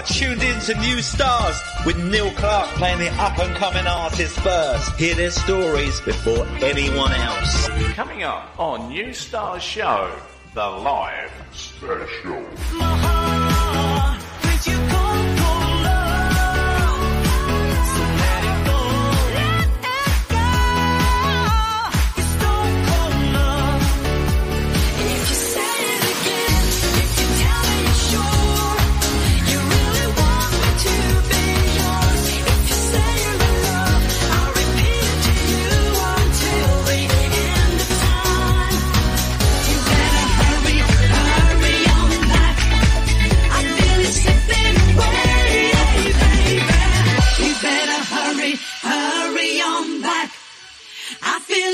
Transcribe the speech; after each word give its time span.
are 0.00 0.06
tuned 0.06 0.42
in 0.42 0.58
to 0.60 0.74
New 0.80 1.02
Stars 1.02 1.60
with 1.84 2.02
Neil 2.02 2.30
Clark 2.32 2.68
playing 2.70 3.00
the 3.00 3.10
up 3.20 3.38
and 3.38 3.54
coming 3.56 3.86
artists 3.86 4.38
first. 4.38 4.96
Hear 4.96 5.14
their 5.14 5.30
stories 5.30 6.00
before 6.00 6.46
anyone 6.62 7.12
else. 7.12 7.68
Coming 7.94 8.22
up 8.22 8.58
on 8.58 8.88
New 8.88 9.12
Stars 9.12 9.62
Show, 9.62 10.10
the 10.54 10.66
live 10.66 11.30
special. 11.52 13.19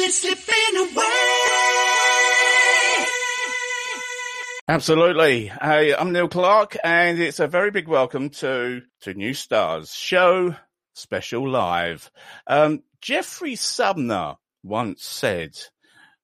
Slipping 0.08 0.76
away. 0.76 1.04
Absolutely. 4.68 5.46
Hey, 5.46 5.94
I'm 5.94 6.12
Neil 6.12 6.28
Clark 6.28 6.76
and 6.84 7.20
it's 7.20 7.40
a 7.40 7.48
very 7.48 7.72
big 7.72 7.88
welcome 7.88 8.30
to, 8.30 8.82
to 9.00 9.14
New 9.14 9.34
Stars 9.34 9.92
Show 9.92 10.54
Special 10.94 11.48
Live. 11.48 12.10
Um, 12.46 12.84
Geoffrey 13.00 13.56
Sumner 13.56 14.36
once 14.62 15.04
said, 15.04 15.58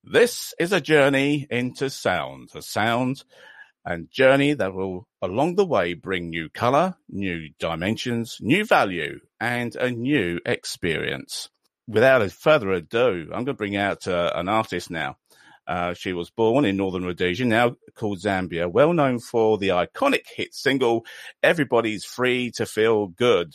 this 0.04 0.54
is 0.60 0.72
a 0.72 0.80
journey 0.80 1.48
into 1.50 1.90
sound, 1.90 2.50
a 2.54 2.62
sound 2.62 3.24
and 3.84 4.10
journey 4.10 4.54
that 4.54 4.74
will 4.74 5.08
along 5.20 5.56
the 5.56 5.66
way 5.66 5.94
bring 5.94 6.30
new 6.30 6.48
color, 6.48 6.96
new 7.08 7.48
dimensions, 7.58 8.38
new 8.40 8.64
value 8.64 9.18
and 9.40 9.74
a 9.74 9.90
new 9.90 10.38
experience. 10.46 11.48
Without 11.88 12.30
further 12.30 12.70
ado, 12.72 13.24
I'm 13.26 13.44
going 13.44 13.46
to 13.46 13.54
bring 13.54 13.76
out 13.76 14.06
uh, 14.06 14.32
an 14.34 14.48
artist 14.48 14.90
now. 14.90 15.16
Uh, 15.66 15.94
she 15.94 16.12
was 16.12 16.30
born 16.30 16.64
in 16.64 16.76
northern 16.76 17.04
Rhodesia, 17.04 17.44
now 17.44 17.76
called 17.94 18.18
Zambia, 18.18 18.70
well 18.70 18.92
known 18.92 19.20
for 19.20 19.58
the 19.58 19.68
iconic 19.68 20.26
hit 20.34 20.54
single, 20.54 21.04
Everybody's 21.42 22.04
Free 22.04 22.50
to 22.52 22.66
Feel 22.66 23.06
Good. 23.08 23.54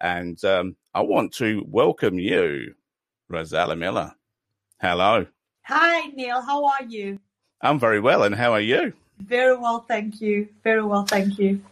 And 0.00 0.42
um, 0.44 0.76
I 0.92 1.02
want 1.02 1.34
to 1.34 1.64
welcome 1.66 2.18
you, 2.18 2.74
Rozalla 3.30 3.78
Miller. 3.78 4.14
Hello. 4.80 5.26
Hi, 5.62 6.06
Neil. 6.08 6.42
How 6.42 6.64
are 6.64 6.84
you? 6.88 7.20
I'm 7.60 7.78
very 7.78 8.00
well, 8.00 8.24
and 8.24 8.34
how 8.34 8.52
are 8.52 8.60
you? 8.60 8.92
Very 9.18 9.56
well, 9.56 9.80
thank 9.80 10.20
you. 10.20 10.48
Very 10.64 10.84
well, 10.84 11.04
thank 11.04 11.38
you. 11.38 11.62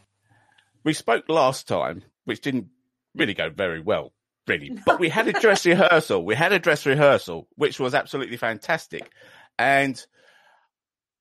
We 0.84 0.92
spoke 0.92 1.28
last 1.28 1.68
time, 1.68 2.02
which 2.24 2.40
didn't 2.40 2.68
really 3.14 3.34
go 3.34 3.50
very 3.50 3.80
well, 3.80 4.12
really, 4.46 4.76
but 4.86 4.98
we 5.00 5.08
had 5.08 5.28
a 5.28 5.32
dress 5.32 5.66
rehearsal. 5.66 6.24
We 6.24 6.34
had 6.34 6.52
a 6.52 6.58
dress 6.58 6.86
rehearsal, 6.86 7.48
which 7.56 7.78
was 7.78 7.94
absolutely 7.94 8.36
fantastic. 8.36 9.10
And 9.58 10.04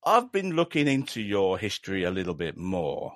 I've 0.04 0.32
been 0.32 0.56
looking 0.56 0.88
into 0.88 1.22
your 1.22 1.58
history 1.58 2.04
a 2.04 2.12
little 2.12 2.34
bit 2.34 2.58
more 2.58 3.14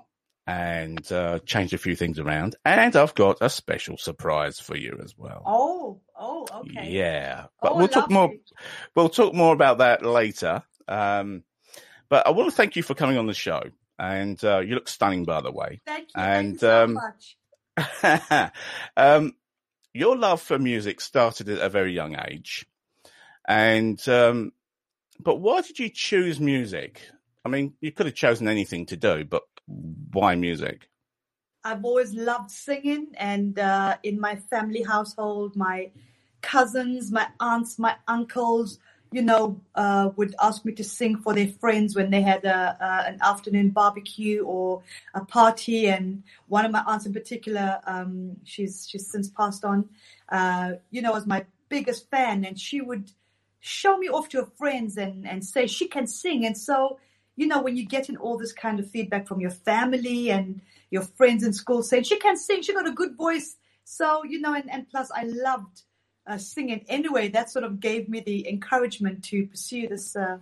and 0.48 1.12
uh, 1.12 1.40
changed 1.40 1.74
a 1.74 1.78
few 1.78 1.96
things 1.96 2.20
around. 2.20 2.56
And 2.64 2.96
I've 2.96 3.16
got 3.16 3.38
a 3.42 3.50
special 3.50 3.98
surprise 3.98 4.60
for 4.60 4.78
you 4.78 5.00
as 5.04 5.18
well. 5.18 5.42
Oh, 5.46 6.02
oh, 6.18 6.46
okay. 6.62 6.90
Yeah, 6.90 7.46
but 7.62 7.74
Oh, 7.74 7.78
we'll 7.78 7.88
talk 7.88 8.12
more. 8.12 8.24
lovely. 8.24 8.42
We'll 8.96 9.10
talk 9.10 9.34
more 9.34 9.54
about 9.54 9.80
that 9.80 10.06
later. 10.06 10.62
Um, 10.88 11.44
but 12.10 12.28
I 12.28 12.30
want 12.32 12.50
to 12.52 12.56
thank 12.56 12.76
you 12.76 12.84
for 12.84 12.94
coming 12.94 13.18
on 13.18 13.26
the 13.26 13.34
show. 13.34 13.64
And 13.98 14.42
uh, 14.44 14.60
you 14.60 14.76
look 14.76 14.88
stunning, 14.88 15.24
by 15.24 15.42
the 15.42 15.52
way. 15.52 15.82
Thank 15.86 16.10
you. 16.16 16.22
And, 16.22 16.60
thank 16.60 16.62
you 16.62 16.68
so 16.68 16.84
um, 16.84 16.94
much. 16.94 18.52
um, 18.98 19.34
your 19.96 20.18
love 20.18 20.42
for 20.42 20.60
music 20.60 21.00
started 21.00 21.48
at 21.48 21.60
a 21.60 21.70
very 21.70 21.94
young 21.94 22.18
age, 22.30 22.66
and 23.48 24.08
um, 24.10 24.52
but 25.20 25.38
why 25.38 25.62
did 25.62 25.80
you 25.80 25.90
choose 25.90 26.40
music? 26.40 27.02
I 27.46 27.50
mean, 27.50 27.74
you 27.80 27.94
could 27.94 28.06
have 28.08 28.16
chosen 28.16 28.48
anything 28.50 28.86
to 28.88 28.98
do, 28.98 29.24
but 29.24 29.44
why 29.66 30.36
music? 30.36 30.90
I've 31.64 31.86
always 31.86 32.14
loved 32.14 32.52
singing, 32.52 33.08
and 33.16 33.58
uh, 33.58 33.98
in 34.04 34.20
my 34.20 34.36
family 34.36 34.84
household, 34.84 35.56
my 35.56 35.92
cousins, 36.42 37.12
my 37.12 37.28
aunts, 37.40 37.80
my 37.80 37.96
uncles, 38.08 38.80
you 39.16 39.22
know, 39.22 39.62
uh, 39.76 40.10
would 40.18 40.36
ask 40.42 40.66
me 40.66 40.74
to 40.74 40.84
sing 40.84 41.16
for 41.16 41.34
their 41.34 41.48
friends 41.48 41.96
when 41.96 42.10
they 42.10 42.22
had 42.22 42.44
a, 42.44 42.78
an 43.08 43.18
afternoon 43.22 43.70
barbecue 43.70 44.44
or 44.44 44.84
a 45.14 45.24
party. 45.24 45.88
And 45.88 46.24
one 46.50 46.66
of 46.66 46.72
my 46.74 46.84
aunts 46.86 47.06
in 47.06 47.14
particular, 47.14 47.80
um, 47.88 48.36
she's 48.44 48.86
she's 48.90 49.10
since 49.10 49.30
passed 49.30 49.64
on, 49.64 49.88
uh, 50.28 50.74
you 50.92 51.02
know, 51.02 51.14
was 51.14 51.26
my 51.26 51.46
biggest 51.70 52.10
fan, 52.12 52.44
and 52.44 52.60
she 52.60 52.82
would 52.82 53.10
show 53.62 53.98
me 53.98 54.10
off 54.10 54.28
to 54.30 54.40
her 54.40 54.52
friends 54.58 54.98
and 54.98 55.26
and 55.26 55.46
say 55.46 55.66
she 55.66 55.88
can 55.88 56.08
sing. 56.08 56.46
And 56.46 56.58
so, 56.58 57.00
you 57.38 57.48
know, 57.48 57.62
when 57.62 57.78
you're 57.78 57.86
getting 57.98 58.18
all 58.18 58.38
this 58.38 58.52
kind 58.52 58.82
of 58.82 58.92
feedback 58.92 59.30
from 59.30 59.40
your 59.40 59.56
family 59.70 60.30
and 60.30 60.60
your 60.92 61.04
friends 61.04 61.42
in 61.42 61.54
school 61.54 61.84
saying 61.84 62.04
she 62.04 62.20
can 62.20 62.36
sing, 62.36 62.64
she 62.64 62.74
got 62.74 62.86
a 62.86 62.92
good 62.92 63.16
voice. 63.16 63.56
So, 63.86 64.26
you 64.26 64.42
know, 64.42 64.54
and, 64.54 64.70
and 64.70 64.90
plus 64.90 65.10
I 65.16 65.24
loved 65.24 65.84
uh, 66.28 66.38
singing 66.38 66.86
anyway. 66.88 67.30
That 67.30 67.50
sort 67.50 67.66
of 67.66 67.80
gave 67.80 68.10
me 68.10 68.20
the 68.20 68.48
encouragement 68.48 69.24
to 69.26 69.48
pursue 69.48 69.88
this 69.88 70.16
uh, 70.16 70.38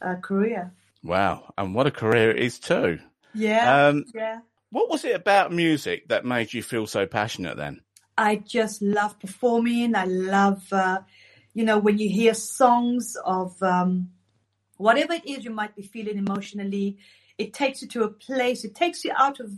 uh, 0.00 0.16
career. 0.16 0.72
Wow, 1.02 1.52
and 1.56 1.74
what 1.74 1.86
a 1.86 1.90
career 1.90 2.30
it 2.30 2.42
is 2.42 2.58
too. 2.58 2.98
Yeah, 3.34 3.88
Um, 3.88 4.04
yeah. 4.14 4.40
what 4.70 4.90
was 4.90 5.04
it 5.04 5.14
about 5.14 5.52
music 5.52 6.08
that 6.08 6.24
made 6.24 6.52
you 6.52 6.62
feel 6.62 6.86
so 6.86 7.06
passionate 7.06 7.56
then? 7.56 7.82
I 8.18 8.36
just 8.36 8.80
love 8.82 9.18
performing. 9.20 9.94
I 9.94 10.04
love, 10.04 10.64
uh, 10.72 11.00
you 11.54 11.64
know, 11.64 11.78
when 11.78 11.98
you 11.98 12.08
hear 12.08 12.34
songs 12.34 13.16
of 13.24 13.62
um, 13.62 14.10
whatever 14.78 15.12
it 15.12 15.26
is 15.26 15.44
you 15.44 15.50
might 15.50 15.76
be 15.76 15.82
feeling 15.82 16.16
emotionally, 16.16 16.96
it 17.38 17.52
takes 17.52 17.82
you 17.82 17.88
to 17.88 18.04
a 18.04 18.08
place, 18.08 18.64
it 18.64 18.74
takes 18.74 19.04
you 19.04 19.12
out 19.14 19.38
of 19.40 19.52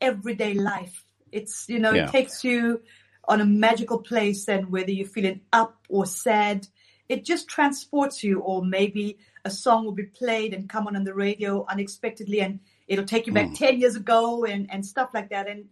everyday 0.00 0.54
life. 0.54 1.04
It's, 1.30 1.68
you 1.68 1.78
know, 1.78 1.92
Yeah. 1.92 2.06
it 2.06 2.10
takes 2.10 2.42
you 2.42 2.80
on 3.28 3.40
a 3.40 3.46
magical 3.46 3.98
place, 3.98 4.48
and 4.48 4.70
whether 4.70 4.90
you're 4.90 5.06
feeling 5.06 5.40
up 5.52 5.78
or 5.88 6.06
sad, 6.06 6.66
it 7.08 7.24
just 7.24 7.48
transports 7.48 8.22
you. 8.24 8.40
Or 8.40 8.64
maybe 8.64 9.18
a 9.44 9.50
song 9.50 9.84
will 9.84 9.92
be 9.92 10.04
played 10.04 10.54
and 10.54 10.68
come 10.68 10.86
on 10.86 10.96
on 10.96 11.04
the 11.04 11.14
radio 11.14 11.64
unexpectedly, 11.68 12.40
and 12.40 12.60
it'll 12.88 13.04
take 13.04 13.26
you 13.26 13.32
back 13.32 13.48
Mm. 13.48 13.58
10 13.58 13.80
years 13.80 13.96
ago 13.96 14.44
and, 14.44 14.70
and 14.70 14.84
stuff 14.84 15.10
like 15.14 15.30
that. 15.30 15.48
And 15.48 15.66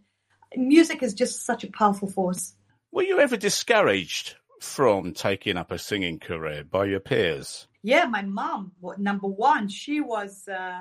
music 0.57 1.03
is 1.03 1.15
just 1.15 1.45
such 1.45 1.65
a 1.65 1.71
powerful 1.71 2.09
force. 2.11 2.55
Were 2.91 3.03
you 3.03 3.21
ever 3.21 3.37
discouraged 3.37 4.37
from 4.61 5.13
taking 5.13 5.57
up 5.57 5.71
a 5.73 5.79
singing 5.79 6.19
career 6.19 6.65
by 6.65 6.85
your 6.85 7.01
peers? 7.01 7.67
Yeah, 7.83 8.05
my 8.05 8.23
mom, 8.23 8.73
number 8.99 9.27
one, 9.27 9.69
she 9.69 10.01
was, 10.01 10.47
uh, 10.47 10.81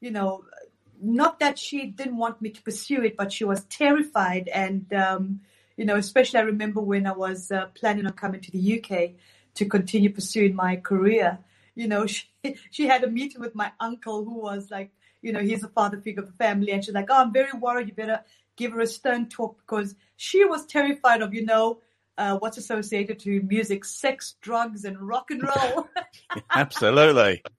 you 0.00 0.10
know, 0.10 0.44
not 1.00 1.38
that 1.40 1.58
she 1.58 1.86
didn't 1.86 2.16
want 2.16 2.42
me 2.42 2.50
to 2.50 2.62
pursue 2.62 3.02
it, 3.04 3.16
but 3.16 3.32
she 3.32 3.44
was 3.44 3.64
terrified. 3.64 4.48
And, 4.48 4.92
um, 4.92 5.40
you 5.76 5.84
know, 5.84 5.96
especially 5.96 6.40
I 6.40 6.44
remember 6.44 6.80
when 6.80 7.06
I 7.06 7.12
was 7.12 7.50
uh, 7.50 7.66
planning 7.74 8.06
on 8.06 8.12
coming 8.12 8.40
to 8.40 8.50
the 8.50 8.80
UK 8.82 9.12
to 9.54 9.64
continue 9.66 10.12
pursuing 10.12 10.54
my 10.54 10.76
career, 10.76 11.38
you 11.74 11.88
know, 11.88 12.06
she, 12.06 12.24
she 12.70 12.86
had 12.86 13.04
a 13.04 13.10
meeting 13.10 13.40
with 13.40 13.54
my 13.54 13.72
uncle 13.80 14.24
who 14.24 14.34
was 14.40 14.70
like, 14.70 14.90
you 15.22 15.32
know, 15.32 15.40
he's 15.40 15.60
the 15.60 15.68
father 15.68 16.00
figure 16.00 16.22
of 16.22 16.28
the 16.28 16.34
family. 16.44 16.72
And 16.72 16.84
she's 16.84 16.94
like, 16.94 17.08
oh, 17.10 17.22
I'm 17.22 17.32
very 17.32 17.52
worried. 17.58 17.88
You 17.88 17.94
better 17.94 18.22
give 18.56 18.72
her 18.72 18.80
a 18.80 18.86
stern 18.86 19.28
talk 19.28 19.58
because 19.58 19.94
she 20.16 20.44
was 20.44 20.66
terrified 20.66 21.20
of, 21.22 21.34
you 21.34 21.44
know, 21.44 21.80
uh, 22.18 22.36
what's 22.38 22.58
associated 22.58 23.18
to 23.20 23.40
music, 23.42 23.84
sex, 23.84 24.34
drugs, 24.42 24.84
and 24.84 25.00
rock 25.00 25.30
and 25.30 25.42
roll. 25.42 25.88
Absolutely. 26.54 27.42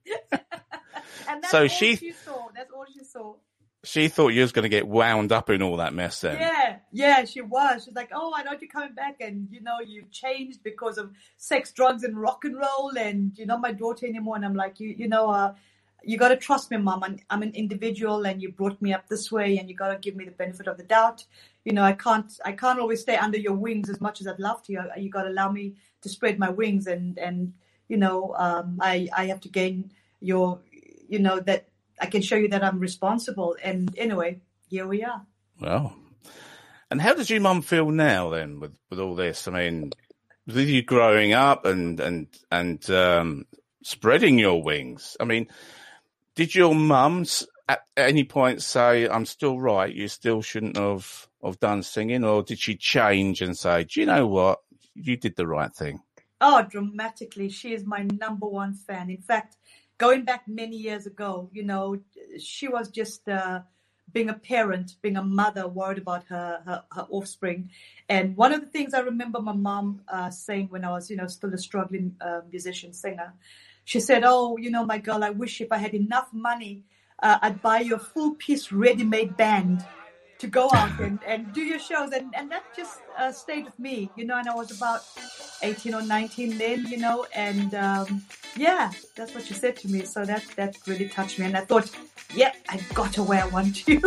And 1.27 1.41
that's 1.44 1.51
So 1.51 1.62
all 1.62 1.68
she- 1.68 1.95
she 1.95 2.12
saw. 2.12 2.47
That's 2.56 2.71
all 2.71 2.85
she 2.91 3.03
saw. 3.03 3.35
She 3.83 4.10
thought 4.10 4.30
you 4.30 4.42
was 4.42 4.51
going 4.51 4.63
to 4.63 4.69
get 4.69 4.88
wound 4.88 5.31
up 5.31 5.50
in 5.50 5.63
all 5.63 5.78
that 5.78 5.94
mess 5.94 6.22
then. 6.22 6.39
Yeah, 6.39 6.78
yeah, 6.92 7.25
she 7.25 7.42
was. 7.42 7.86
She's 7.86 7.95
like, 7.95 8.12
oh, 8.13 8.31
I 8.36 8.44
know 8.44 8.51
you're 8.60 8.69
coming 8.69 8.94
back, 8.94 9.22
and 9.22 9.48
you 9.50 9.62
know 9.62 9.80
you've 9.80 10.12
changed 10.12 10.62
because 10.63 11.00
of 11.00 11.12
sex, 11.38 11.72
drugs, 11.72 12.04
and 12.04 12.16
rock 12.16 12.45
and 12.45 12.56
roll, 12.56 12.92
and 12.98 13.36
you're 13.36 13.48
not 13.48 13.60
my 13.62 13.72
daughter 13.72 14.06
anymore. 14.06 14.36
And 14.36 14.45
I'm 14.45 14.54
like, 14.56 14.80
you, 14.80 14.89
you 14.89 15.07
know, 15.07 15.31
uh, 15.31 15.56
you 16.04 16.18
got 16.18 16.30
to 16.30 16.38
trust 16.38 16.69
me, 16.69 16.78
mom. 16.78 17.04
I'm, 17.04 17.19
I'm 17.31 17.42
an 17.42 17.54
individual, 17.56 18.24
and 18.25 18.39
you 18.39 18.51
brought 18.51 18.80
me 18.81 18.94
up 18.94 19.07
this 19.07 19.31
way, 19.31 19.57
and 19.57 19.68
you 19.68 19.75
got 19.75 19.89
to 19.89 19.98
give 19.98 20.16
me 20.16 20.25
the 20.25 20.31
benefit 20.31 20.68
of 20.68 20.78
the 20.78 20.83
doubt. 20.83 21.25
You 21.66 21.74
know, 21.74 21.83
I 21.83 21.94
can't, 21.94 22.31
I 22.45 22.51
can't 22.51 22.80
always 22.80 23.01
stay 23.01 23.16
under 23.16 23.38
your 23.39 23.54
wings 23.54 23.89
as 23.89 24.00
much 24.00 24.22
as 24.22 24.28
I'd 24.28 24.39
love 24.39 24.62
to. 24.63 24.74
You, 24.74 24.83
you 24.95 25.10
got 25.10 25.24
to 25.24 25.30
allow 25.30 25.51
me 25.51 25.74
to 26.01 26.10
spread 26.10 26.38
my 26.38 26.50
wings, 26.50 26.86
and 26.86 27.18
and 27.18 27.54
you 27.92 27.98
know, 27.98 28.33
um, 28.38 28.78
I, 28.80 29.10
I 29.16 29.25
have 29.25 29.42
to 29.42 29.50
gain 29.50 29.92
your, 30.22 30.60
you 31.10 31.19
know, 31.19 31.42
that 31.42 31.68
I 32.01 32.07
can 32.07 32.24
show 32.24 32.36
you 32.36 32.50
that 32.50 32.63
I'm 32.63 32.80
responsible. 32.80 33.56
And 33.63 33.94
anyway, 33.98 34.42
here 34.68 34.88
we 34.88 35.03
are. 35.03 35.21
Well, 35.59 35.95
and 36.89 37.00
how 37.00 37.13
does 37.13 37.30
your 37.30 37.39
mum 37.39 37.62
feel 37.62 37.92
now 37.92 38.31
then 38.31 38.59
with, 38.59 38.75
with 38.89 39.00
all 39.00 39.15
this? 39.15 39.48
I 39.48 39.51
mean, 39.51 39.94
with 40.48 40.68
you 40.68 40.81
growing 40.81 41.33
up 41.33 41.65
and 41.65 42.00
and 42.00 42.27
and 42.51 42.89
um, 42.89 43.45
spreading 43.83 44.39
your 44.39 44.63
wings. 44.63 45.15
I 45.19 45.25
mean, 45.25 45.48
did 46.36 46.56
your 46.56 46.74
mum 46.74 47.25
at 47.69 47.81
any 47.95 48.24
point 48.24 48.63
say, 48.63 49.07
"I'm 49.07 49.25
still 49.25 49.59
right. 49.59 49.94
You 49.94 50.07
still 50.07 50.42
shouldn't 50.42 50.77
have 50.77 51.27
have 51.44 51.59
done 51.59 51.83
singing," 51.83 52.24
or 52.24 52.42
did 52.44 52.59
she 52.59 52.75
change 52.75 53.42
and 53.42 53.57
say, 53.57 53.83
"Do 53.83 54.00
you 54.00 54.07
know 54.07 54.25
what? 54.25 54.59
You 54.95 55.18
did 55.18 55.36
the 55.36 55.47
right 55.47 55.74
thing." 55.74 56.01
Oh, 56.44 56.65
dramatically. 56.68 57.50
She 57.50 57.74
is 57.74 57.86
my 57.86 58.07
number 58.19 58.47
one 58.47 58.74
fan. 58.74 59.12
In 59.12 59.21
fact, 59.21 59.57
going 60.01 60.24
back 60.25 60.48
many 60.48 60.75
years 60.75 61.06
ago, 61.06 61.48
you 61.53 61.62
know, 61.62 61.86
she 62.39 62.68
was 62.68 62.89
just 62.89 63.30
uh, 63.30 63.62
being 64.12 64.30
a 64.30 64.33
parent, 64.33 64.95
being 65.03 65.15
a 65.15 65.24
mother, 65.24 65.68
worried 65.68 66.00
about 66.00 66.24
her, 66.24 66.59
her, 66.65 66.83
her 66.92 67.06
offspring. 67.12 67.69
And 68.09 68.36
one 68.36 68.51
of 68.51 68.62
the 68.62 68.71
things 68.75 68.95
I 68.95 69.01
remember 69.01 69.39
my 69.39 69.53
mom 69.53 70.01
uh, 70.07 70.31
saying 70.31 70.69
when 70.71 70.83
I 70.83 70.89
was, 70.89 71.12
you 71.12 71.18
know, 71.18 71.27
still 71.27 71.53
a 71.53 71.57
struggling 71.57 72.15
uh, 72.19 72.42
musician 72.51 72.94
singer, 72.94 73.31
she 73.86 74.00
said, 74.00 74.24
Oh, 74.25 74.57
you 74.57 74.71
know, 74.71 74.83
my 74.88 74.98
girl, 74.98 75.24
I 75.24 75.30
wish 75.30 75.62
if 75.62 75.71
I 75.71 75.77
had 75.77 75.94
enough 75.94 76.30
money, 76.33 76.83
uh, 77.21 77.38
I'd 77.44 77.62
buy 77.62 77.81
you 77.81 77.94
a 77.94 78.00
full 78.00 78.33
piece 78.33 78.71
ready 78.71 79.04
made 79.04 79.38
band 79.38 79.86
to 80.41 80.47
go 80.47 80.69
out 80.73 80.99
and, 80.99 81.19
and 81.25 81.53
do 81.53 81.61
your 81.61 81.77
shows. 81.77 82.11
And, 82.11 82.33
and 82.35 82.51
that 82.51 82.63
just 82.75 82.99
uh, 83.17 83.31
stayed 83.31 83.65
with 83.65 83.77
me, 83.77 84.09
you 84.15 84.25
know, 84.25 84.38
and 84.38 84.49
I 84.49 84.55
was 84.55 84.75
about 84.75 85.03
18 85.61 85.93
or 85.93 86.01
19 86.01 86.57
then, 86.57 86.88
you 86.88 86.97
know, 86.97 87.27
and 87.35 87.75
um, 87.75 88.23
yeah, 88.57 88.91
that's 89.15 89.35
what 89.35 89.45
she 89.45 89.53
said 89.53 89.75
to 89.77 89.88
me. 89.88 90.03
So 90.03 90.25
that, 90.25 90.43
that 90.55 90.77
really 90.88 91.07
touched 91.07 91.38
me. 91.38 91.45
And 91.45 91.55
I 91.55 91.61
thought, 91.61 91.91
yeah, 92.33 92.53
I 92.69 92.79
got 92.95 93.13
to 93.13 93.23
where 93.23 93.43
I 93.43 93.47
want 93.47 93.75
to. 93.85 94.01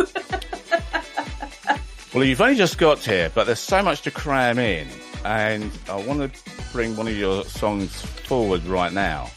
Well, 2.13 2.23
you've 2.23 2.39
only 2.39 2.55
just 2.55 2.77
got 2.77 2.99
here, 2.99 3.29
but 3.35 3.43
there's 3.43 3.59
so 3.59 3.83
much 3.83 4.03
to 4.03 4.11
cram 4.11 4.57
in, 4.57 4.87
and 5.25 5.69
I 5.89 6.01
want 6.01 6.33
to 6.33 6.51
bring 6.71 6.95
one 6.95 7.09
of 7.09 7.17
your 7.17 7.43
songs 7.43 7.91
forward 8.01 8.63
right 8.63 8.93
now, 8.93 9.29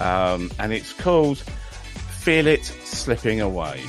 um, 0.00 0.50
and 0.58 0.70
it's 0.70 0.92
called 0.92 1.38
"Feel 1.38 2.46
It 2.46 2.66
Slipping 2.66 3.40
Away." 3.40 3.86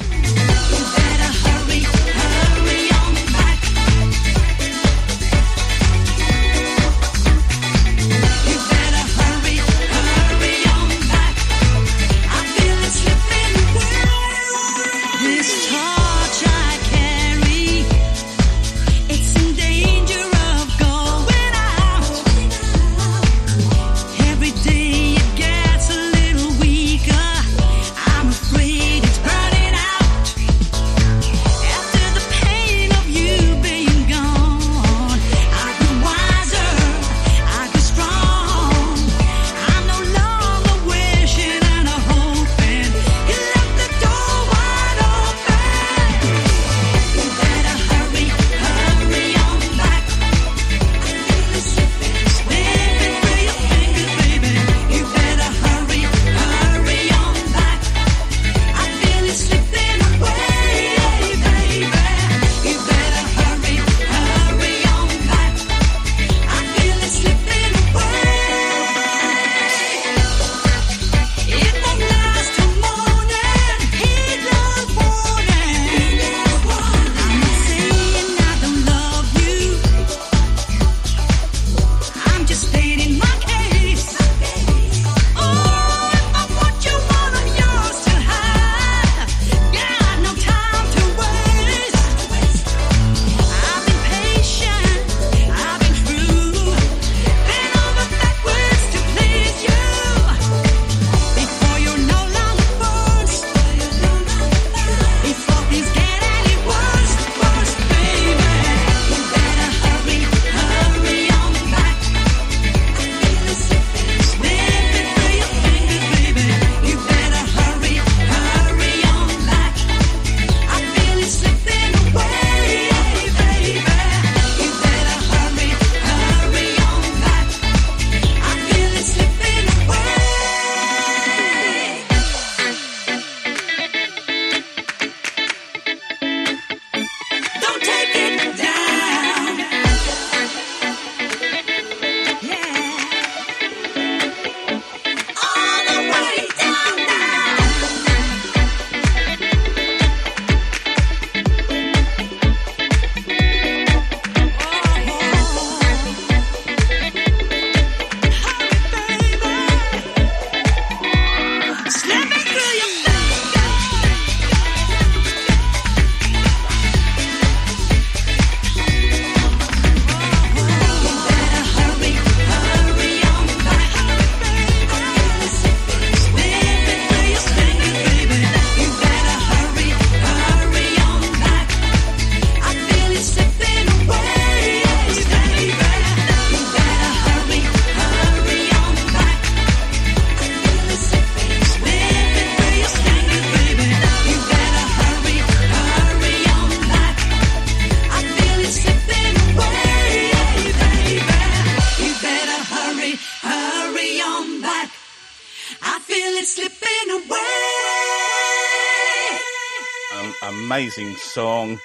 Amazing 210.97 211.15
song, 211.15 211.79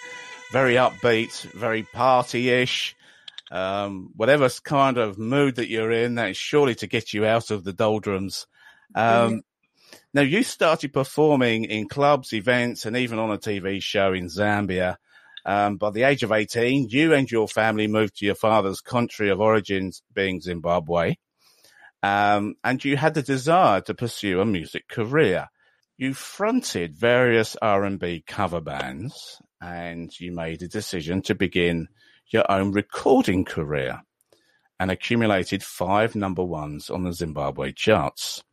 very 0.51 0.75
upbeat, 0.75 1.41
very 1.53 1.85
party-ish. 1.85 2.97
Um, 3.53 4.11
whatever 4.17 4.49
kind 4.65 4.99
of 4.99 5.17
mood 5.17 5.57
that 5.57 5.71
you're 5.71 5.93
in, 5.93 6.17
that 6.17 6.31
is 6.31 6.37
surely 6.37 6.75
to 6.77 6.89
get 6.89 7.15
you 7.15 7.25
out 7.25 7.53
of 7.53 7.63
the 7.63 7.73
doldrums. 7.73 8.49
Um, 8.97 9.43
now 10.13 10.23
you 10.23 10.43
started 10.43 10.93
performing 10.93 11.67
in 11.67 11.89
clubs, 11.89 12.33
events, 12.33 12.85
and 12.85 12.97
even 12.97 13.21
on 13.21 13.31
a 13.31 13.39
TV 13.39 13.81
show 13.81 14.13
in 14.13 14.27
Zambia. 14.27 14.97
Um, 15.45 15.77
by 15.77 15.91
the 15.91 16.03
age 16.03 16.25
of 16.25 16.33
18, 16.33 16.89
you 16.89 17.15
and 17.15 17.31
your 17.31 17.47
family 17.47 17.87
moved 17.87 18.17
to 18.17 18.27
your 18.27 18.35
father's 18.35 18.81
country 18.81 19.31
of 19.31 19.41
origins, 19.41 20.03
being 20.15 20.41
Zimbabwe. 20.41 21.15
Um, 22.03 22.57
and 22.65 22.85
you 22.85 22.97
had 22.97 23.15
the 23.15 23.23
desire 23.23 23.83
to 23.83 23.95
pursue 23.95 24.41
a 24.41 24.45
music 24.45 24.89
career. 24.89 25.47
You 25.99 26.13
fronted 26.13 26.95
various 26.95 27.57
R&B 27.63 28.25
cover 28.27 28.61
bands 28.61 29.41
and 29.63 30.13
you 30.21 30.31
made 30.31 30.61
a 30.61 30.69
decision 30.69 31.23
to 31.23 31.35
begin 31.35 31.89
your 32.29 32.51
own 32.51 32.73
recording 32.73 33.47
career 33.47 34.03
and 34.79 34.91
accumulated 34.91 35.63
five 35.63 36.15
number 36.15 36.45
ones 36.45 36.91
on 36.91 37.05
the 37.05 37.15
Zimbabwe 37.15 37.73
charts. 37.73 38.45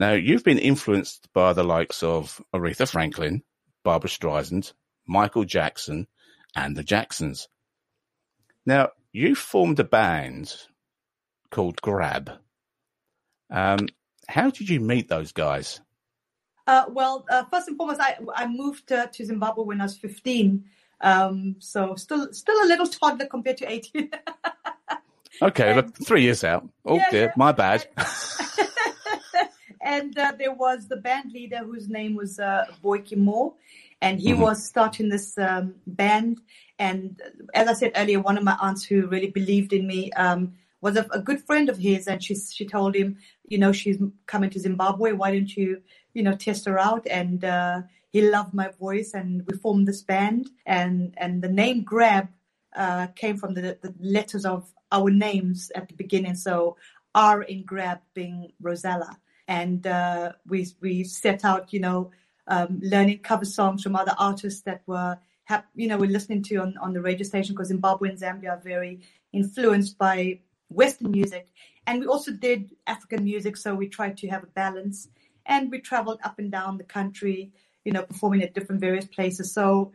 Now, 0.00 0.14
you've 0.14 0.42
been 0.42 0.58
influenced 0.58 1.32
by 1.32 1.52
the 1.52 1.62
likes 1.62 2.02
of 2.02 2.42
Aretha 2.52 2.90
Franklin, 2.90 3.44
Barbra 3.84 4.10
Streisand, 4.10 4.72
Michael 5.06 5.44
Jackson, 5.44 6.08
and 6.56 6.76
the 6.76 6.82
Jacksons. 6.82 7.46
Now, 8.66 8.90
you 9.12 9.36
formed 9.36 9.78
a 9.78 9.84
band 9.84 10.52
called 11.52 11.80
Grab. 11.80 12.28
Um, 13.50 13.86
how 14.26 14.50
did 14.50 14.68
you 14.68 14.80
meet 14.80 15.08
those 15.08 15.30
guys? 15.30 15.80
Uh, 16.66 16.84
well, 16.88 17.24
uh, 17.30 17.44
first 17.44 17.68
and 17.68 17.76
foremost, 17.76 18.00
I, 18.00 18.16
I 18.34 18.46
moved 18.46 18.90
uh, 18.90 19.06
to 19.06 19.24
Zimbabwe 19.24 19.64
when 19.64 19.80
I 19.80 19.84
was 19.84 19.96
15. 19.96 20.64
Um, 21.00 21.56
so 21.58 21.94
still, 21.94 22.32
still 22.32 22.56
a 22.64 22.66
little 22.66 22.86
toddler 22.86 23.26
compared 23.26 23.58
to 23.58 23.70
18. 23.70 24.10
Okay, 25.42 25.72
And- 25.72 25.92
but 25.94 26.06
three 26.06 26.22
years 26.22 26.42
out. 26.44 26.66
Oh 26.86 26.96
Yeah, 26.96 27.10
dear, 27.10 27.24
yeah. 27.26 27.32
my 27.36 27.52
bad. 27.52 27.86
and 29.82 30.16
uh, 30.18 30.32
there 30.38 30.54
was 30.54 30.88
the 30.88 30.96
band 30.96 31.30
leader 31.32 31.58
whose 31.58 31.90
name 31.90 32.14
was 32.14 32.38
uh, 32.38 32.64
Boyke 32.82 33.14
Moore, 33.16 33.52
and 34.00 34.18
he 34.18 34.32
Mhm. 34.32 34.38
was 34.38 34.64
starting 34.66 35.10
this 35.10 35.36
um, 35.36 35.74
band. 35.86 36.40
And 36.78 37.20
as 37.54 37.68
I 37.68 37.74
said 37.74 37.92
earlier, 37.96 38.18
one 38.20 38.38
of 38.38 38.44
my 38.44 38.56
aunts 38.60 38.82
who 38.84 39.06
really 39.08 39.30
believed 39.30 39.74
in 39.74 39.86
me 39.86 40.10
um, 40.12 40.54
was 40.80 40.96
a, 40.96 41.06
a 41.10 41.20
good 41.20 41.40
friend 41.40 41.68
of 41.68 41.78
his, 41.78 42.06
and 42.06 42.22
she 42.22 42.34
she 42.34 42.66
told 42.66 42.94
him, 42.94 43.18
you 43.44 43.58
know, 43.58 43.72
she's 43.72 43.98
coming 44.26 44.50
to 44.50 44.60
Zimbabwe. 44.60 45.12
Why 45.12 45.32
don't 45.32 45.56
you, 45.56 45.82
you 46.14 46.22
know, 46.22 46.34
test 46.34 46.66
her 46.66 46.78
out? 46.78 47.06
And 47.06 47.44
uh, 47.44 47.82
he 48.10 48.28
loved 48.28 48.54
my 48.54 48.68
voice, 48.78 49.14
and 49.14 49.42
we 49.46 49.56
formed 49.58 49.88
this 49.88 50.02
band. 50.02 50.48
And 50.64 51.14
and 51.16 51.42
the 51.42 51.48
name 51.48 51.82
Grab 51.82 52.28
uh, 52.76 53.08
came 53.08 53.36
from 53.36 53.54
the, 53.54 53.78
the 53.82 53.94
letters 54.00 54.44
of 54.44 54.72
our 54.92 55.10
names 55.10 55.72
at 55.74 55.88
the 55.88 55.94
beginning. 55.94 56.34
So 56.34 56.76
R 57.14 57.42
in 57.42 57.64
Grab 57.64 58.00
being 58.14 58.52
Rozalla, 58.62 59.16
and 59.48 59.86
uh, 59.86 60.32
we 60.46 60.66
we 60.80 61.04
set 61.04 61.44
out, 61.44 61.72
you 61.72 61.80
know, 61.80 62.10
um, 62.48 62.80
learning 62.82 63.20
cover 63.20 63.44
songs 63.44 63.82
from 63.82 63.96
other 63.96 64.14
artists 64.18 64.62
that 64.62 64.82
were, 64.86 65.18
hap- 65.44 65.68
you 65.74 65.88
know, 65.88 65.96
we're 65.96 66.10
listening 66.10 66.42
to 66.44 66.56
on, 66.56 66.76
on 66.80 66.92
the 66.92 67.00
radio 67.00 67.24
station 67.24 67.54
because 67.54 67.68
Zimbabwe 67.68 68.10
and 68.10 68.18
Zambia 68.18 68.50
are 68.50 68.60
very 68.62 69.00
influenced 69.32 69.98
by 69.98 70.40
Western 70.68 71.10
music, 71.10 71.48
and 71.86 72.00
we 72.00 72.06
also 72.06 72.32
did 72.32 72.74
African 72.86 73.24
music. 73.24 73.56
So 73.56 73.74
we 73.74 73.88
tried 73.88 74.16
to 74.18 74.28
have 74.28 74.42
a 74.42 74.48
balance, 74.48 75.08
and 75.46 75.70
we 75.70 75.80
traveled 75.80 76.20
up 76.24 76.38
and 76.38 76.50
down 76.50 76.78
the 76.78 76.84
country, 76.84 77.52
you 77.84 77.92
know, 77.92 78.02
performing 78.02 78.42
at 78.42 78.54
different 78.54 78.80
various 78.80 79.06
places. 79.06 79.52
So, 79.52 79.92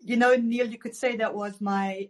you 0.00 0.16
know, 0.16 0.34
Neil, 0.34 0.66
you 0.66 0.78
could 0.78 0.94
say 0.94 1.16
that 1.16 1.34
was 1.34 1.60
my, 1.60 2.08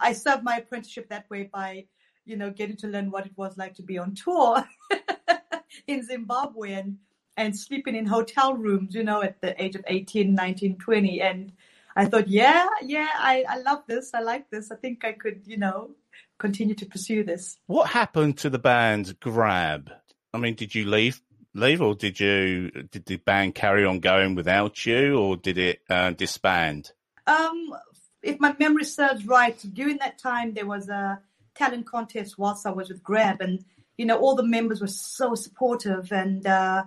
I 0.00 0.12
served 0.12 0.44
my 0.44 0.58
apprenticeship 0.58 1.08
that 1.10 1.28
way 1.28 1.50
by, 1.52 1.86
you 2.24 2.36
know, 2.36 2.50
getting 2.50 2.76
to 2.78 2.86
learn 2.86 3.10
what 3.10 3.26
it 3.26 3.32
was 3.36 3.56
like 3.56 3.74
to 3.74 3.82
be 3.82 3.98
on 3.98 4.14
tour 4.14 4.64
in 5.86 6.04
Zimbabwe 6.04 6.74
and, 6.74 6.98
and 7.36 7.56
sleeping 7.56 7.96
in 7.96 8.06
hotel 8.06 8.54
rooms, 8.54 8.94
you 8.94 9.02
know, 9.02 9.22
at 9.22 9.40
the 9.40 9.60
age 9.62 9.74
of 9.74 9.84
18, 9.88 10.34
19, 10.34 10.76
20. 10.78 11.20
And 11.20 11.52
I 11.96 12.06
thought, 12.06 12.28
yeah, 12.28 12.68
yeah, 12.82 13.08
I, 13.16 13.44
I 13.48 13.58
love 13.58 13.82
this. 13.88 14.12
I 14.14 14.20
like 14.20 14.48
this. 14.50 14.70
I 14.70 14.76
think 14.76 15.04
I 15.04 15.12
could, 15.12 15.42
you 15.46 15.56
know, 15.56 15.90
continue 16.38 16.74
to 16.74 16.86
pursue 16.86 17.24
this. 17.24 17.56
What 17.66 17.88
happened 17.88 18.38
to 18.38 18.50
the 18.50 18.58
band 18.58 19.18
Grab? 19.20 19.90
I 20.32 20.38
mean, 20.38 20.54
did 20.54 20.74
you 20.74 20.86
leave, 20.86 21.20
leave, 21.54 21.80
or 21.80 21.94
did 21.94 22.18
you 22.18 22.70
did 22.70 23.06
the 23.06 23.16
band 23.16 23.54
carry 23.54 23.84
on 23.84 24.00
going 24.00 24.34
without 24.34 24.84
you, 24.84 25.18
or 25.18 25.36
did 25.36 25.58
it 25.58 25.80
uh, 25.88 26.10
disband? 26.10 26.92
Um, 27.26 27.74
if 28.22 28.40
my 28.40 28.54
memory 28.58 28.84
serves 28.84 29.26
right, 29.26 29.58
during 29.72 29.98
that 29.98 30.18
time 30.18 30.54
there 30.54 30.66
was 30.66 30.88
a 30.88 31.20
talent 31.54 31.86
contest 31.86 32.38
whilst 32.38 32.66
I 32.66 32.70
was 32.70 32.88
with 32.88 33.02
Grab, 33.02 33.40
and 33.40 33.64
you 33.96 34.06
know 34.06 34.18
all 34.18 34.34
the 34.34 34.42
members 34.42 34.80
were 34.80 34.88
so 34.88 35.34
supportive, 35.34 36.12
and 36.12 36.46
uh, 36.46 36.84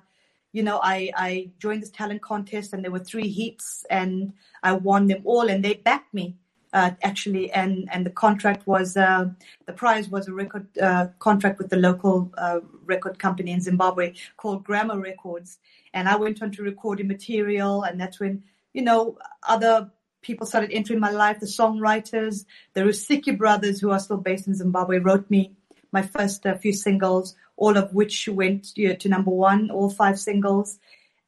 you 0.51 0.63
know 0.63 0.79
I 0.83 1.11
I 1.15 1.51
joined 1.57 1.81
this 1.81 1.89
talent 1.89 2.21
contest, 2.21 2.73
and 2.73 2.83
there 2.83 2.91
were 2.91 2.99
three 2.99 3.29
heats, 3.29 3.85
and 3.89 4.33
I 4.61 4.73
won 4.73 5.07
them 5.07 5.21
all, 5.23 5.49
and 5.49 5.63
they 5.63 5.75
backed 5.75 6.13
me. 6.13 6.35
Uh, 6.77 6.91
actually, 7.01 7.51
and 7.51 7.89
and 7.91 8.05
the 8.05 8.15
contract 8.25 8.67
was 8.67 8.95
uh, 8.95 9.25
the 9.65 9.73
prize 9.73 10.09
was 10.09 10.27
a 10.27 10.33
record 10.43 10.67
uh, 10.77 11.07
contract 11.17 11.57
with 11.57 11.69
the 11.69 11.81
local 11.89 12.31
uh, 12.37 12.59
record 12.85 13.17
company 13.17 13.51
in 13.51 13.59
Zimbabwe 13.59 14.13
called 14.41 14.63
Gramma 14.63 14.95
Records, 15.01 15.57
and 15.95 16.07
I 16.07 16.17
went 16.17 16.43
on 16.43 16.51
to 16.51 16.61
recording 16.61 17.07
material, 17.07 17.81
and 17.81 17.99
that's 17.99 18.19
when 18.19 18.43
you 18.75 18.83
know 18.83 19.17
other 19.41 19.89
people 20.21 20.45
started 20.45 20.69
entering 20.71 20.99
my 20.99 21.09
life. 21.09 21.39
The 21.39 21.47
songwriters, 21.47 22.45
the 22.75 22.81
Rusike 22.81 23.35
brothers, 23.39 23.79
who 23.79 23.89
are 23.89 23.99
still 23.99 24.17
based 24.29 24.45
in 24.45 24.53
Zimbabwe, 24.53 24.99
wrote 24.99 25.27
me 25.31 25.55
my 25.91 26.03
first 26.03 26.45
uh, 26.45 26.57
few 26.59 26.73
singles, 26.73 27.35
all 27.55 27.75
of 27.75 27.91
which 27.91 28.27
went 28.27 28.77
you 28.77 28.89
know, 28.89 28.95
to 28.97 29.09
number 29.09 29.31
one, 29.31 29.71
all 29.71 29.89
five 29.89 30.19
singles. 30.19 30.77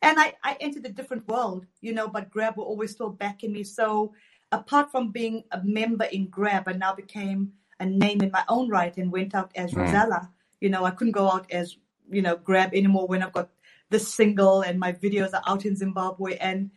And 0.03 0.19
I, 0.19 0.33
I 0.43 0.57
entered 0.59 0.85
a 0.85 0.89
different 0.89 1.27
world, 1.27 1.65
you 1.81 1.93
know, 1.93 2.07
but 2.07 2.29
Grab 2.29 2.57
were 2.57 2.69
always 2.71 2.91
still 2.91 3.09
backing 3.09 3.51
me. 3.51 3.63
So 3.63 4.13
apart 4.51 4.91
from 4.91 5.11
being 5.11 5.43
a 5.51 5.61
member 5.63 6.05
in 6.05 6.27
Grab, 6.27 6.67
I 6.67 6.73
now 6.73 6.93
became 6.93 7.53
a 7.79 7.85
name 7.85 8.21
in 8.21 8.31
my 8.31 8.43
own 8.49 8.69
right 8.69 8.95
and 8.97 9.11
went 9.11 9.35
out 9.35 9.51
as 9.55 9.71
Mm. 9.71 9.85
Rozalla. 9.85 10.29
You 10.59 10.69
know, 10.69 10.83
I 10.85 10.91
couldn't 10.91 11.13
go 11.13 11.29
out 11.29 11.49
as, 11.51 11.77
you 12.09 12.21
know, 12.21 12.35
Grab 12.35 12.73
anymore 12.73 13.07
when 13.07 13.23
I've 13.23 13.33
got 13.33 13.49
this 13.89 14.13
single 14.13 14.61
and 14.61 14.79
my 14.79 14.93
videos 14.93 15.33
are 15.33 15.43
out 15.47 15.65
in 15.65 15.75
Zimbabwe. 15.75 16.37
And 16.37 16.71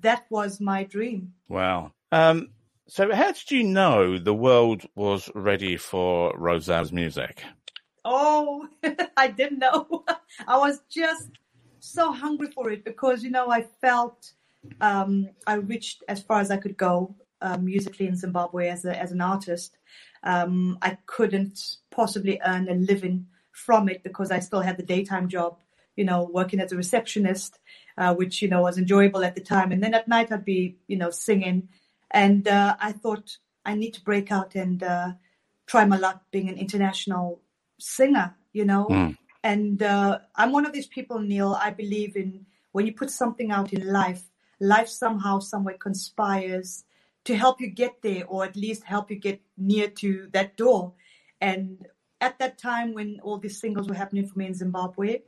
that 0.00 0.26
was 0.30 0.60
my 0.60 0.84
dream. 0.84 1.32
Wow. 1.48 1.92
Um, 2.12 2.48
so, 2.88 3.14
how 3.14 3.32
did 3.32 3.50
you 3.50 3.64
know 3.64 4.18
the 4.18 4.34
world 4.34 4.86
was 4.94 5.30
ready 5.34 5.76
for 5.76 6.32
Rozalla's 6.32 6.92
music? 6.92 7.42
Oh, 8.04 8.66
I 9.16 9.28
didn't 9.28 9.58
know. 9.58 10.04
I 10.48 10.56
was 10.56 10.80
just 10.88 11.28
so 11.80 12.12
hungry 12.12 12.50
for 12.50 12.70
it 12.70 12.84
because, 12.84 13.22
you 13.22 13.30
know, 13.30 13.50
I 13.50 13.66
felt 13.80 14.32
um, 14.80 15.28
I 15.46 15.54
reached 15.54 16.02
as 16.08 16.22
far 16.22 16.40
as 16.40 16.50
I 16.50 16.56
could 16.56 16.76
go 16.76 17.16
uh, 17.40 17.56
musically 17.58 18.06
in 18.06 18.16
Zimbabwe 18.16 18.68
as, 18.68 18.84
a, 18.84 18.96
as 18.96 19.12
an 19.12 19.20
artist. 19.20 19.76
Um, 20.22 20.78
I 20.82 20.98
couldn't 21.06 21.60
possibly 21.90 22.40
earn 22.44 22.68
a 22.68 22.74
living 22.74 23.26
from 23.52 23.88
it 23.88 24.02
because 24.02 24.30
I 24.30 24.40
still 24.40 24.60
had 24.60 24.76
the 24.76 24.82
daytime 24.82 25.28
job, 25.28 25.58
you 25.96 26.04
know, 26.04 26.28
working 26.32 26.60
as 26.60 26.72
a 26.72 26.76
receptionist, 26.76 27.58
uh, 27.96 28.14
which, 28.14 28.42
you 28.42 28.48
know, 28.48 28.62
was 28.62 28.78
enjoyable 28.78 29.24
at 29.24 29.34
the 29.34 29.40
time. 29.40 29.72
And 29.72 29.82
then 29.82 29.94
at 29.94 30.08
night 30.08 30.32
I'd 30.32 30.44
be, 30.44 30.78
you 30.86 30.96
know, 30.96 31.10
singing. 31.10 31.68
And 32.10 32.46
uh, 32.48 32.76
I 32.80 32.92
thought 32.92 33.36
I 33.64 33.74
need 33.74 33.94
to 33.94 34.04
break 34.04 34.32
out 34.32 34.54
and 34.54 34.82
uh, 34.82 35.12
try 35.66 35.84
my 35.84 35.98
luck 35.98 36.22
being 36.30 36.48
an 36.48 36.56
international 36.56 37.42
singer, 37.78 38.34
you 38.52 38.64
know. 38.64 38.86
Mm. 38.86 39.16
And 39.44 39.82
uh, 39.82 40.18
I'm 40.34 40.52
one 40.52 40.66
of 40.66 40.72
these 40.72 40.86
people, 40.86 41.20
Neil. 41.20 41.54
I 41.54 41.70
believe 41.70 42.16
in 42.16 42.46
when 42.72 42.86
you 42.86 42.92
put 42.92 43.10
something 43.10 43.50
out 43.50 43.72
in 43.72 43.86
life, 43.86 44.22
life 44.60 44.88
somehow, 44.88 45.38
somewhere 45.38 45.76
conspires 45.78 46.84
to 47.24 47.36
help 47.36 47.60
you 47.60 47.68
get 47.68 48.00
there, 48.02 48.24
or 48.26 48.44
at 48.44 48.56
least 48.56 48.84
help 48.84 49.10
you 49.10 49.16
get 49.16 49.40
near 49.56 49.88
to 49.88 50.28
that 50.32 50.56
door. 50.56 50.94
And 51.40 51.86
at 52.20 52.38
that 52.38 52.58
time, 52.58 52.94
when 52.94 53.20
all 53.22 53.38
these 53.38 53.60
singles 53.60 53.88
were 53.88 53.94
happening 53.94 54.26
for 54.26 54.38
me 54.38 54.46
in 54.46 54.54
Zimbabwe, 54.54 55.20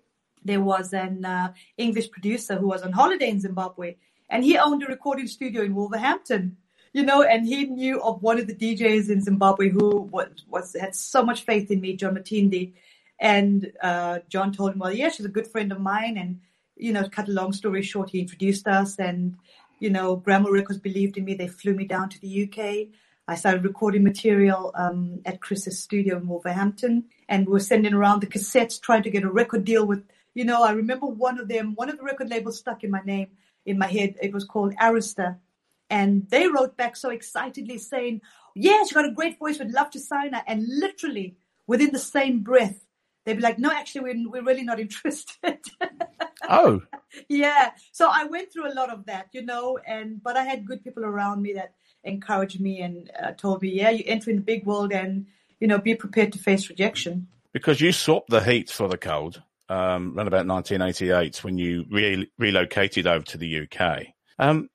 there 0.44 0.60
was 0.60 0.92
an 0.92 1.24
uh, 1.24 1.52
English 1.76 2.10
producer 2.10 2.56
who 2.56 2.68
was 2.68 2.82
on 2.82 2.92
holiday 2.92 3.28
in 3.28 3.40
Zimbabwe, 3.40 3.96
and 4.28 4.44
he 4.44 4.56
owned 4.56 4.82
a 4.82 4.86
recording 4.86 5.26
studio 5.26 5.62
in 5.62 5.74
Wolverhampton. 5.74 6.56
You 6.92 7.04
know, 7.04 7.22
and 7.22 7.46
he 7.46 7.66
knew 7.66 8.02
of 8.02 8.20
one 8.20 8.40
of 8.40 8.48
the 8.48 8.54
DJs 8.54 9.10
in 9.10 9.22
Zimbabwe 9.22 9.68
who 9.68 10.08
was, 10.10 10.28
was 10.48 10.74
had 10.74 10.96
so 10.96 11.22
much 11.22 11.44
faith 11.44 11.70
in 11.70 11.80
me, 11.80 11.94
John 11.94 12.16
Matindi. 12.16 12.72
And 13.20 13.70
uh, 13.80 14.20
John 14.28 14.52
told 14.52 14.72
him, 14.72 14.80
well, 14.80 14.92
yeah, 14.92 15.08
she's 15.08 15.26
a 15.26 15.28
good 15.28 15.46
friend 15.46 15.70
of 15.70 15.78
mine. 15.80 16.16
And, 16.18 16.40
you 16.80 16.92
know, 16.92 17.08
cut 17.08 17.28
a 17.28 17.32
long 17.32 17.52
story 17.52 17.82
short, 17.82 18.10
he 18.10 18.20
introduced 18.20 18.66
us 18.66 18.98
and, 18.98 19.36
you 19.78 19.90
know, 19.90 20.16
Gramma 20.16 20.50
Records 20.50 20.78
believed 20.78 21.16
in 21.16 21.24
me. 21.24 21.34
They 21.34 21.48
flew 21.48 21.74
me 21.74 21.84
down 21.84 22.08
to 22.10 22.20
the 22.20 22.44
UK. 22.44 22.88
I 23.28 23.36
started 23.36 23.64
recording 23.64 24.02
material 24.02 24.72
um, 24.74 25.20
at 25.24 25.40
Chris's 25.40 25.78
studio 25.78 26.16
in 26.16 26.26
Wolverhampton 26.26 27.04
and 27.28 27.46
we 27.46 27.52
were 27.52 27.60
sending 27.60 27.94
around 27.94 28.20
the 28.20 28.26
cassettes, 28.26 28.80
trying 28.80 29.04
to 29.04 29.10
get 29.10 29.22
a 29.22 29.30
record 29.30 29.64
deal 29.64 29.86
with, 29.86 30.04
you 30.34 30.44
know, 30.44 30.62
I 30.62 30.72
remember 30.72 31.06
one 31.06 31.38
of 31.38 31.48
them, 31.48 31.74
one 31.74 31.88
of 31.88 31.96
the 31.96 32.02
record 32.02 32.30
labels 32.30 32.58
stuck 32.58 32.82
in 32.82 32.90
my 32.90 33.02
name, 33.04 33.28
in 33.66 33.78
my 33.78 33.86
head. 33.86 34.16
It 34.20 34.32
was 34.32 34.44
called 34.44 34.74
Arista. 34.76 35.38
And 35.90 36.28
they 36.30 36.48
wrote 36.48 36.76
back 36.76 36.96
so 36.96 37.10
excitedly 37.10 37.78
saying, 37.78 38.20
yeah, 38.54 38.84
she 38.84 38.94
got 38.94 39.04
a 39.04 39.12
great 39.12 39.38
voice. 39.38 39.58
We'd 39.58 39.72
love 39.72 39.90
to 39.90 40.00
sign 40.00 40.32
her. 40.32 40.42
And 40.46 40.64
literally 40.66 41.36
within 41.66 41.92
the 41.92 41.98
same 41.98 42.40
breath, 42.40 42.84
they'd 43.24 43.34
be 43.34 43.42
like, 43.42 43.58
no, 43.58 43.70
actually, 43.70 44.02
we're, 44.02 44.30
we're 44.30 44.44
really 44.44 44.64
not 44.64 44.80
interested. 44.86 45.58
Oh, 46.48 46.80
yeah. 47.28 47.70
So 47.92 48.08
I 48.10 48.24
went 48.24 48.52
through 48.52 48.72
a 48.72 48.74
lot 48.74 48.90
of 48.90 49.06
that, 49.06 49.28
you 49.32 49.42
know, 49.42 49.78
and, 49.86 50.22
but 50.22 50.36
I 50.36 50.44
had 50.44 50.66
good 50.66 50.82
people 50.82 51.04
around 51.04 51.42
me 51.42 51.52
that 51.54 51.74
encouraged 52.04 52.60
me 52.60 52.80
and 52.80 53.10
uh, 53.22 53.32
told 53.32 53.62
me, 53.62 53.70
"Yeah, 53.70 53.90
you 53.90 54.04
enter 54.06 54.30
in 54.30 54.36
the 54.36 54.42
big 54.42 54.66
world, 54.66 54.92
and 54.92 55.26
you 55.58 55.68
know, 55.68 55.78
be 55.78 55.94
prepared 55.94 56.32
to 56.32 56.38
face 56.38 56.68
rejection." 56.68 57.28
Because 57.52 57.80
you 57.80 57.92
swapped 57.92 58.30
the 58.30 58.42
heat 58.42 58.70
for 58.70 58.88
the 58.88 58.96
cold 58.96 59.42
um, 59.68 60.16
around 60.16 60.28
about 60.28 60.46
1988 60.46 61.42
when 61.42 61.58
you 61.58 61.84
re- 61.90 62.30
relocated 62.38 63.06
over 63.06 63.24
to 63.26 63.38
the 63.38 63.66
UK. 63.66 64.06
Um, 64.38 64.68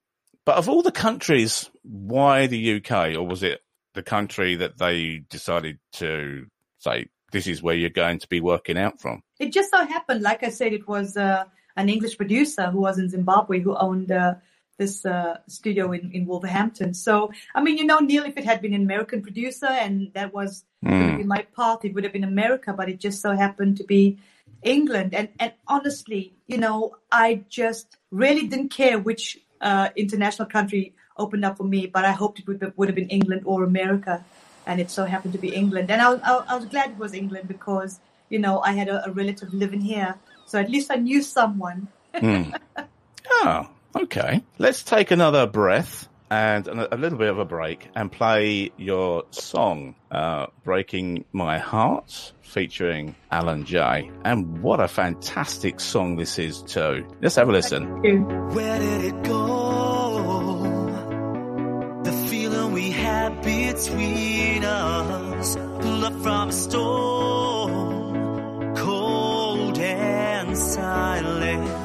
but 0.46 0.58
of 0.58 0.70
all 0.70 0.82
the 0.82 0.92
countries, 0.92 1.70
why 1.84 2.48
the 2.48 2.75
UK, 2.75 3.16
or 3.16 3.25
was 3.25 3.44
it 3.44 3.62
the 3.94 4.04
country 4.04 4.58
that 4.58 4.78
they 4.78 5.24
decided 5.30 5.80
to 5.94 6.46
say 6.80 7.08
this 7.32 7.48
is 7.48 7.62
where 7.62 7.75
you're 7.75 7.89
going 7.89 8.20
to 8.20 8.27
be 8.27 8.41
working 8.41 8.77
out 8.77 9.00
from? 9.01 9.24
It 9.39 9.51
just 9.51 9.72
so 9.72 9.86
happened, 9.86 10.22
like 10.22 10.44
I 10.44 10.50
said, 10.50 10.74
it 10.74 10.88
was 10.88 11.17
uh, 11.17 11.46
an 11.75 11.89
English 11.89 12.17
producer 12.17 12.70
who 12.72 12.82
was 12.82 12.98
in 12.98 13.10
Zimbabwe 13.10 13.60
who 13.60 13.75
owned 13.75 14.12
uh, 14.12 14.36
this 14.77 15.05
uh, 15.05 15.38
studio 15.48 15.91
in, 15.91 16.12
in 16.12 16.25
Wolverhampton. 16.25 16.94
So, 16.94 17.32
I 17.53 17.62
mean, 17.62 17.77
you 17.77 17.86
know, 17.86 18.00
Neil, 18.00 18.24
if 18.24 18.38
it 18.38 18.44
had 18.44 18.62
been 18.62 18.74
an 18.74 18.84
American 18.84 19.22
producer 19.22 19.67
and 19.67 20.12
that 20.13 20.34
was 20.34 20.65
to 20.84 21.24
my 21.25 21.46
path, 21.55 21.84
it 21.84 21.94
would 21.94 22.03
have 22.03 22.13
been 22.13 22.24
America, 22.24 22.74
but 22.74 22.89
it 22.89 23.00
just 23.00 23.22
so 23.22 23.36
happened 23.36 23.77
to 23.77 23.84
be 23.84 24.17
England. 24.63 25.13
And, 25.13 25.29
and 25.39 25.53
honestly, 25.67 26.36
you 26.48 26.58
know, 26.58 26.96
I 27.12 27.44
just 27.50 27.98
really 28.12 28.48
didn't 28.48 28.70
care 28.70 29.00
which 29.00 29.38
uh, 29.62 29.89
international 29.96 30.48
country 30.48 30.94
opened 31.17 31.46
up 31.46 31.58
for 31.58 31.63
me, 31.63 31.88
but 31.88 32.05
I 32.05 32.12
hoped 32.12 32.39
it 32.39 32.48
would, 32.48 32.74
would 32.75 32.88
have 32.89 32.96
been 32.96 33.10
England 33.10 33.44
or 33.46 33.63
America. 33.63 34.24
And 34.68 34.80
it 34.82 34.90
so 34.90 35.06
happened 35.06 35.34
to 35.34 35.40
be 35.40 35.50
England. 35.56 35.92
And 35.92 36.02
I, 36.02 36.10
was- 36.12 36.22
I, 36.24 36.38
I 36.48 36.56
was 36.56 36.66
glad 36.66 36.92
it 36.92 36.98
was 36.98 37.14
England 37.14 37.48
because, 37.48 38.00
you 38.30 38.40
know, 38.40 38.60
I 38.62 38.72
had 38.72 38.88
a, 38.88 39.06
a 39.08 39.12
relative 39.12 39.54
living 39.54 39.82
here. 39.82 40.16
So 40.46 40.60
at 40.60 40.70
least 40.70 40.92
I 40.92 40.96
knew 40.96 41.22
someone. 41.22 41.88
Oh, 43.32 43.68
okay. 43.96 44.44
Let's 44.60 44.84
take 44.84 45.12
another 45.12 45.48
breath 45.48 46.08
and 46.30 46.68
a 46.68 46.94
a 46.94 46.98
little 46.98 47.18
bit 47.18 47.30
of 47.30 47.40
a 47.40 47.46
break 47.46 47.90
and 47.96 48.12
play 48.12 48.72
your 48.78 49.24
song, 49.32 49.96
uh, 50.12 50.46
Breaking 50.64 51.26
My 51.34 51.58
Heart, 51.58 52.34
featuring 52.42 53.16
Alan 53.32 53.66
Jay. 53.66 54.12
And 54.24 54.62
what 54.62 54.80
a 54.80 54.88
fantastic 54.88 55.80
song 55.80 56.16
this 56.18 56.38
is 56.40 56.62
too. 56.62 57.06
Let's 57.22 57.36
have 57.36 57.50
a 57.50 57.52
listen. 57.52 57.90
Where 58.54 58.80
did 58.80 59.06
it 59.06 59.24
go? 59.24 59.65
Between 63.75 64.63
us, 64.63 65.58
love 65.58 66.24
from 66.24 66.48
a 66.48 66.51
storm, 66.53 67.74
cold 68.75 69.77
and 69.77 70.58
silent. 70.58 71.85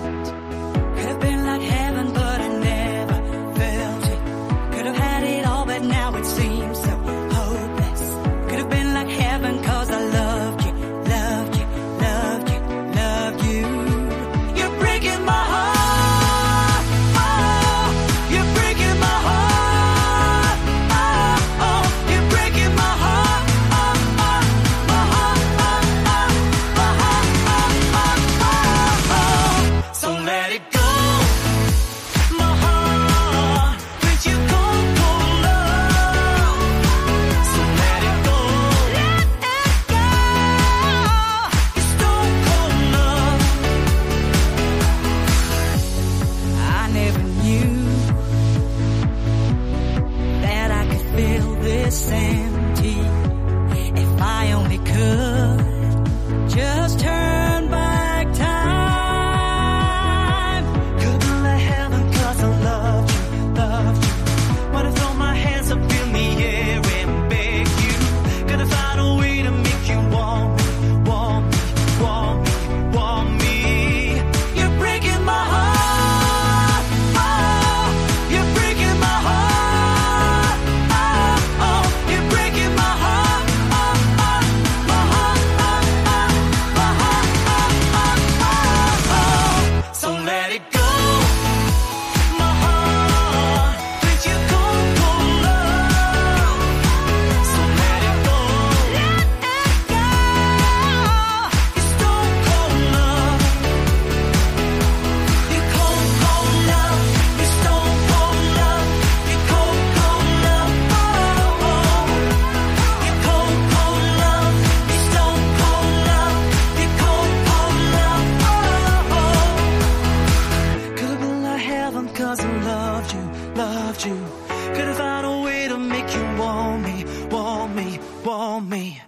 Want 128.24 128.68
me, 128.68 129.00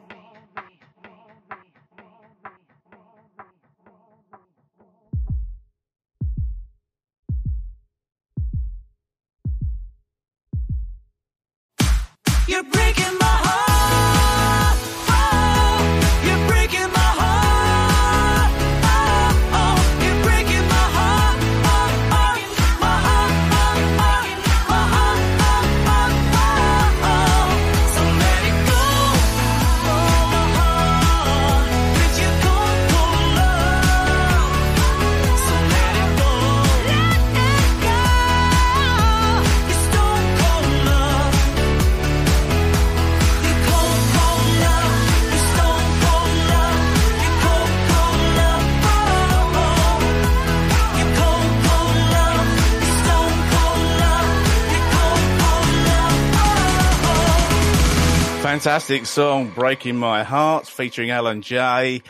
Fantastic 58.73 59.05
song, 59.05 59.51
Breaking 59.51 59.97
My 59.99 60.23
Heart, 60.23 60.67
featuring 60.67 61.11
Alan 61.11 61.43
Jay. 61.43 62.01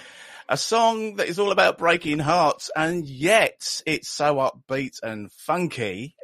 A 0.49 0.57
song 0.57 1.17
that 1.17 1.27
is 1.27 1.41
all 1.41 1.51
about 1.51 1.77
breaking 1.77 2.21
hearts, 2.21 2.71
and 2.77 3.05
yet 3.05 3.83
it's 3.85 4.09
so 4.09 4.37
upbeat 4.37 5.03
and 5.03 5.33
funky. 5.33 6.15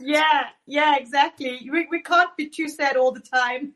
Yeah, 0.00 0.46
yeah, 0.66 0.96
exactly. 0.96 1.68
We, 1.70 1.86
we 1.88 2.02
can't 2.02 2.36
be 2.36 2.48
too 2.48 2.68
sad 2.68 2.96
all 2.96 3.12
the 3.12 3.20
time. 3.20 3.74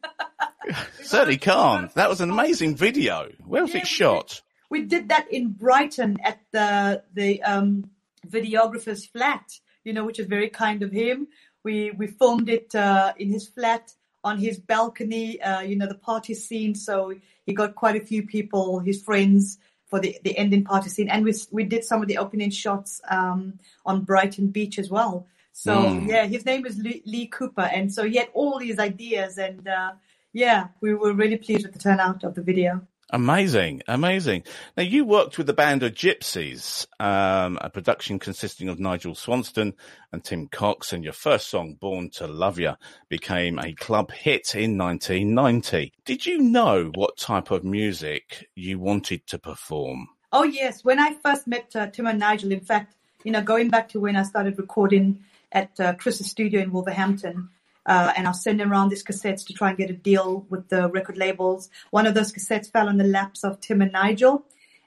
Certainly 1.03 1.37
can't. 1.39 1.95
That 1.95 2.09
was 2.11 2.21
an 2.21 2.29
amazing 2.29 2.75
video. 2.75 3.31
Where 3.47 3.63
was 3.63 3.71
Yeah, 3.71 3.77
it 3.77 3.85
we 3.85 3.89
shot? 3.89 4.43
we 4.71 4.83
did 4.83 5.11
that 5.11 5.33
in 5.33 5.53
Brighton 5.53 6.17
at 6.25 6.41
the 6.51 7.05
the 7.15 7.41
um, 7.45 7.89
videographer's 8.29 9.07
flat, 9.07 9.45
you 9.85 9.93
know, 9.93 10.05
which 10.05 10.19
is 10.19 10.27
very 10.27 10.49
kind 10.51 10.83
of 10.83 10.91
him. 10.91 11.29
We 11.63 11.93
we 11.93 12.09
filmed 12.09 12.49
it 12.49 12.75
uh, 12.75 13.13
in 13.17 13.31
his 13.31 13.47
flat 13.47 13.93
on 14.25 14.39
his 14.39 14.59
balcony. 14.59 15.41
Uh, 15.41 15.61
you 15.61 15.77
know 15.77 15.87
the 15.87 15.95
party 15.95 16.35
scene. 16.35 16.75
So 16.75 17.15
he 17.47 17.53
got 17.53 17.75
quite 17.75 17.97
a 18.03 18.05
few 18.05 18.27
people, 18.27 18.81
his 18.81 19.01
friends, 19.03 19.59
for 19.87 20.01
the 20.01 20.19
the 20.25 20.37
ending 20.37 20.65
party 20.65 20.89
scene, 20.91 21.09
and 21.09 21.25
we 21.25 21.35
we 21.53 21.65
did 21.65 21.85
some 21.85 22.03
of 22.03 22.09
the 22.09 22.19
opening 22.19 22.51
shots 22.51 23.01
um, 23.11 23.59
on 23.87 24.01
Brighton 24.03 24.49
Beach 24.49 24.79
as 24.79 24.91
well. 24.91 25.27
So 25.53 25.73
Mm. 25.73 26.09
yeah, 26.09 26.25
his 26.27 26.45
name 26.45 26.67
is 26.67 26.77
Lee, 26.79 27.03
Lee 27.07 27.27
Cooper, 27.27 27.69
and 27.77 27.93
so 27.93 28.03
he 28.05 28.17
had 28.17 28.29
all 28.35 28.59
these 28.59 28.79
ideas, 28.81 29.39
and 29.39 29.69
uh, 29.69 29.93
yeah, 30.33 30.69
we 30.81 30.95
were 30.95 31.13
really 31.13 31.37
pleased 31.37 31.65
with 31.65 31.75
the 31.75 31.79
turnout 31.79 32.25
of 32.25 32.35
the 32.35 32.43
video. 32.43 32.81
Amazing, 33.15 33.81
amazing. 33.87 34.43
Now 34.77 34.83
you 34.83 35.05
worked 35.05 35.39
with 35.39 35.47
the 35.47 35.53
band 35.53 35.85
of 35.85 35.95
Gypsies, 35.95 36.85
um, 36.99 37.57
a 37.61 37.71
production 37.71 38.19
consisting 38.19 38.69
of 38.69 38.81
Nigel 38.81 39.15
Swanston 39.15 39.75
and 40.11 40.25
Tim 40.25 40.49
Cox, 40.49 40.93
and 40.93 41.05
your 41.05 41.13
first 41.13 41.47
song, 41.47 41.75
"Born 41.75 42.11
to 42.15 42.27
Love 42.27 42.59
Ya," 42.59 42.75
became 43.09 43.61
a 43.61 43.73
club 43.73 44.11
hit 44.11 44.57
in 44.57 44.77
1990. 44.77 45.93
Did 46.05 46.27
you 46.27 46.41
know 46.41 46.91
what 46.97 47.17
type 47.17 47.53
of 47.53 47.63
music 47.63 48.49
you 48.57 48.81
wanted 48.81 49.29
to 49.29 49.39
perform? 49.39 50.09
Oh 50.33 50.43
yes, 50.43 50.83
when 50.83 50.99
I 50.99 51.15
first 51.23 51.47
met 51.47 51.71
uh, 51.77 51.87
Tim 51.87 52.09
and 52.09 52.19
Nigel, 52.19 52.51
in 52.51 52.63
fact, 52.63 52.97
you 53.23 53.31
know, 53.31 53.43
going 53.43 53.69
back 53.69 53.91
to 53.91 54.01
when 54.01 54.17
I 54.17 54.25
started 54.25 54.59
recording 54.59 55.23
at 55.53 55.79
uh, 55.79 55.95
Chris's 55.95 56.29
studio 56.29 56.63
in 56.63 56.73
Wolverhampton, 56.73 57.49
uh, 57.87 58.13
and 58.17 58.27
I 58.27 58.31
was 58.31 58.43
sending 58.43 58.67
around 58.67 58.89
these 58.89 59.05
cassettes 59.05 59.47
to 59.47 59.53
try 59.53 59.71
and 59.71 59.79
get 59.79 59.91
a 59.91 59.95
deal 59.95 60.47
with 60.49 60.69
the 60.69 60.89
record 60.89 61.17
labels. 61.17 61.69
One 61.91 62.07
of 62.07 62.15
those 62.15 62.33
cassettes 62.33 62.71
fell 62.71 62.89
on 62.89 62.97
the 62.97 63.05
laps 63.05 63.45
of 63.45 63.61
Tim 63.61 63.83
and 63.83 63.93
Nigel. 63.93 64.45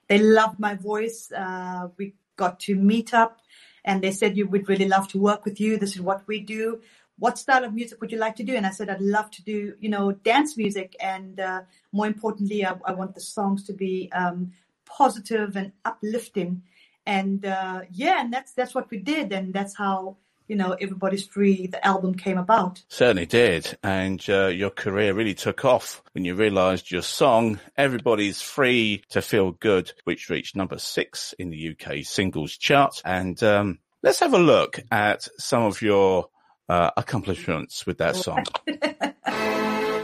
They 0.08 0.18
loved 0.18 0.60
my 0.60 0.76
voice. 0.76 1.32
Uh, 1.32 1.90
we 1.98 2.14
got 2.36 2.60
to 2.62 2.76
meet 2.76 3.14
up, 3.14 3.42
and 3.84 4.02
they 4.02 4.12
said, 4.12 4.38
"You 4.38 4.48
would 4.48 4.70
really 4.70 4.88
love 4.88 5.08
to 5.10 5.20
work 5.20 5.46
with 5.46 5.60
you. 5.60 5.78
This 5.78 5.96
is 5.96 6.02
what 6.02 6.28
we 6.28 6.40
do." 6.40 6.82
What 7.20 7.40
style 7.40 7.64
of 7.64 7.74
music 7.74 8.00
would 8.00 8.12
you 8.12 8.20
like 8.20 8.36
to 8.36 8.44
do? 8.44 8.56
And 8.56 8.64
I 8.64 8.70
said, 8.70 8.92
I'd 8.92 9.02
love 9.02 9.32
to 9.32 9.44
do, 9.44 9.74
you 9.80 9.90
know, 9.90 10.12
dance 10.12 10.56
music. 10.56 10.96
And 11.00 11.40
uh, 11.40 11.62
more 11.92 12.06
importantly, 12.06 12.64
I, 12.64 12.76
I 12.86 12.92
want 12.92 13.16
the 13.16 13.22
songs 13.22 13.64
to 13.64 13.74
be 13.74 14.12
um, 14.14 14.54
positive 14.86 15.56
and 15.56 15.72
uplifting. 15.84 16.62
And 17.08 17.46
uh, 17.46 17.82
yeah, 17.92 18.22
and 18.22 18.32
that's 18.32 18.52
that's 18.52 18.76
what 18.76 18.92
we 18.92 18.98
did, 18.98 19.32
and 19.32 19.54
that's 19.54 19.78
how 19.78 20.18
you 20.48 20.56
know 20.56 20.76
everybody's 20.80 21.26
free. 21.26 21.68
The 21.68 21.86
album 21.86 22.16
came 22.16 22.38
about. 22.38 22.84
Certainly 22.88 23.28
did, 23.28 23.78
and 23.84 24.24
uh, 24.30 24.48
your 24.48 24.70
career 24.70 25.14
really 25.14 25.34
took 25.34 25.66
off 25.66 26.02
when 26.14 26.26
you 26.26 26.36
realised 26.36 26.92
your 26.92 27.02
song 27.02 27.60
"Everybody's 27.76 28.42
Free 28.42 29.04
to 29.10 29.22
Feel 29.22 29.52
Good," 29.52 29.92
which 30.06 30.30
reached 30.30 30.56
number 30.56 30.80
six 30.80 31.34
in 31.38 31.50
the 31.50 31.76
UK 31.76 32.04
singles 32.04 32.58
chart. 32.58 33.02
And 33.04 33.42
um, 33.44 33.80
let's 34.04 34.20
have 34.20 34.34
a 34.34 34.40
look 34.40 34.80
at 34.92 35.28
some 35.38 35.64
of 35.64 35.82
your 35.82 36.30
uh, 36.70 36.92
accomplishments 36.98 37.86
with 37.86 37.98
that 38.00 38.16
song. 38.16 38.46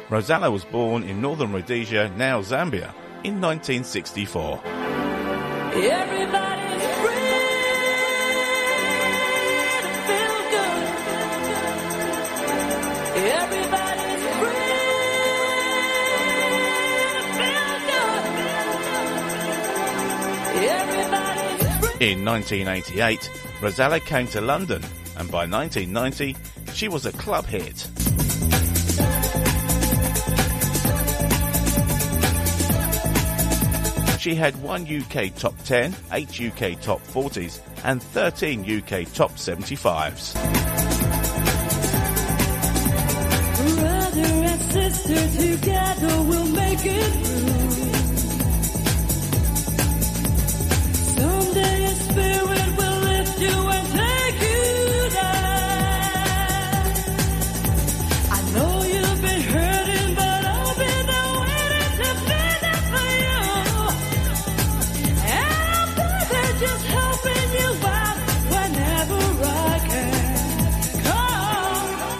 Rozalla 0.09 0.51
was 0.51 0.65
born 0.65 1.03
in 1.03 1.21
northern 1.21 1.51
Rhodesia, 1.53 2.09
now 2.17 2.41
Zambia, 2.41 2.93
in 3.23 3.41
1964. 3.41 4.61
Everybody's 5.75 6.52
In 22.03 22.25
1988, 22.25 23.31
Rozalla 23.61 24.03
came 24.03 24.27
to 24.27 24.41
London, 24.41 24.83
and 25.15 25.31
by 25.31 25.47
1990, 25.47 26.35
she 26.73 26.89
was 26.89 27.05
a 27.05 27.13
club 27.13 27.45
hit. 27.45 27.87
She 34.19 34.35
had 34.35 34.61
one 34.61 34.85
UK 34.85 35.33
top 35.37 35.57
10, 35.63 35.95
eight 36.11 36.41
UK 36.41 36.81
top 36.81 37.01
40s, 37.07 37.61
and 37.85 38.03
13 38.03 38.63
UK 38.63 39.09
top 39.13 39.31
75s. 39.35 40.92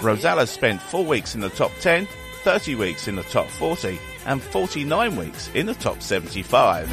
Rozalla 0.04 0.46
spent 0.46 0.82
four 0.82 1.02
weeks 1.02 1.34
in 1.34 1.40
the 1.40 1.48
top 1.48 1.72
10, 1.80 2.06
30 2.42 2.74
weeks 2.74 3.08
in 3.08 3.16
the 3.16 3.22
top 3.22 3.48
40, 3.48 3.98
and 4.26 4.42
49 4.42 5.16
weeks 5.16 5.48
in 5.54 5.64
the 5.64 5.72
top 5.72 6.02
75. 6.02 6.90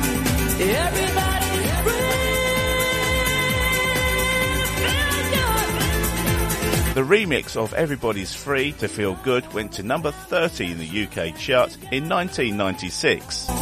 The 6.93 7.01
remix 7.01 7.57
of 7.57 7.73
Everybody's 7.73 8.33
Free 8.33 8.71
to 8.73 8.87
Feel 8.87 9.15
Good 9.23 9.51
went 9.51 9.73
to 9.73 9.83
number 9.83 10.11
30 10.11 10.71
in 10.71 10.77
the 10.77 11.03
UK 11.03 11.35
chart 11.37 11.75
in 11.91 12.07
1996. 12.07 13.60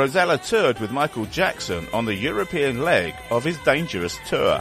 Rozalla 0.00 0.42
toured 0.42 0.80
with 0.80 0.90
Michael 0.90 1.26
Jackson 1.26 1.86
on 1.92 2.06
the 2.06 2.14
European 2.14 2.82
leg 2.82 3.14
of 3.30 3.44
his 3.44 3.58
Dangerous 3.58 4.18
tour. 4.26 4.58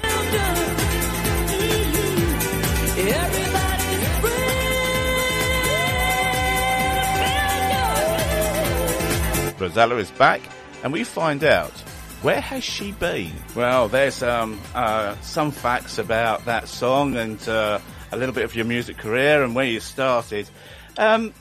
Rozalla 9.58 9.97
is 9.97 10.12
back, 10.12 10.41
and 10.84 10.91
we 10.91 11.06
find 11.06 11.45
out 11.45 11.71
where 12.21 12.41
has 12.41 12.65
she 12.65 12.91
been? 12.91 13.32
Well, 13.56 13.88
there's 13.88 14.21
um, 14.21 14.60
uh, 14.75 15.15
some 15.21 15.52
facts 15.52 15.99
about 15.99 16.43
that 16.43 16.67
song 16.67 17.15
and 17.15 17.39
uh, 17.47 17.80
a 18.12 18.17
little 18.17 18.36
bit 18.36 18.43
of 18.43 18.58
your 18.58 18.65
music 18.65 18.97
career 18.97 19.41
and 19.41 19.56
where 19.56 19.63
you 19.63 19.80
started. 19.80 20.49
Um, 20.97 21.34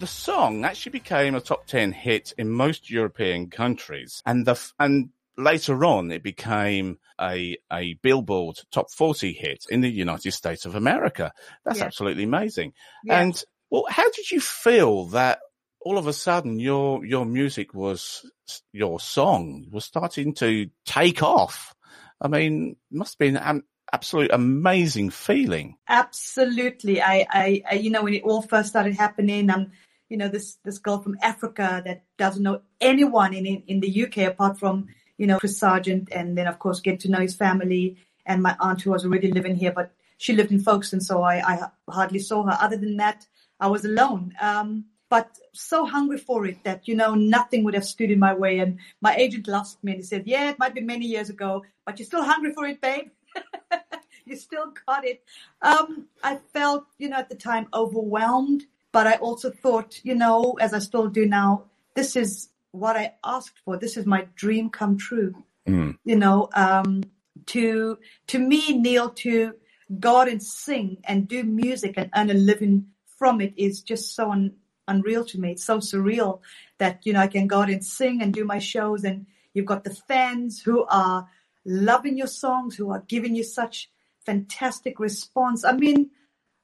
the 0.00 0.06
song 0.06 0.64
actually 0.64 0.92
became 0.92 1.34
a 1.34 1.40
top 1.40 1.66
10 1.66 1.92
hit 1.92 2.32
in 2.38 2.48
most 2.48 2.90
European 2.90 3.50
countries 3.50 4.22
and 4.26 4.46
the, 4.46 4.58
and 4.78 5.10
later 5.36 5.84
on 5.84 6.10
it 6.10 6.22
became 6.22 6.98
a, 7.20 7.56
a 7.72 7.94
Billboard 8.02 8.56
top 8.72 8.90
40 8.90 9.32
hit 9.32 9.66
in 9.70 9.80
the 9.82 9.90
United 9.90 10.32
States 10.32 10.64
of 10.64 10.74
America. 10.74 11.32
That's 11.64 11.78
Yeah. 11.78 11.84
absolutely 11.84 12.24
amazing. 12.24 12.72
Yeah. 13.04 13.20
And 13.20 13.42
well, 13.70 13.84
how 13.88 14.10
did 14.10 14.30
you 14.30 14.40
feel 14.40 15.04
that 15.06 15.40
all 15.80 15.98
of 15.98 16.06
a 16.06 16.12
sudden 16.12 16.58
your, 16.58 17.04
your 17.04 17.24
music 17.24 17.72
was, 17.74 18.24
your 18.72 18.98
song 19.00 19.66
was 19.70 19.84
starting 19.84 20.34
to 20.34 20.68
take 20.84 21.22
off? 21.22 21.74
I 22.20 22.28
mean, 22.28 22.76
must 22.90 23.14
have 23.14 23.18
been 23.18 23.36
an 23.36 23.62
absolute 23.92 24.30
amazing 24.32 25.10
feeling. 25.10 25.76
Absolutely. 25.88 27.00
I, 27.00 27.26
I, 27.30 27.62
I, 27.70 27.74
you 27.74 27.90
know, 27.90 28.02
when 28.02 28.14
it 28.14 28.22
all 28.24 28.42
first 28.42 28.68
started 28.70 28.94
happening, 28.94 29.50
I'm, 29.50 29.72
you 30.10 30.16
know, 30.16 30.28
this, 30.28 30.58
this 30.64 30.78
girl 30.78 30.98
from 31.00 31.16
Africa 31.22 31.82
that 31.86 32.02
doesn't 32.18 32.42
know 32.42 32.60
anyone 32.80 33.32
in, 33.32 33.46
in, 33.46 33.80
the 33.80 34.04
UK 34.04 34.18
apart 34.18 34.58
from, 34.58 34.88
you 35.16 35.26
know, 35.26 35.38
Chris 35.38 35.56
Sargent 35.56 36.08
and 36.12 36.36
then 36.36 36.46
of 36.46 36.58
course 36.58 36.80
get 36.80 37.00
to 37.00 37.10
know 37.10 37.20
his 37.20 37.34
family 37.34 37.96
and 38.26 38.42
my 38.42 38.56
aunt 38.60 38.82
who 38.82 38.90
was 38.90 39.04
already 39.04 39.30
living 39.32 39.54
here, 39.54 39.72
but 39.72 39.92
she 40.18 40.34
lived 40.34 40.50
in 40.50 40.60
Folkestone. 40.60 41.00
So 41.00 41.22
I, 41.22 41.36
I 41.36 41.68
hardly 41.88 42.18
saw 42.18 42.42
her. 42.42 42.58
Other 42.60 42.76
than 42.76 42.96
that, 42.98 43.26
I 43.60 43.68
was 43.68 43.84
alone. 43.84 44.34
Um, 44.40 44.84
but 45.08 45.38
so 45.52 45.86
hungry 45.86 46.18
for 46.18 46.46
it 46.46 46.62
that, 46.64 46.86
you 46.86 46.94
know, 46.94 47.14
nothing 47.14 47.64
would 47.64 47.74
have 47.74 47.84
stood 47.84 48.10
in 48.10 48.18
my 48.18 48.34
way. 48.34 48.58
And 48.58 48.78
my 49.00 49.14
agent 49.16 49.48
laughed 49.48 49.82
me 49.82 49.92
and 49.92 50.00
he 50.00 50.04
said, 50.04 50.24
yeah, 50.26 50.50
it 50.50 50.58
might 50.58 50.74
be 50.74 50.80
many 50.80 51.06
years 51.06 51.30
ago, 51.30 51.64
but 51.86 51.98
you're 51.98 52.06
still 52.06 52.22
hungry 52.22 52.52
for 52.52 52.66
it, 52.66 52.80
babe. 52.80 53.08
you 54.24 54.36
still 54.36 54.72
got 54.86 55.04
it. 55.04 55.22
Um, 55.62 56.06
I 56.22 56.36
felt, 56.52 56.84
you 56.98 57.08
know, 57.08 57.16
at 57.16 57.28
the 57.28 57.36
time 57.36 57.68
overwhelmed, 57.72 58.64
but 58.92 59.06
I 59.06 59.14
also 59.14 59.50
thought, 59.50 60.00
you 60.02 60.14
know, 60.14 60.56
as 60.60 60.74
I 60.74 60.78
still 60.78 61.08
do 61.08 61.26
now, 61.26 61.64
this 61.94 62.16
is 62.16 62.48
what 62.72 62.96
I 62.96 63.14
asked 63.24 63.58
for. 63.64 63.76
This 63.76 63.96
is 63.96 64.06
my 64.06 64.26
dream 64.34 64.70
come 64.70 64.96
true. 64.98 65.34
Mm. 65.68 65.96
You 66.04 66.16
know, 66.16 66.48
um, 66.54 67.02
to 67.46 67.98
to 68.28 68.38
me, 68.38 68.78
Neil, 68.78 69.10
to 69.10 69.54
go 69.98 70.18
out 70.18 70.28
and 70.28 70.42
sing 70.42 70.98
and 71.04 71.28
do 71.28 71.42
music 71.44 71.94
and 71.96 72.10
earn 72.16 72.30
a 72.30 72.34
living 72.34 72.86
from 73.18 73.40
it 73.40 73.52
is 73.56 73.82
just 73.82 74.14
so 74.14 74.30
un, 74.30 74.54
unreal 74.88 75.24
to 75.26 75.38
me. 75.38 75.52
It's 75.52 75.64
so 75.64 75.78
surreal 75.78 76.40
that 76.78 77.00
you 77.04 77.12
know 77.12 77.20
I 77.20 77.26
can 77.28 77.46
go 77.46 77.60
out 77.62 77.70
and 77.70 77.84
sing 77.84 78.22
and 78.22 78.32
do 78.32 78.44
my 78.44 78.58
shows, 78.58 79.04
and 79.04 79.26
you've 79.54 79.66
got 79.66 79.84
the 79.84 79.94
fans 80.08 80.60
who 80.62 80.84
are 80.86 81.28
loving 81.64 82.16
your 82.16 82.26
songs, 82.26 82.76
who 82.76 82.90
are 82.90 83.04
giving 83.06 83.34
you 83.34 83.44
such 83.44 83.90
fantastic 84.24 84.98
response. 84.98 85.64
I 85.64 85.72
mean, 85.72 86.10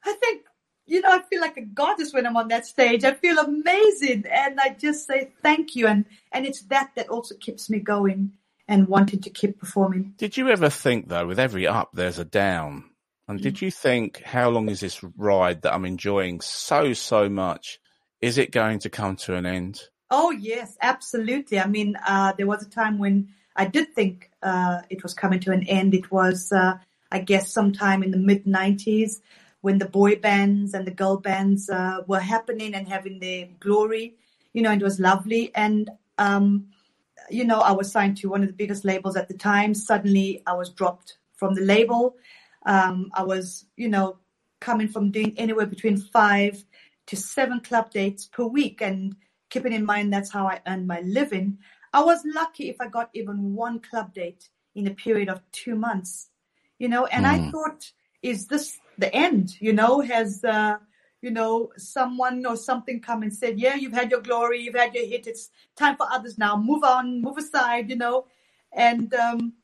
I 0.04 0.12
think 0.14 0.45
you 0.86 1.00
know 1.00 1.10
I 1.10 1.22
feel 1.22 1.40
like 1.40 1.56
a 1.56 1.62
goddess 1.62 2.12
when 2.12 2.26
I'm 2.26 2.36
on 2.36 2.48
that 2.48 2.66
stage. 2.66 3.04
I 3.04 3.14
feel 3.14 3.38
amazing, 3.38 4.24
and 4.30 4.58
I 4.60 4.76
just 4.78 5.06
say 5.06 5.32
thank 5.42 5.76
you, 5.76 5.86
and 5.86 6.04
and 6.32 6.46
it's 6.46 6.62
that 6.62 6.90
that 6.96 7.08
also 7.08 7.34
keeps 7.36 7.68
me 7.68 7.78
going 7.78 8.32
and 8.68 8.88
wanting 8.88 9.20
to 9.20 9.30
keep 9.30 9.58
performing. 9.58 10.14
Did 10.16 10.36
you 10.36 10.48
ever 10.48 10.70
think 10.70 11.08
though, 11.08 11.26
with 11.26 11.38
every 11.38 11.66
up, 11.66 11.90
there's 11.92 12.18
a 12.18 12.24
down? 12.24 12.84
And 13.28 13.40
did 13.40 13.60
you 13.60 13.72
think, 13.72 14.22
how 14.22 14.50
long 14.50 14.68
is 14.68 14.78
this 14.78 15.02
ride 15.16 15.62
that 15.62 15.74
I'm 15.74 15.84
enjoying 15.84 16.40
so, 16.40 16.92
so 16.92 17.28
much? 17.28 17.80
Is 18.20 18.38
it 18.38 18.52
going 18.52 18.78
to 18.80 18.90
come 18.90 19.16
to 19.16 19.34
an 19.34 19.46
end? 19.46 19.82
Oh 20.10 20.30
yes, 20.30 20.76
absolutely. 20.80 21.58
I 21.58 21.66
mean, 21.66 21.96
uh, 22.06 22.34
there 22.36 22.46
was 22.46 22.64
a 22.64 22.70
time 22.70 22.98
when 22.98 23.28
I 23.56 23.64
did 23.64 23.94
think 23.94 24.30
uh, 24.42 24.82
it 24.90 25.02
was 25.02 25.12
coming 25.12 25.40
to 25.40 25.50
an 25.50 25.66
end. 25.66 25.92
It 25.94 26.12
was, 26.12 26.52
uh, 26.52 26.78
I 27.10 27.18
guess, 27.18 27.52
sometime 27.52 28.04
in 28.04 28.12
the 28.12 28.16
mid 28.16 28.44
'90s 28.44 29.20
when 29.66 29.78
the 29.78 29.88
boy 30.00 30.14
bands 30.14 30.74
and 30.74 30.86
the 30.86 30.92
girl 31.02 31.16
bands 31.16 31.68
uh, 31.68 31.98
were 32.06 32.20
happening 32.20 32.72
and 32.72 32.86
having 32.86 33.18
their 33.18 33.48
glory. 33.58 34.14
You 34.52 34.62
know, 34.62 34.70
it 34.70 34.80
was 34.80 35.00
lovely. 35.00 35.50
And 35.56 35.90
um, 36.18 36.68
you 37.28 37.44
know, 37.44 37.58
I 37.58 37.72
was 37.72 37.90
signed 37.90 38.16
to 38.18 38.28
one 38.28 38.42
of 38.42 38.48
the 38.48 38.60
biggest 38.62 38.84
labels 38.84 39.16
at 39.16 39.26
the 39.26 39.34
time. 39.34 39.74
Suddenly, 39.74 40.40
I 40.46 40.52
was 40.52 40.70
dropped 40.70 41.18
from 41.34 41.54
the 41.56 41.62
label. 41.62 42.14
Um, 42.64 43.10
I 43.12 43.24
was, 43.24 43.64
you 43.76 43.88
know, 43.88 44.18
coming 44.60 44.86
from 44.86 45.10
doing 45.10 45.34
anywhere 45.36 45.66
between 45.66 45.96
five 45.96 46.64
to 47.06 47.16
seven 47.16 47.58
club 47.58 47.90
dates 47.90 48.24
per 48.26 48.44
week, 48.44 48.80
and 48.80 49.16
keeping 49.50 49.72
in 49.72 49.84
mind 49.84 50.12
that's 50.12 50.30
how 50.30 50.46
I 50.46 50.60
earned 50.68 50.86
my 50.86 51.00
living. 51.00 51.58
I 51.92 52.04
was 52.04 52.20
lucky 52.24 52.70
if 52.70 52.80
I 52.80 52.86
got 52.86 53.10
even 53.14 53.56
one 53.56 53.80
club 53.80 54.14
date 54.14 54.48
in 54.76 54.86
a 54.86 54.94
period 54.94 55.28
of 55.28 55.40
two 55.50 55.74
months, 55.74 56.30
you 56.78 56.88
know. 56.88 57.06
And 57.06 57.26
I 57.26 57.38
Mm. 57.38 57.50
thought, 57.50 57.92
is 58.22 58.46
this 58.46 58.78
the 58.98 59.14
end? 59.14 59.60
You 59.60 59.72
know, 59.72 60.00
has 60.00 60.44
uh, 60.44 60.78
you 61.22 61.30
know 61.30 61.70
someone 61.76 62.44
or 62.46 62.56
something 62.56 63.00
come 63.00 63.22
and 63.22 63.34
said, 63.34 63.58
yeah, 63.58 63.74
you've 63.74 63.92
had 63.92 64.10
your 64.10 64.20
glory, 64.20 64.60
you've 64.60 64.74
had 64.74 64.94
your 64.94 65.06
hit. 65.06 65.26
It's 65.26 65.50
time 65.76 65.96
for 65.96 66.06
others 66.10 66.38
now. 66.38 66.56
Move 66.56 66.84
on, 66.84 67.22
move 67.22 67.38
aside, 67.38 67.90
you 67.90 67.96
know. 67.96 68.26
And 68.72 69.12
um, 69.14 69.54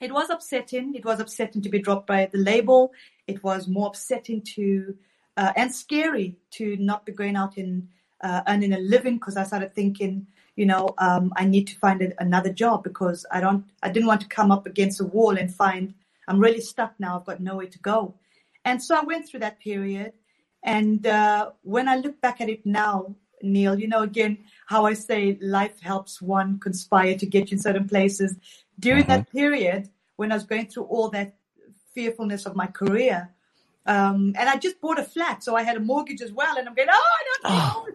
it 0.00 0.12
was 0.12 0.30
upsetting. 0.30 0.94
It 0.94 1.04
was 1.04 1.20
upsetting 1.20 1.62
to 1.62 1.68
be 1.68 1.78
dropped 1.78 2.06
by 2.06 2.26
the 2.26 2.38
label. 2.38 2.92
It 3.26 3.42
was 3.42 3.68
more 3.68 3.88
upsetting 3.88 4.42
to 4.54 4.96
uh, 5.36 5.52
and 5.56 5.74
scary 5.74 6.36
to 6.50 6.76
not 6.78 7.04
be 7.04 7.12
going 7.12 7.36
out 7.36 7.56
and 7.56 7.88
uh, 8.22 8.42
earning 8.48 8.72
a 8.72 8.78
living 8.78 9.16
because 9.16 9.36
I 9.36 9.44
started 9.44 9.74
thinking, 9.74 10.26
you 10.56 10.64
know, 10.64 10.94
um, 10.98 11.32
I 11.36 11.44
need 11.44 11.66
to 11.68 11.78
find 11.78 12.00
a, 12.00 12.12
another 12.18 12.52
job 12.52 12.82
because 12.82 13.26
I 13.30 13.40
don't, 13.40 13.64
I 13.82 13.90
didn't 13.90 14.06
want 14.06 14.22
to 14.22 14.28
come 14.28 14.50
up 14.50 14.66
against 14.66 15.00
a 15.00 15.04
wall 15.04 15.36
and 15.36 15.54
find 15.54 15.94
I'm 16.28 16.40
really 16.40 16.60
stuck 16.60 16.94
now. 16.98 17.16
I've 17.16 17.26
got 17.26 17.40
nowhere 17.40 17.66
to 17.66 17.78
go, 17.78 18.14
and 18.66 18.82
so 18.82 18.96
I 18.96 19.04
went 19.04 19.28
through 19.28 19.40
that 19.40 19.60
period. 19.60 20.12
And 20.64 21.06
uh, 21.06 21.52
when 21.62 21.88
I 21.88 21.96
look 21.96 22.20
back 22.20 22.40
at 22.40 22.48
it 22.48 22.66
now, 22.66 23.14
Neil, 23.40 23.78
you 23.78 23.86
know, 23.86 24.02
again, 24.02 24.38
how 24.66 24.84
I 24.86 24.94
say 24.94 25.38
life 25.40 25.80
helps 25.80 26.20
one 26.20 26.58
conspire 26.58 27.16
to 27.16 27.26
get 27.26 27.50
you 27.50 27.56
in 27.56 27.62
certain 27.62 27.88
places. 27.88 28.34
During 28.80 29.06
that 29.06 29.30
period, 29.30 29.88
when 30.16 30.32
I 30.32 30.34
was 30.34 30.44
going 30.44 30.66
through 30.66 30.84
all 30.84 31.10
that 31.10 31.36
fearfulness 31.94 32.44
of 32.44 32.56
my 32.56 32.66
career, 32.66 33.30
um, 33.86 34.34
and 34.36 34.48
I 34.48 34.56
just 34.56 34.80
bought 34.80 34.98
a 34.98 35.04
flat, 35.04 35.44
so 35.44 35.54
I 35.54 35.62
had 35.62 35.76
a 35.76 35.80
mortgage 35.80 36.20
as 36.20 36.32
well. 36.32 36.58
And 36.58 36.68
I'm 36.68 36.74
going, 36.74 36.88
oh, 36.90 37.12
I 37.18 37.22
don't 37.30 37.54
know 37.54 37.86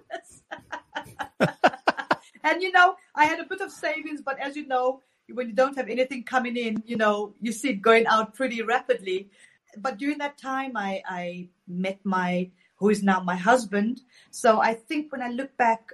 and 2.43 2.62
you 2.62 2.71
know, 2.71 2.95
I 3.13 3.25
had 3.25 3.41
a 3.41 3.43
bit 3.43 3.60
of 3.60 3.71
savings, 3.71 4.21
but 4.21 4.39
as 4.39 4.55
you 4.55 4.67
know, 4.67 5.01
when 5.34 5.47
you 5.49 5.53
don't 5.53 5.75
have 5.75 5.89
anything 5.89 6.23
coming 6.23 6.55
in, 6.55 6.81
you 6.86 6.95
know, 6.95 7.34
you 7.41 7.51
see 7.51 7.69
it 7.71 7.81
going 7.81 8.05
out 8.07 8.34
pretty 8.34 8.62
rapidly. 8.62 9.29
But 9.77 9.97
during 9.97 10.17
that 10.19 10.38
time, 10.38 10.75
I, 10.75 11.01
I 11.07 11.49
met 11.67 11.99
my, 12.03 12.49
who 12.75 12.89
is 12.89 13.03
now 13.03 13.19
my 13.21 13.36
husband. 13.36 14.01
So 14.29 14.62
I 14.62 14.73
think 14.73 15.12
when 15.12 15.21
I 15.21 15.29
look 15.29 15.55
back, 15.57 15.91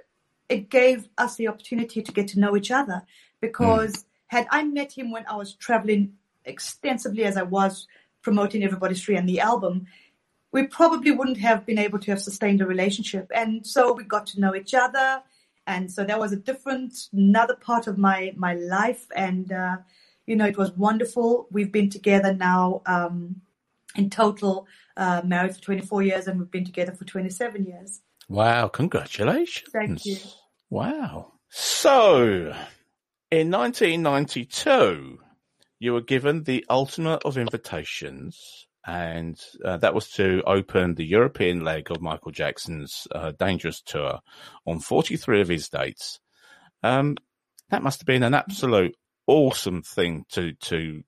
it 0.48 0.70
gave 0.70 1.08
us 1.18 1.36
the 1.36 1.48
opportunity 1.48 2.02
to 2.02 2.12
get 2.12 2.28
to 2.28 2.40
know 2.40 2.56
each 2.56 2.70
other 2.70 3.02
because 3.40 4.04
had 4.28 4.46
I 4.50 4.62
met 4.64 4.92
him 4.92 5.10
when 5.10 5.26
I 5.26 5.36
was 5.36 5.54
traveling 5.54 6.14
extensively 6.44 7.24
as 7.24 7.36
I 7.36 7.42
was 7.42 7.86
promoting 8.22 8.64
Everybody's 8.64 9.02
Free 9.02 9.16
and 9.16 9.28
the 9.28 9.40
album, 9.40 9.86
we 10.52 10.66
probably 10.66 11.10
wouldn't 11.10 11.38
have 11.38 11.66
been 11.66 11.78
able 11.78 11.98
to 11.98 12.10
have 12.10 12.22
sustained 12.22 12.60
a 12.60 12.66
relationship. 12.66 13.30
And 13.34 13.66
so 13.66 13.92
we 13.92 14.04
got 14.04 14.26
to 14.28 14.40
know 14.40 14.54
each 14.54 14.74
other. 14.74 15.22
And 15.66 15.92
so 15.92 16.04
that 16.04 16.18
was 16.18 16.32
a 16.32 16.36
different, 16.36 17.08
another 17.12 17.54
part 17.54 17.86
of 17.86 17.98
my, 17.98 18.32
my 18.36 18.54
life. 18.54 19.06
And, 19.14 19.52
uh, 19.52 19.76
you 20.26 20.36
know, 20.36 20.46
it 20.46 20.56
was 20.56 20.72
wonderful. 20.72 21.46
We've 21.50 21.70
been 21.70 21.90
together 21.90 22.32
now, 22.32 22.80
um, 22.86 23.42
in 23.98 24.08
total, 24.08 24.66
uh, 24.96 25.22
married 25.24 25.54
for 25.54 25.60
24 25.60 26.02
years 26.02 26.26
and 26.26 26.38
we've 26.38 26.50
been 26.50 26.64
together 26.64 26.92
for 26.92 27.04
27 27.04 27.64
years. 27.64 28.00
Wow, 28.28 28.68
congratulations. 28.68 29.70
Thank 29.72 30.06
you. 30.06 30.16
Wow. 30.70 31.32
So, 31.48 32.54
in 33.30 33.50
1992, 33.50 35.18
you 35.80 35.92
were 35.92 36.02
given 36.02 36.42
the 36.42 36.64
ultimate 36.68 37.22
of 37.24 37.38
invitations, 37.38 38.66
and 38.86 39.40
uh, 39.64 39.78
that 39.78 39.94
was 39.94 40.10
to 40.12 40.42
open 40.46 40.94
the 40.94 41.06
European 41.06 41.64
leg 41.64 41.90
of 41.90 42.02
Michael 42.02 42.32
Jackson's 42.32 43.06
uh, 43.14 43.32
Dangerous 43.38 43.80
Tour 43.80 44.18
on 44.66 44.80
43 44.80 45.40
of 45.40 45.48
his 45.48 45.68
dates. 45.68 46.20
Um, 46.82 47.16
that 47.70 47.82
must 47.82 48.00
have 48.00 48.06
been 48.06 48.22
an 48.22 48.34
absolute 48.34 48.94
awesome 49.26 49.82
thing 49.82 50.24
to, 50.30 50.52
to 50.52 51.02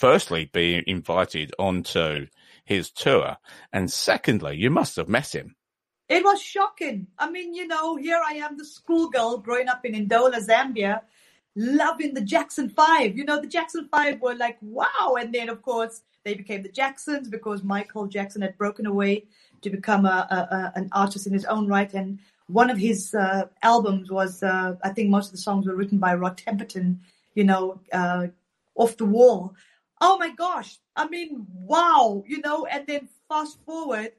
firstly 0.00 0.48
be 0.50 0.82
invited 0.86 1.52
onto 1.58 2.26
his 2.64 2.90
tour, 2.90 3.36
and 3.70 3.92
secondly, 3.92 4.56
you 4.56 4.70
must 4.70 4.96
have 4.96 5.08
met 5.08 5.34
him. 5.34 5.54
It 6.08 6.24
was 6.24 6.40
shocking. 6.40 7.06
I 7.18 7.30
mean, 7.30 7.54
you 7.54 7.66
know, 7.66 7.96
here 7.96 8.20
I 8.26 8.34
am, 8.34 8.56
the 8.56 8.64
schoolgirl 8.64 9.38
growing 9.38 9.68
up 9.68 9.84
in 9.84 9.94
Ndola, 9.94 10.44
Zambia, 10.44 11.02
loving 11.54 12.14
the 12.14 12.22
Jackson 12.22 12.70
Five. 12.70 13.16
You 13.16 13.24
know, 13.24 13.40
the 13.40 13.46
Jackson 13.46 13.88
Five 13.90 14.20
were 14.20 14.34
like, 14.34 14.56
wow. 14.62 15.16
And 15.20 15.34
then, 15.34 15.50
of 15.50 15.60
course, 15.62 16.02
they 16.24 16.34
became 16.34 16.62
the 16.62 16.70
Jacksons 16.70 17.28
because 17.28 17.62
Michael 17.62 18.06
Jackson 18.06 18.42
had 18.42 18.56
broken 18.56 18.86
away 18.86 19.26
to 19.62 19.70
become 19.70 20.06
a, 20.06 20.26
a, 20.30 20.54
a 20.56 20.72
an 20.76 20.88
artist 20.92 21.26
in 21.26 21.32
his 21.34 21.44
own 21.44 21.68
right. 21.68 21.92
And 21.92 22.18
one 22.46 22.70
of 22.70 22.78
his 22.78 23.14
uh, 23.14 23.48
albums 23.62 24.10
was, 24.10 24.42
uh, 24.42 24.76
I 24.82 24.90
think 24.90 25.10
most 25.10 25.26
of 25.26 25.32
the 25.32 25.38
songs 25.38 25.66
were 25.66 25.76
written 25.76 25.98
by 25.98 26.14
Rod 26.14 26.38
Temperton, 26.38 26.98
you 27.34 27.44
know, 27.44 27.80
uh, 27.92 28.28
off 28.74 28.96
the 28.96 29.04
wall. 29.04 29.54
Oh 30.00 30.18
my 30.18 30.30
gosh. 30.34 30.78
I 30.96 31.08
mean, 31.08 31.46
wow, 31.52 32.24
you 32.26 32.40
know, 32.40 32.66
and 32.66 32.86
then 32.86 33.08
fast 33.28 33.58
forward, 33.66 34.12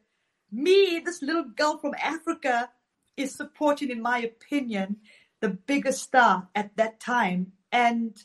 me, 0.52 1.02
this 1.04 1.22
little 1.22 1.44
girl 1.44 1.78
from 1.78 1.96
Africa, 2.02 2.70
is 3.18 3.34
supporting, 3.34 3.90
in 3.90 4.02
my 4.02 4.20
opinion, 4.20 4.98
the 5.42 5.50
biggest 5.50 6.04
star 6.04 6.48
at 6.56 6.76
that 6.78 7.00
time. 7.00 7.54
And 7.72 8.18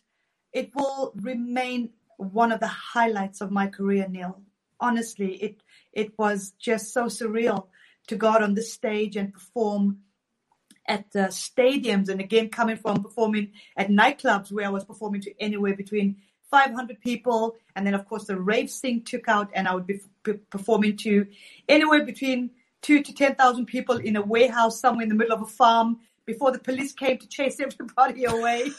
it 0.52 0.70
will 0.74 1.12
remain 1.16 1.90
one 2.16 2.52
of 2.52 2.60
the 2.60 2.66
highlights 2.66 3.40
of 3.40 3.50
my 3.50 3.66
career, 3.66 4.06
Neil. 4.08 4.42
Honestly, 4.78 5.34
it 5.36 5.62
it 5.92 6.18
was 6.18 6.52
just 6.58 6.92
so 6.92 7.06
surreal 7.06 7.68
to 8.08 8.16
go 8.16 8.28
out 8.28 8.42
on 8.42 8.54
the 8.54 8.62
stage 8.62 9.16
and 9.16 9.32
perform 9.32 9.98
at 10.86 11.10
the 11.12 11.28
stadiums 11.28 12.08
and 12.08 12.20
again 12.20 12.48
coming 12.48 12.76
from 12.76 13.02
performing 13.02 13.52
at 13.76 13.88
nightclubs 13.88 14.52
where 14.52 14.66
I 14.66 14.70
was 14.70 14.84
performing 14.84 15.22
to 15.22 15.42
anywhere 15.42 15.74
between 15.74 16.16
500 16.50 17.00
people 17.00 17.56
and 17.74 17.86
then 17.86 17.94
of 17.94 18.06
course 18.06 18.24
the 18.24 18.38
rave 18.38 18.70
scene 18.70 19.02
took 19.02 19.28
out 19.28 19.50
and 19.54 19.66
I 19.66 19.74
would 19.74 19.86
be 19.86 20.00
performing 20.50 20.96
to 20.98 21.26
anywhere 21.68 22.04
between 22.04 22.50
2 22.82 23.02
to 23.02 23.14
10,000 23.14 23.66
people 23.66 23.96
in 23.96 24.16
a 24.16 24.22
warehouse 24.22 24.80
somewhere 24.80 25.02
in 25.02 25.08
the 25.08 25.14
middle 25.14 25.34
of 25.34 25.42
a 25.42 25.46
farm 25.46 26.00
before 26.24 26.52
the 26.52 26.58
police 26.58 26.92
came 26.92 27.18
to 27.18 27.28
chase 27.28 27.60
everybody 27.60 28.24
away 28.24 28.70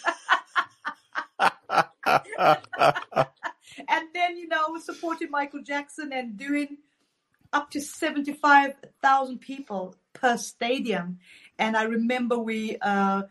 and 3.90 4.08
then 4.14 4.38
you 4.38 4.48
know 4.48 4.78
supporting 4.80 5.30
Michael 5.30 5.62
Jackson 5.62 6.12
and 6.14 6.38
doing 6.38 6.78
up 7.54 7.72
to 7.72 7.82
75,000 7.82 9.40
people 9.40 9.96
per 10.14 10.38
stadium. 10.38 11.20
And 11.58 11.78
I 11.78 11.84
remember 11.84 12.38
we 12.38 12.78
uh, 12.82 13.24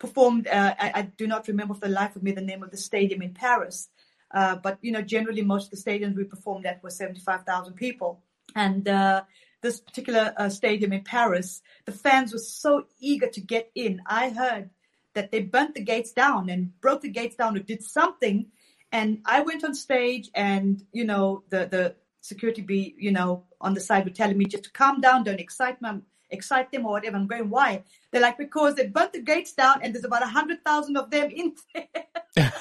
performed, 0.00 0.48
uh, 0.48 0.74
I, 0.78 0.92
I 0.94 1.02
do 1.02 1.28
not 1.28 1.46
remember 1.46 1.74
for 1.74 1.80
the 1.80 1.88
life 1.88 2.16
of 2.16 2.24
me 2.24 2.32
the 2.32 2.40
name 2.40 2.64
of 2.64 2.72
the 2.72 2.76
stadium 2.76 3.22
in 3.22 3.34
Paris. 3.34 3.88
Uh, 4.32 4.56
but, 4.56 4.78
you 4.80 4.90
know, 4.90 5.02
generally 5.02 5.42
most 5.42 5.66
of 5.66 5.70
the 5.70 5.90
stadiums 5.90 6.16
we 6.16 6.24
performed 6.24 6.66
at 6.66 6.82
were 6.82 6.90
75,000 6.90 7.74
people. 7.74 8.22
And 8.56 8.88
uh, 8.88 9.22
this 9.62 9.80
particular 9.80 10.32
uh, 10.36 10.48
stadium 10.48 10.92
in 10.92 11.04
Paris, 11.04 11.60
the 11.84 11.92
fans 11.92 12.32
were 12.32 12.38
so 12.38 12.84
eager 12.98 13.28
to 13.28 13.40
get 13.40 13.70
in. 13.74 14.00
I 14.06 14.30
heard 14.30 14.70
that 15.14 15.30
they 15.30 15.40
burnt 15.40 15.74
the 15.74 15.82
gates 15.82 16.12
down 16.12 16.48
and 16.48 16.78
broke 16.80 17.02
the 17.02 17.08
gates 17.08 17.36
down 17.36 17.56
or 17.56 17.60
did 17.60 17.82
something. 17.82 18.46
And 18.92 19.20
I 19.24 19.42
went 19.42 19.64
on 19.64 19.74
stage, 19.74 20.30
and 20.34 20.82
you 20.92 21.04
know 21.04 21.44
the 21.48 21.66
the 21.66 21.94
security 22.22 22.62
be 22.62 22.94
you 22.98 23.12
know 23.12 23.44
on 23.60 23.74
the 23.74 23.80
side 23.80 24.04
were 24.04 24.10
telling 24.10 24.36
me 24.36 24.46
just 24.46 24.64
to 24.64 24.72
calm 24.72 25.00
down, 25.00 25.22
don't 25.22 25.38
excite 25.38 25.80
them, 25.80 26.02
excite 26.30 26.70
them 26.72 26.86
or 26.86 26.92
whatever. 26.92 27.16
I'm 27.16 27.26
going 27.26 27.50
why? 27.50 27.84
They're 28.10 28.22
like 28.22 28.38
because 28.38 28.74
they 28.74 28.86
burnt 28.86 29.12
the 29.12 29.20
gates 29.20 29.52
down, 29.52 29.80
and 29.82 29.94
there's 29.94 30.04
about 30.04 30.22
a 30.22 30.26
hundred 30.26 30.64
thousand 30.64 30.96
of 30.96 31.10
them 31.10 31.30
in 31.30 31.54
there. 31.74 31.86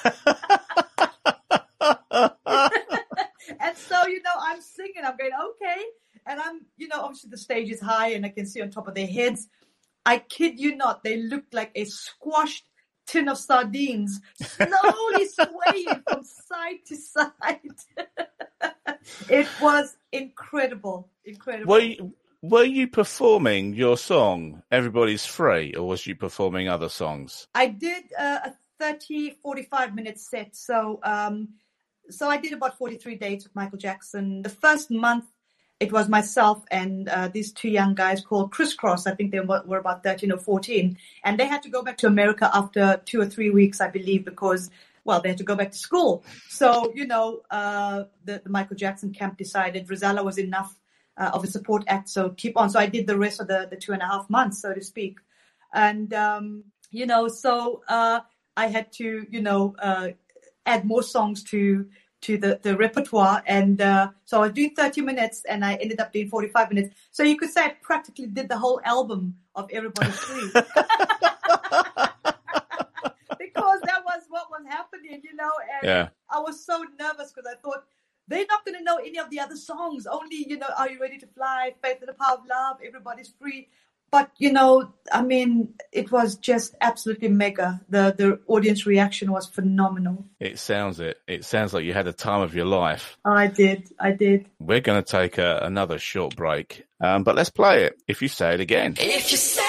and 3.59 3.77
so, 3.77 4.07
you 4.07 4.21
know, 4.23 4.31
I'm 4.39 4.61
singing, 4.61 5.03
I'm 5.05 5.17
going, 5.17 5.31
okay. 5.51 5.83
And 6.25 6.39
I'm, 6.39 6.61
you 6.77 6.87
know, 6.87 7.01
obviously 7.01 7.29
the 7.29 7.37
stage 7.37 7.71
is 7.71 7.81
high 7.81 8.09
and 8.09 8.25
I 8.25 8.29
can 8.29 8.45
see 8.45 8.61
on 8.61 8.69
top 8.69 8.87
of 8.87 8.95
their 8.95 9.07
heads. 9.07 9.47
I 10.05 10.19
kid 10.19 10.59
you 10.59 10.75
not, 10.75 11.03
they 11.03 11.17
looked 11.17 11.53
like 11.53 11.71
a 11.75 11.85
squashed 11.85 12.65
tin 13.05 13.27
of 13.27 13.37
sardines, 13.37 14.19
slowly 14.41 15.27
swaying 15.27 16.03
from 16.07 16.23
side 16.23 16.85
to 16.87 16.95
side. 16.95 17.31
it 19.29 19.47
was 19.61 19.97
incredible, 20.11 21.09
incredible. 21.25 21.73
Were 21.73 21.79
you, 21.79 22.13
were 22.41 22.63
you 22.63 22.87
performing 22.87 23.73
your 23.73 23.97
song 23.97 24.63
"Everybody's 24.71 25.25
Free" 25.25 25.73
or 25.75 25.87
was 25.87 26.07
you 26.07 26.15
performing 26.15 26.69
other 26.69 26.89
songs? 26.89 27.47
I 27.53 27.67
did 27.67 28.05
uh, 28.17 28.39
a 28.45 28.53
30, 28.79 29.31
45 29.41 29.93
minute 29.93 30.19
set. 30.19 30.55
So, 30.55 30.99
um, 31.03 31.49
so 32.09 32.29
I 32.29 32.37
did 32.37 32.53
about 32.53 32.77
43 32.77 33.15
dates 33.15 33.43
with 33.43 33.55
Michael 33.55 33.77
Jackson. 33.77 34.41
The 34.41 34.49
first 34.49 34.89
month, 34.89 35.25
it 35.79 35.91
was 35.91 36.09
myself 36.09 36.63
and 36.71 37.07
uh, 37.09 37.27
these 37.27 37.51
two 37.51 37.69
young 37.69 37.93
guys 37.93 38.21
called 38.21 38.51
Kris 38.51 38.75
Kross. 38.75 39.05
I 39.05 39.15
think 39.15 39.31
they 39.31 39.39
were, 39.39 39.77
about 39.77 40.03
13 40.03 40.31
or 40.31 40.37
14. 40.37 40.97
And 41.23 41.39
they 41.39 41.45
had 41.45 41.61
to 41.63 41.69
go 41.69 41.83
back 41.83 41.97
to 41.97 42.07
America 42.07 42.49
after 42.53 43.01
two 43.05 43.21
or 43.21 43.25
three 43.25 43.49
weeks, 43.49 43.79
I 43.79 43.89
believe, 43.89 44.25
because, 44.25 44.71
well, 45.03 45.21
they 45.21 45.29
had 45.29 45.37
to 45.37 45.43
go 45.43 45.55
back 45.55 45.71
to 45.71 45.77
school. 45.77 46.23
So, 46.49 46.91
you 46.95 47.05
know, 47.05 47.41
uh, 47.51 48.05
the, 48.25 48.41
the 48.43 48.49
Michael 48.49 48.75
Jackson 48.75 49.13
camp 49.13 49.37
decided 49.37 49.87
Rozalla 49.87 50.23
was 50.23 50.37
enough 50.37 50.78
uh, 51.19 51.31
of 51.33 51.43
a 51.43 51.47
support 51.47 51.83
act. 51.87 52.09
So 52.09 52.29
keep 52.31 52.57
on. 52.57 52.69
So 52.69 52.79
I 52.79 52.85
did 52.87 53.05
the 53.05 53.17
rest 53.17 53.39
of 53.39 53.47
the, 53.47 53.67
the 53.69 53.75
two 53.75 53.91
and 53.93 54.01
a 54.01 54.05
half 54.05 54.29
months, 54.29 54.61
so 54.61 54.73
to 54.73 54.81
speak. 54.81 55.17
And, 55.73 56.13
um, 56.13 56.63
you 56.91 57.05
know, 57.05 57.27
so 57.27 57.83
uh, 57.87 58.21
I 58.57 58.67
had 58.67 58.91
to, 58.93 59.27
you 59.29 59.41
know, 59.41 59.75
uh, 59.79 60.09
add 60.65 60.85
more 60.85 61.03
songs 61.03 61.43
to 61.43 61.85
to 62.21 62.37
the, 62.37 62.59
the 62.63 62.75
repertoire. 62.75 63.41
And 63.45 63.79
uh, 63.79 64.09
so 64.25 64.39
I 64.39 64.41
was 64.47 64.51
doing 64.51 64.75
30 64.75 64.99
minutes 65.01 65.45
and 65.47 65.63
I 65.63 65.75
ended 65.75 66.01
up 66.01 66.11
doing 66.11 66.27
45 66.27 66.69
minutes. 66.69 66.93
So 67.11 67.23
you 67.23 67.37
could 67.37 67.49
say 67.49 67.61
I 67.63 67.75
practically 67.81 68.27
did 68.27 68.49
the 68.49 68.57
whole 68.57 68.81
album 68.83 69.35
of 69.55 69.69
Everybody's 69.71 70.19
Free. 70.19 70.49
because 73.39 73.79
that 73.83 74.03
was 74.03 74.23
what 74.27 74.49
was 74.51 74.65
happening, 74.67 75.21
you 75.23 75.33
know. 75.35 75.51
And 75.79 75.87
Yeah. 75.87 76.09
I 76.29 76.39
was 76.39 76.65
so 76.65 76.83
nervous 76.99 77.31
because 77.31 77.49
I 77.49 77.55
thought 77.61 77.85
they're 78.29 78.45
not 78.47 78.63
going 78.65 78.77
to 78.77 78.83
know 78.83 78.97
any 78.97 79.19
of 79.19 79.29
the 79.29 79.39
other 79.39 79.57
songs. 79.57 80.07
Only, 80.07 80.45
you 80.47 80.57
know, 80.57 80.69
Are 80.77 80.89
You 80.89 80.99
Ready 80.99 81.17
to 81.17 81.27
Fly? 81.27 81.73
Faith 81.83 81.97
in 82.01 82.05
the 82.05 82.13
Power 82.13 82.37
of 82.37 82.45
Love, 82.47 82.77
Everybody's 82.85 83.33
Free. 83.39 83.67
But, 84.11 84.31
you 84.37 84.51
know, 84.51 84.91
I 85.11 85.21
mean, 85.21 85.75
it 85.91 86.11
was 86.11 86.35
just 86.35 86.75
absolutely 86.81 87.27
mega. 87.27 87.81
The, 87.89 88.15
the 88.17 88.39
audience 88.47 88.87
reaction 88.87 89.31
was 89.31 89.45
phenomenal. 89.47 90.25
It 90.39 90.57
sounds 90.57 90.99
it. 90.99 91.19
It 91.27 91.45
sounds 91.45 91.73
like 91.73 91.83
you 91.83 91.93
had 91.93 92.07
a 92.07 92.13
time 92.13 92.41
of 92.41 92.55
your 92.55 92.65
life. 92.65 93.17
I 93.23 93.47
did. 93.47 93.89
I 93.99 94.11
did. 94.11 94.47
We're 94.59 94.81
going 94.81 95.03
to 95.03 95.07
take 95.07 95.37
a, 95.37 95.59
another 95.61 95.99
short 95.99 96.35
break, 96.35 96.85
um, 96.99 97.23
but 97.23 97.35
let's 97.35 97.51
play 97.51 97.83
it. 97.83 98.01
If 98.07 98.23
you 98.23 98.29
say 98.29 98.55
it 98.55 98.61
again. 98.61 98.95
If 98.97 99.29
you 99.29 99.37
say 99.37 99.68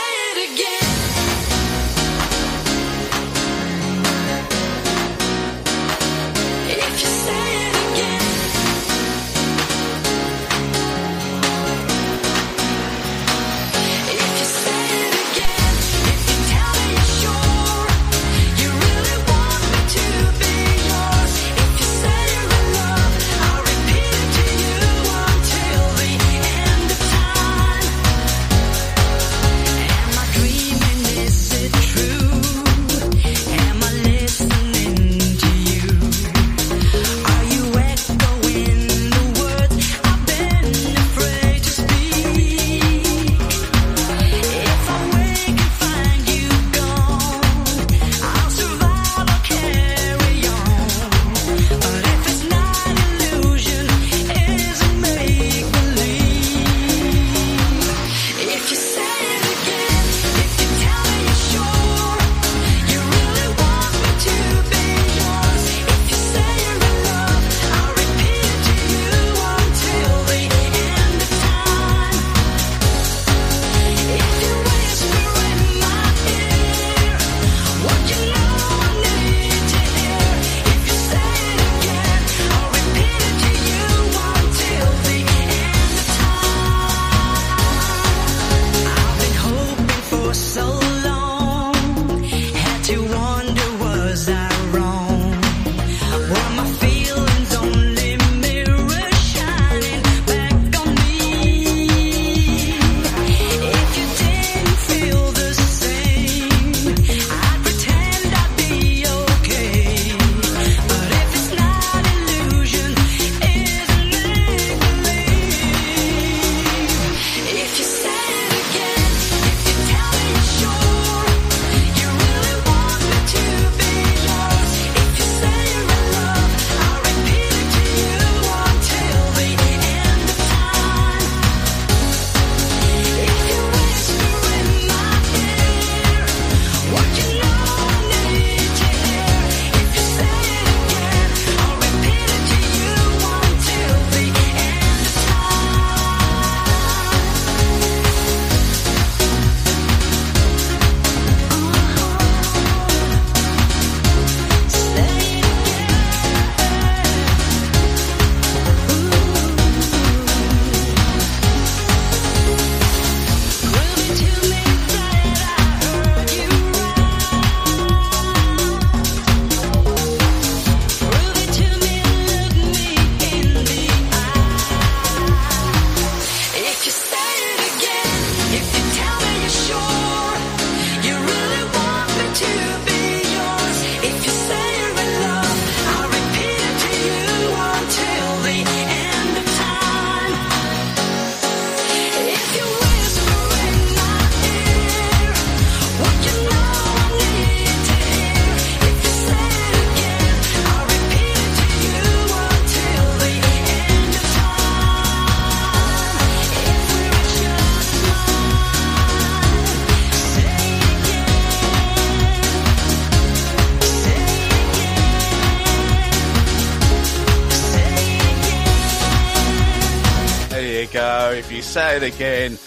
it 221.88 222.02
again. 222.02 222.58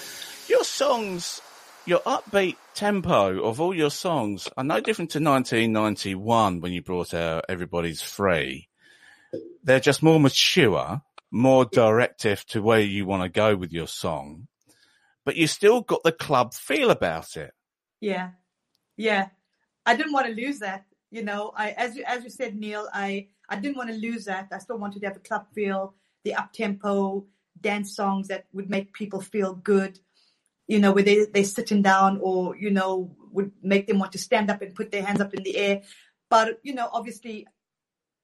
Your 0.48 0.64
songs, 0.64 1.40
your 1.86 2.00
upbeat 2.00 2.56
tempo 2.74 3.44
of 3.44 3.62
all 3.62 3.74
your 3.74 3.92
songs 3.92 4.50
are 4.58 4.64
no 4.64 4.80
different 4.80 5.12
to 5.12 5.20
1991 5.20 6.60
when 6.60 6.72
you 6.72 6.82
brought 6.82 7.14
out 7.14 7.46
Everybody's 7.48 8.02
Free. 8.02 8.70
They're 9.64 9.80
just 9.80 10.02
more 10.02 10.20
mature, 10.20 11.02
more 11.32 11.66
directive 11.66 12.44
to 12.48 12.62
where 12.64 12.80
you 12.80 13.06
want 13.06 13.22
to 13.22 13.30
go 13.30 13.56
with 13.56 13.72
your 13.72 13.88
song, 13.88 14.48
but 15.26 15.36
you 15.36 15.46
still 15.46 15.82
got 15.82 16.02
the 16.04 16.12
club 16.12 16.56
feel 16.56 16.90
about 16.90 17.38
it. 17.38 17.54
Yeah, 18.02 18.32
yeah. 18.98 19.28
I 19.86 19.96
didn't 19.96 20.14
want 20.14 20.26
to 20.28 20.34
lose 20.34 20.60
that. 20.60 20.86
You 21.12 21.24
know, 21.24 21.54
I 21.56 21.72
as 21.72 21.96
you 21.96 22.04
as 22.08 22.24
you 22.24 22.32
said, 22.32 22.56
Neil, 22.56 22.90
I 22.92 23.28
I 23.48 23.58
didn't 23.58 23.78
want 23.78 23.90
to 23.90 23.96
lose 23.96 24.26
that. 24.26 24.48
I 24.52 24.58
still 24.58 24.80
wanted 24.80 25.02
to 25.02 25.06
have 25.06 25.16
the 25.16 25.20
club 25.20 25.46
feel, 25.54 25.94
the 26.24 26.34
up 26.34 26.52
tempo 26.52 27.28
dance 27.64 27.96
songs 27.96 28.28
that 28.28 28.46
would 28.54 28.70
make 28.70 28.94
people 28.94 29.22
feel 29.22 29.56
good. 29.56 30.00
You 30.68 30.80
know, 30.80 30.92
where 30.92 31.04
they 31.04 31.26
they're 31.26 31.44
sitting 31.44 31.82
down 31.82 32.20
or 32.22 32.56
you 32.56 32.70
know 32.70 33.16
would 33.32 33.52
make 33.64 33.88
them 33.88 34.00
want 34.00 34.12
to 34.12 34.18
stand 34.18 34.52
up 34.52 34.62
and 34.62 34.76
put 34.76 34.92
their 34.92 35.04
hands 35.04 35.22
up 35.22 35.34
in 35.34 35.44
the 35.44 35.58
air. 35.58 35.82
But 36.30 36.60
you 36.64 36.74
know, 36.74 36.90
obviously, 36.92 37.48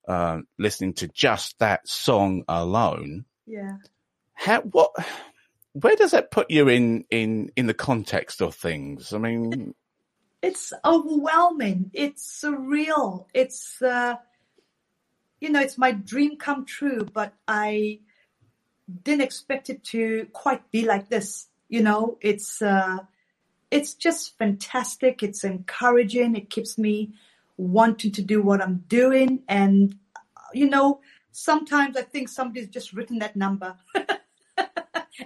uh, 0.08 0.40
listening 0.58 0.94
to 0.94 1.08
just 1.08 1.58
that 1.60 1.88
song 1.88 2.44
alone. 2.48 3.26
yeah. 3.46 3.78
How 4.34 4.62
what? 4.62 4.92
Where 5.74 5.96
does 5.96 6.12
that 6.12 6.32
put 6.32 6.50
you 6.50 6.68
in 6.68 7.06
in 7.12 7.52
in 7.56 7.68
the 7.68 7.74
context 7.74 8.42
of 8.42 8.56
things? 8.56 9.14
I 9.14 9.20
mean, 9.20 9.76
it's 10.42 10.74
overwhelming. 10.84 11.92
It's 11.94 12.42
surreal. 12.44 13.26
It's 13.34 13.82
uh, 13.82 14.16
you 15.40 15.50
know, 15.50 15.60
it's 15.60 15.78
my 15.78 15.92
dream 15.92 16.38
come 16.38 16.66
true, 16.66 17.08
but 17.14 17.34
I 17.48 18.00
didn't 19.04 19.22
expect 19.22 19.70
it 19.70 19.84
to 19.86 20.28
quite 20.34 20.70
be 20.72 20.86
like 20.86 21.10
this. 21.10 21.48
You 21.70 21.84
know, 21.84 22.18
it's 22.22 22.62
uh, 22.62 23.00
it's 23.70 23.94
just 23.94 24.38
fantastic. 24.38 25.24
It's 25.24 25.44
encouraging. 25.44 26.36
It 26.36 26.50
keeps 26.50 26.78
me 26.78 27.14
wanting 27.58 28.12
to 28.14 28.22
do 28.22 28.42
what 28.42 28.62
I'm 28.62 28.84
doing, 28.88 29.44
and 29.48 29.96
you 30.54 30.70
know, 30.70 31.02
sometimes 31.32 31.98
I 31.98 32.02
think 32.02 32.30
somebody's 32.30 32.70
just 32.70 32.94
written 32.94 33.20
that 33.20 33.36
number. 33.36 33.76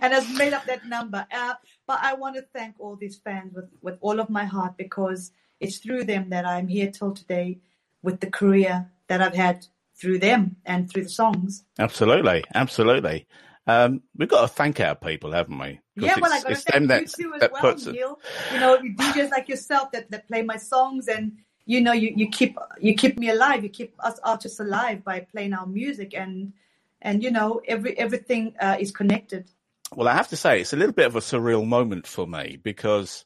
and 0.01 0.13
has 0.13 0.29
made 0.37 0.53
up 0.53 0.65
that 0.65 0.85
number. 0.85 1.25
Uh, 1.31 1.53
but 1.87 1.99
I 2.01 2.13
want 2.13 2.35
to 2.35 2.41
thank 2.41 2.75
all 2.79 2.95
these 2.95 3.17
fans 3.17 3.53
with, 3.53 3.69
with 3.81 3.97
all 4.01 4.19
of 4.19 4.29
my 4.29 4.45
heart 4.45 4.77
because 4.77 5.31
it's 5.59 5.77
through 5.77 6.05
them 6.05 6.29
that 6.29 6.45
I'm 6.45 6.67
here 6.67 6.91
till 6.91 7.13
today 7.13 7.59
with 8.01 8.19
the 8.19 8.29
career 8.29 8.91
that 9.07 9.21
I've 9.21 9.35
had 9.35 9.67
through 9.95 10.19
them 10.19 10.57
and 10.65 10.89
through 10.89 11.03
the 11.03 11.09
songs. 11.09 11.63
absolutely, 11.79 12.43
absolutely. 12.53 13.27
Um, 13.67 14.03
we've 14.15 14.29
got 14.29 14.41
to 14.41 14.47
thank 14.47 14.79
our 14.79 14.95
people, 14.95 15.31
haven't 15.31 15.57
we? 15.57 15.79
yeah, 15.95 16.19
well, 16.19 16.31
I 16.31 16.37
got 16.41 16.43
to 16.43 16.51
it's 16.51 16.63
them 16.65 16.87
thank 16.87 17.17
you 17.17 17.23
too 17.23 17.33
as 17.33 17.49
well, 17.51 17.61
puts 17.61 17.87
it- 17.87 17.95
You 17.95 18.59
know, 18.59 18.77
you 18.79 18.93
DJs 18.95 19.31
like 19.31 19.49
yourself 19.49 19.91
that, 19.91 20.11
that 20.11 20.27
play 20.27 20.41
my 20.41 20.57
songs 20.57 21.07
and 21.07 21.37
you 21.67 21.81
know 21.81 21.93
you, 21.93 22.13
you 22.15 22.29
keep 22.29 22.57
you 22.79 22.93
keep 22.93 23.17
me 23.17 23.29
alive. 23.29 23.63
You 23.63 23.69
keep 23.69 23.95
us 23.99 24.19
artists 24.23 24.59
alive 24.59 25.03
by 25.03 25.21
playing 25.21 25.53
our 25.53 25.65
music 25.65 26.13
and 26.13 26.53
and 27.01 27.23
you 27.23 27.31
know 27.31 27.59
every 27.67 27.97
everything 27.97 28.53
uh, 28.59 28.77
is 28.79 28.91
connected. 28.91 29.49
Well, 29.95 30.09
I 30.09 30.13
have 30.13 30.27
to 30.29 30.37
say, 30.37 30.59
it's 30.59 30.73
a 30.73 30.75
little 30.75 30.93
bit 30.93 31.05
of 31.05 31.15
a 31.15 31.21
surreal 31.21 31.65
moment 31.65 32.05
for 32.05 32.27
me 32.27 32.59
because 32.61 33.23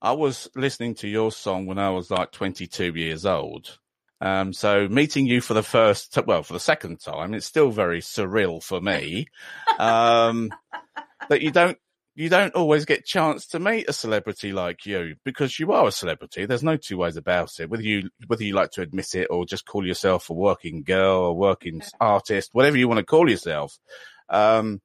I 0.00 0.12
was 0.12 0.48
listening 0.54 0.94
to 0.96 1.08
your 1.08 1.32
song 1.32 1.66
when 1.66 1.80
I 1.80 1.90
was 1.90 2.12
like 2.12 2.30
22 2.30 2.94
years 2.94 3.26
old. 3.26 3.76
Um, 4.20 4.52
so 4.52 4.86
meeting 4.86 5.26
you 5.26 5.40
for 5.40 5.54
the 5.54 5.64
first, 5.64 6.16
well, 6.24 6.44
for 6.44 6.52
the 6.52 6.60
second 6.60 7.00
time, 7.00 7.34
it's 7.34 7.44
still 7.44 7.70
very 7.70 8.00
surreal 8.00 8.62
for 8.62 8.80
me. 8.80 9.26
Um, 9.80 10.52
that 11.28 11.42
you 11.42 11.50
don't, 11.50 11.76
you 12.14 12.28
don't 12.28 12.54
always 12.54 12.84
get 12.84 13.04
chance 13.04 13.48
to 13.48 13.58
meet 13.58 13.90
a 13.90 13.92
celebrity 13.92 14.52
like 14.52 14.86
you 14.86 15.16
because 15.24 15.58
you 15.58 15.72
are 15.72 15.88
a 15.88 15.92
celebrity. 15.92 16.46
There's 16.46 16.62
no 16.62 16.76
two 16.76 16.98
ways 16.98 17.16
about 17.16 17.58
it. 17.58 17.68
Whether 17.68 17.82
you, 17.82 18.10
whether 18.28 18.44
you 18.44 18.54
like 18.54 18.70
to 18.72 18.82
admit 18.82 19.16
it 19.16 19.26
or 19.28 19.44
just 19.44 19.66
call 19.66 19.84
yourself 19.84 20.30
a 20.30 20.34
working 20.34 20.84
girl 20.84 21.24
a 21.24 21.34
working 21.34 21.82
artist, 22.00 22.50
whatever 22.52 22.78
you 22.78 22.86
want 22.86 22.98
to 22.98 23.04
call 23.04 23.28
yourself. 23.28 23.76
Um, 24.28 24.80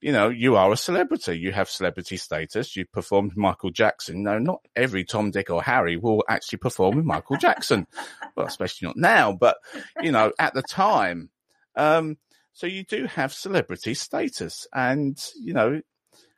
you 0.00 0.12
know, 0.12 0.28
you 0.28 0.56
are 0.56 0.72
a 0.72 0.76
celebrity. 0.76 1.38
You 1.38 1.52
have 1.52 1.68
celebrity 1.68 2.16
status. 2.16 2.74
You 2.76 2.86
performed 2.86 3.36
Michael 3.36 3.70
Jackson. 3.70 4.22
No, 4.22 4.38
not 4.38 4.60
every 4.74 5.04
Tom, 5.04 5.30
Dick 5.30 5.50
or 5.50 5.62
Harry 5.62 5.96
will 5.96 6.24
actually 6.28 6.58
perform 6.58 6.96
with 6.96 7.04
Michael 7.04 7.36
Jackson. 7.36 7.86
Well, 8.36 8.46
especially 8.46 8.86
not 8.86 8.96
now, 8.96 9.32
but 9.32 9.56
you 10.00 10.12
know, 10.12 10.32
at 10.38 10.54
the 10.54 10.62
time. 10.62 11.30
Um, 11.74 12.16
so 12.52 12.66
you 12.66 12.84
do 12.84 13.06
have 13.06 13.32
celebrity 13.32 13.94
status 13.94 14.66
and, 14.72 15.18
you 15.38 15.52
know, 15.52 15.82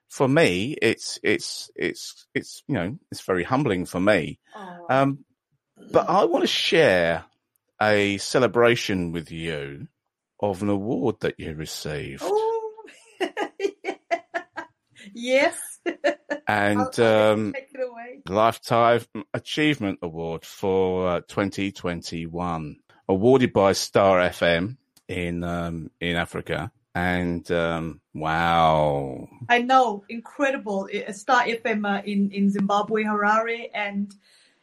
for 0.08 0.26
me, 0.26 0.76
it's, 0.80 1.18
it's, 1.22 1.70
it's, 1.76 2.26
it's, 2.34 2.62
you 2.66 2.74
know, 2.74 2.98
it's 3.10 3.20
very 3.20 3.44
humbling 3.44 3.84
for 3.84 4.00
me. 4.00 4.38
Um, 4.88 5.24
but 5.90 6.08
I 6.08 6.24
want 6.24 6.42
to 6.42 6.48
share 6.48 7.24
a 7.80 8.18
celebration 8.18 9.12
with 9.12 9.30
you 9.30 9.88
of 10.40 10.62
an 10.62 10.68
award 10.68 11.16
that 11.20 11.38
you 11.38 11.54
received. 11.54 12.22
Oh, 12.24 12.51
yes. 15.12 15.56
and 16.46 17.00
um, 17.00 17.52
take 17.52 17.70
it 17.74 17.80
away. 17.80 18.20
Lifetime 18.28 19.02
Achievement 19.34 19.98
Award 20.02 20.44
for 20.44 21.08
uh, 21.08 21.20
2021, 21.26 22.76
awarded 23.08 23.52
by 23.52 23.72
Star 23.72 24.20
FM 24.20 24.76
in 25.08 25.44
um, 25.44 25.90
in 26.00 26.16
Africa. 26.16 26.70
And 26.94 27.50
um, 27.50 28.00
wow, 28.12 29.28
I 29.48 29.60
know, 29.60 30.04
incredible. 30.08 30.88
Star 31.12 31.44
FM 31.44 31.88
uh, 31.88 32.02
in 32.04 32.30
in 32.30 32.50
Zimbabwe, 32.50 33.04
Harare, 33.04 33.70
and 33.74 34.14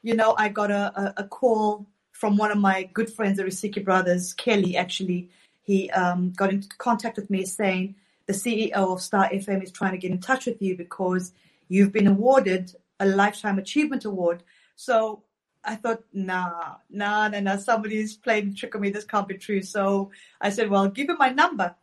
you 0.04 0.16
know, 0.16 0.36
I 0.38 0.50
got 0.50 0.72
a, 0.72 0.94
a, 0.96 1.14
a 1.18 1.24
call 1.28 1.88
from 2.12 2.38
one 2.38 2.52
of 2.52 2.58
my 2.58 2.84
good 2.94 3.12
friends, 3.12 3.38
the 3.38 3.44
Rusike 3.44 3.84
brothers, 3.84 4.34
Kelly. 4.34 4.78
Actually, 4.78 5.30
he 5.64 5.90
um, 5.92 6.32
got 6.32 6.52
into 6.52 6.68
contact 6.78 7.18
with 7.18 7.30
me 7.30 7.46
saying 7.46 7.96
the 8.30 8.36
CEO 8.36 8.74
of 8.76 9.02
Star 9.02 9.28
FM 9.28 9.64
is 9.64 9.72
trying 9.72 9.94
to 9.94 9.98
get 9.98 10.12
in 10.12 10.20
touch 10.20 10.46
with 10.46 10.62
you 10.62 10.78
because 10.78 11.34
you've 11.68 11.92
been 11.92 12.06
awarded 12.06 12.76
a 13.00 13.08
lifetime 13.08 13.58
achievement 13.58 14.06
award. 14.06 14.44
So 14.76 15.24
I 15.64 15.74
thought, 15.76 16.04
nah, 16.14 16.76
nah, 16.92 17.28
nah, 17.30 17.40
nah, 17.40 17.58
somebody's 17.58 18.18
playing 18.18 18.54
trick 18.54 18.76
on 18.76 18.82
me. 18.82 18.92
This 18.92 19.04
can't 19.04 19.28
be 19.28 19.34
true. 19.34 19.64
So 19.64 20.12
I 20.40 20.52
said, 20.52 20.70
well, 20.70 20.88
give 20.90 21.10
him 21.10 21.18
my 21.18 21.30
number. 21.30 21.76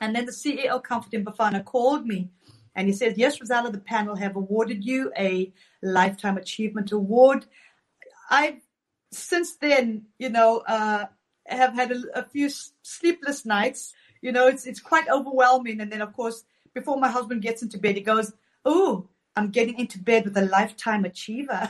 And 0.00 0.16
then 0.16 0.26
the 0.26 0.32
CEO, 0.32 0.82
Comfort 0.82 1.14
in 1.14 1.24
Bafana, 1.24 1.64
called 1.64 2.04
me 2.04 2.30
and 2.74 2.88
he 2.88 2.92
says, 2.92 3.16
Yes, 3.16 3.38
Rozalla, 3.38 3.70
the 3.70 3.78
panel 3.78 4.16
have 4.16 4.34
awarded 4.34 4.84
you 4.84 5.12
a 5.16 5.52
Lifetime 5.82 6.36
Achievement 6.36 6.90
Award. 6.90 7.46
I've 8.28 8.60
since 9.12 9.56
then, 9.56 10.06
you 10.18 10.30
know, 10.30 10.64
uh, 10.66 11.04
have 11.46 11.74
had 11.74 11.92
a, 11.92 12.02
a 12.14 12.24
few 12.24 12.50
sleepless 12.82 13.46
nights. 13.46 13.94
You 14.22 14.32
know, 14.32 14.46
it's 14.46 14.64
it's 14.64 14.80
quite 14.80 15.08
overwhelming. 15.08 15.80
And 15.80 15.92
then, 15.92 16.00
of 16.00 16.14
course, 16.14 16.44
before 16.72 16.98
my 16.98 17.08
husband 17.10 17.42
gets 17.42 17.62
into 17.62 17.78
bed, 17.78 17.96
he 17.96 18.00
goes, 18.00 18.32
"Oh, 18.64 19.08
I'm 19.36 19.50
getting 19.50 19.78
into 19.78 19.98
bed 19.98 20.24
with 20.24 20.36
a 20.36 20.42
lifetime 20.46 21.04
achiever." 21.04 21.68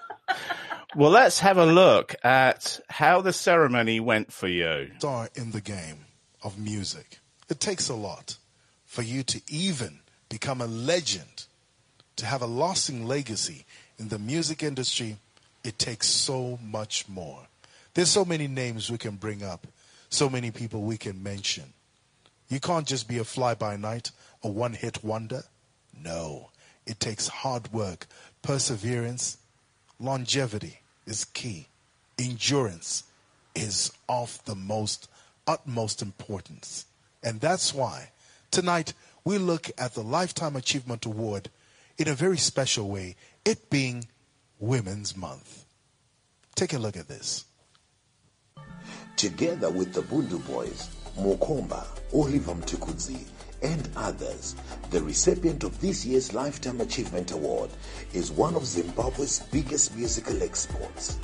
well, 0.96 1.10
let's 1.10 1.40
have 1.40 1.58
a 1.58 1.66
look 1.66 2.14
at 2.24 2.80
how 2.88 3.20
the 3.20 3.32
ceremony 3.32 4.00
went 4.00 4.32
for 4.32 4.48
you. 4.48 4.92
star 4.98 5.28
in 5.34 5.50
the 5.50 5.60
game 5.60 6.06
of 6.42 6.58
music. 6.58 7.18
It 7.50 7.60
takes 7.60 7.88
a 7.88 7.94
lot. 7.94 8.38
for 8.86 9.02
you 9.02 9.22
to 9.24 9.42
even 9.48 9.98
become 10.30 10.60
a 10.62 10.66
legend, 10.66 11.44
to 12.14 12.24
have 12.24 12.40
a 12.40 12.46
lasting 12.46 13.04
legacy 13.04 13.66
in 13.98 14.08
the 14.08 14.18
music 14.18 14.62
industry, 14.62 15.16
it 15.64 15.78
takes 15.78 16.06
so 16.06 16.58
much 16.62 17.08
more. 17.08 17.46
There's 17.94 18.10
so 18.10 18.24
many 18.24 18.46
names 18.46 18.90
we 18.90 18.98
can 18.98 19.16
bring 19.16 19.42
up, 19.42 19.66
so 20.08 20.28
many 20.28 20.50
people 20.50 20.82
we 20.82 20.96
can 20.96 21.22
mention. 21.22 21.72
You 22.48 22.60
can't 22.60 22.86
just 22.86 23.08
be 23.08 23.18
a 23.18 23.24
fly 23.24 23.54
by 23.54 23.76
night, 23.76 24.10
a 24.42 24.48
one 24.48 24.72
hit 24.72 25.02
wonder. 25.02 25.42
No, 25.98 26.50
it 26.86 27.00
takes 27.00 27.28
hard 27.28 27.72
work, 27.72 28.06
perseverance, 28.42 29.38
longevity 29.98 30.80
is 31.06 31.24
key, 31.24 31.68
endurance 32.18 33.04
is 33.54 33.92
of 34.08 34.38
the 34.44 34.54
most 34.54 35.08
utmost 35.46 36.02
importance. 36.02 36.86
And 37.22 37.40
that's 37.40 37.74
why 37.74 38.10
tonight 38.50 38.92
we 39.24 39.38
look 39.38 39.70
at 39.78 39.94
the 39.94 40.02
Lifetime 40.02 40.54
Achievement 40.54 41.04
Award 41.06 41.50
in 41.98 42.08
a 42.08 42.14
very 42.14 42.36
special 42.36 42.88
way, 42.88 43.16
it 43.44 43.70
being 43.70 44.06
Women's 44.58 45.16
Month. 45.16 45.64
Take 46.54 46.72
a 46.72 46.78
look 46.78 46.96
at 46.96 47.08
this. 47.08 47.44
Together 49.16 49.70
with 49.70 49.94
the 49.94 50.02
Bhundu 50.02 50.46
Boys, 50.46 50.90
Mokoomba, 51.18 51.86
Oliver 52.12 52.52
Mtukudzi, 52.52 53.24
and 53.62 53.88
others, 53.96 54.56
the 54.90 55.02
recipient 55.02 55.64
of 55.64 55.80
this 55.80 56.04
year's 56.04 56.34
Lifetime 56.34 56.82
Achievement 56.82 57.32
Award 57.32 57.70
is 58.12 58.30
one 58.30 58.54
of 58.54 58.66
Zimbabwe's 58.66 59.38
biggest 59.50 59.96
musical 59.96 60.42
exports. 60.42 61.18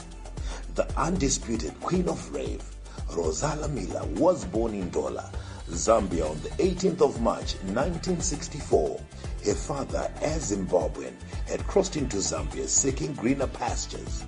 The 0.74 0.90
undisputed 0.98 1.78
Queen 1.82 2.08
of 2.08 2.34
Rave, 2.34 2.64
Rozalla 3.10 3.68
Miller, 3.70 4.06
was 4.18 4.46
born 4.46 4.72
in 4.72 4.90
Ndola, 4.90 5.30
Zambia 5.68 6.30
on 6.30 6.40
the 6.40 6.48
18th 6.48 7.02
of 7.02 7.20
March 7.20 7.56
1964. 7.74 9.00
Her 9.44 9.54
father, 9.54 10.10
as 10.22 10.50
Zimbabwean, 10.50 11.12
had 11.46 11.66
crossed 11.66 11.96
into 11.96 12.16
Zambia 12.16 12.66
seeking 12.66 13.12
greener 13.12 13.48
pastures. 13.48 14.24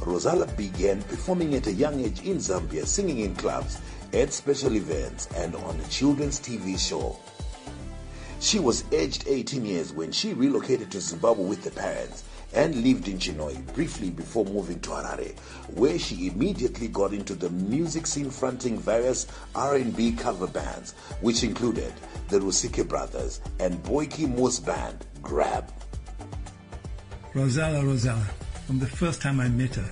Rozalla 0.00 0.46
began 0.56 1.02
performing 1.02 1.54
at 1.54 1.66
a 1.66 1.72
young 1.72 2.00
age 2.00 2.22
in 2.22 2.38
Zambia, 2.38 2.86
singing 2.86 3.20
in 3.20 3.34
clubs, 3.36 3.80
at 4.12 4.32
special 4.32 4.74
events, 4.74 5.28
and 5.36 5.54
on 5.54 5.78
a 5.78 5.88
children's 5.88 6.40
TV 6.40 6.78
show. 6.78 7.18
She 8.40 8.58
was 8.58 8.84
aged 8.92 9.24
18 9.28 9.66
years 9.66 9.92
when 9.92 10.10
she 10.12 10.32
relocated 10.32 10.90
to 10.92 11.00
Zimbabwe 11.00 11.44
with 11.44 11.64
her 11.64 11.70
parents 11.70 12.24
and 12.54 12.74
lived 12.82 13.06
in 13.06 13.18
Chinhoyi 13.18 13.62
briefly 13.74 14.10
before 14.10 14.44
moving 14.46 14.80
to 14.80 14.90
Harare, 14.90 15.38
where 15.74 15.98
she 15.98 16.28
immediately 16.28 16.88
got 16.88 17.12
into 17.12 17.34
the 17.34 17.50
music 17.50 18.06
scene 18.06 18.30
fronting 18.30 18.78
various 18.78 19.26
R&B 19.54 20.12
cover 20.12 20.46
bands, 20.46 20.92
which 21.20 21.44
included 21.44 21.92
the 22.28 22.40
Rusike 22.40 22.88
Brothers 22.88 23.40
and 23.60 23.82
Boyki 23.84 24.26
Moose 24.26 24.58
band, 24.58 25.04
Grab. 25.22 25.70
Rozalla 27.34 27.82
Rozalla, 27.84 28.26
from 28.70 28.78
the 28.78 28.86
first 28.86 29.20
time 29.20 29.40
I 29.40 29.48
met 29.48 29.74
her, 29.74 29.90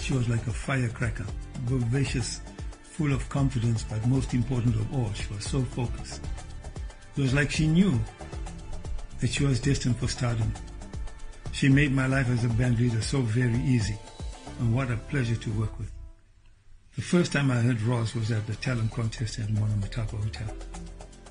she 0.00 0.12
was 0.12 0.28
like 0.28 0.44
a 0.48 0.52
firecracker, 0.52 1.24
vivacious, 1.66 2.40
full 2.82 3.12
of 3.12 3.28
confidence, 3.28 3.84
but 3.84 4.04
most 4.08 4.34
important 4.34 4.74
of 4.74 4.92
all, 4.92 5.12
she 5.12 5.32
was 5.32 5.44
so 5.44 5.62
focused. 5.62 6.20
It 7.16 7.20
was 7.20 7.32
like 7.32 7.48
she 7.48 7.68
knew 7.68 7.96
that 9.20 9.30
she 9.30 9.44
was 9.44 9.60
destined 9.60 9.98
for 9.98 10.08
stardom. 10.08 10.52
She 11.52 11.68
made 11.68 11.92
my 11.92 12.08
life 12.08 12.28
as 12.28 12.42
a 12.42 12.48
band 12.48 12.80
leader 12.80 13.00
so 13.02 13.20
very 13.20 13.60
easy, 13.60 13.96
and 14.58 14.74
what 14.74 14.90
a 14.90 14.96
pleasure 14.96 15.36
to 15.36 15.50
work 15.52 15.78
with. 15.78 15.92
The 16.96 17.02
first 17.02 17.30
time 17.30 17.52
I 17.52 17.60
heard 17.60 17.80
Ross 17.82 18.16
was 18.16 18.32
at 18.32 18.48
the 18.48 18.56
talent 18.56 18.90
contest 18.90 19.38
at 19.38 19.46
Monomotapa 19.46 20.20
Hotel. 20.20 20.52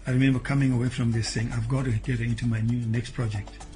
I 0.06 0.12
remember 0.12 0.40
coming 0.40 0.72
away 0.72 0.88
from 0.88 1.12
this 1.12 1.28
saying, 1.28 1.52
I've 1.52 1.68
got 1.68 1.84
to 1.84 1.92
get 1.92 2.20
her 2.20 2.24
into 2.24 2.46
my 2.46 2.62
new 2.62 2.80
next 2.88 3.10
project. 3.10 3.67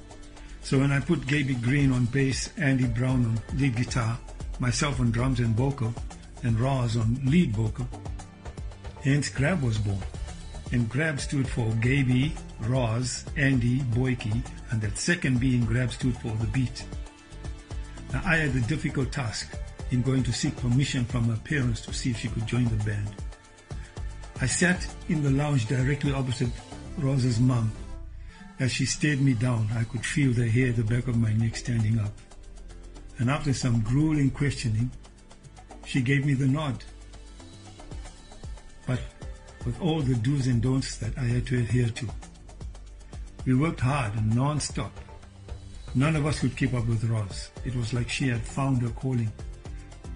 So 0.62 0.80
when 0.80 0.92
I 0.92 1.00
put 1.00 1.28
Gaby 1.28 1.56
Green 1.56 1.92
on 1.92 2.06
bass, 2.06 2.50
Andy 2.58 2.86
Brown 2.86 3.26
on 3.26 3.58
lead 3.60 3.76
guitar, 3.76 4.18
myself 4.60 5.00
on 5.00 5.12
drums 5.12 5.40
and 5.40 5.56
vocal, 5.56 5.94
and 6.44 6.60
Roz 6.60 6.96
on 6.98 7.20
lead 7.26 7.52
vocal, 7.52 7.88
hence 9.04 9.30
Grab 9.30 9.62
was 9.62 9.78
born. 9.78 10.00
And 10.72 10.88
Grab 10.88 11.20
stood 11.20 11.48
for 11.48 11.70
Gaby, 11.82 12.34
Roz, 12.62 13.26
Andy, 13.36 13.80
Boyki, 13.80 14.44
and 14.70 14.82
that 14.82 14.98
second 14.98 15.40
being 15.40 15.66
Grab 15.66 15.92
stood 15.92 16.16
for 16.18 16.30
the 16.36 16.48
beat. 16.48 16.86
Now 18.14 18.22
I 18.26 18.38
had 18.38 18.54
the 18.54 18.62
difficult 18.62 19.12
task 19.12 19.54
in 19.92 20.02
going 20.02 20.24
to 20.24 20.32
seek 20.32 20.56
permission 20.58 21.04
from 21.06 21.26
her 21.26 21.40
parents 21.44 21.82
to 21.82 21.94
see 21.94 22.12
if 22.12 22.20
she 22.20 22.30
could 22.30 22.46
join 22.46 22.66
the 22.66 22.84
band. 22.86 23.10
I 24.40 24.46
sat 24.46 24.88
in 25.10 25.22
the 25.22 25.32
lounge 25.32 25.68
directly 25.68 26.14
opposite 26.14 26.50
Roz's 26.98 27.40
mom. 27.40 27.72
As 28.62 28.72
she 28.72 28.86
stared 28.86 29.22
me 29.22 29.34
down, 29.34 29.68
I 29.74 29.86
could 29.86 30.06
feel 30.06 30.34
the 30.34 30.48
hair 30.48 30.70
at 30.70 30.76
the 30.76 30.84
back 30.84 31.08
of 31.08 31.18
my 31.18 31.34
neck 31.34 31.56
standing 31.56 31.98
up. 31.98 32.14
And 33.18 33.28
after 33.28 33.54
some 33.54 33.82
grueling 33.82 34.30
questioning, 34.30 34.92
she 35.84 36.00
gave 36.00 36.28
me 36.28 36.36
the 36.36 36.46
nod. 36.46 36.84
But 38.86 39.00
with 39.66 39.82
all 39.82 40.02
the 40.02 40.14
do's 40.14 40.46
and 40.46 40.62
don'ts 40.62 40.98
that 40.98 41.18
I 41.18 41.24
had 41.24 41.48
to 41.48 41.58
adhere 41.58 41.90
to. 41.90 42.08
We 43.46 43.56
worked 43.56 43.80
hard 43.80 44.14
and 44.14 44.36
non-stop. 44.36 44.92
None 45.96 46.16
of 46.16 46.28
us 46.28 46.42
could 46.42 46.56
keep 46.56 46.76
up 46.76 46.86
with 46.86 47.04
Roz. 47.06 47.50
It 47.66 47.76
was 47.76 47.94
like 47.94 48.10
she 48.10 48.28
had 48.28 48.44
found 48.44 48.84
her 48.84 48.90
calling. 48.90 49.32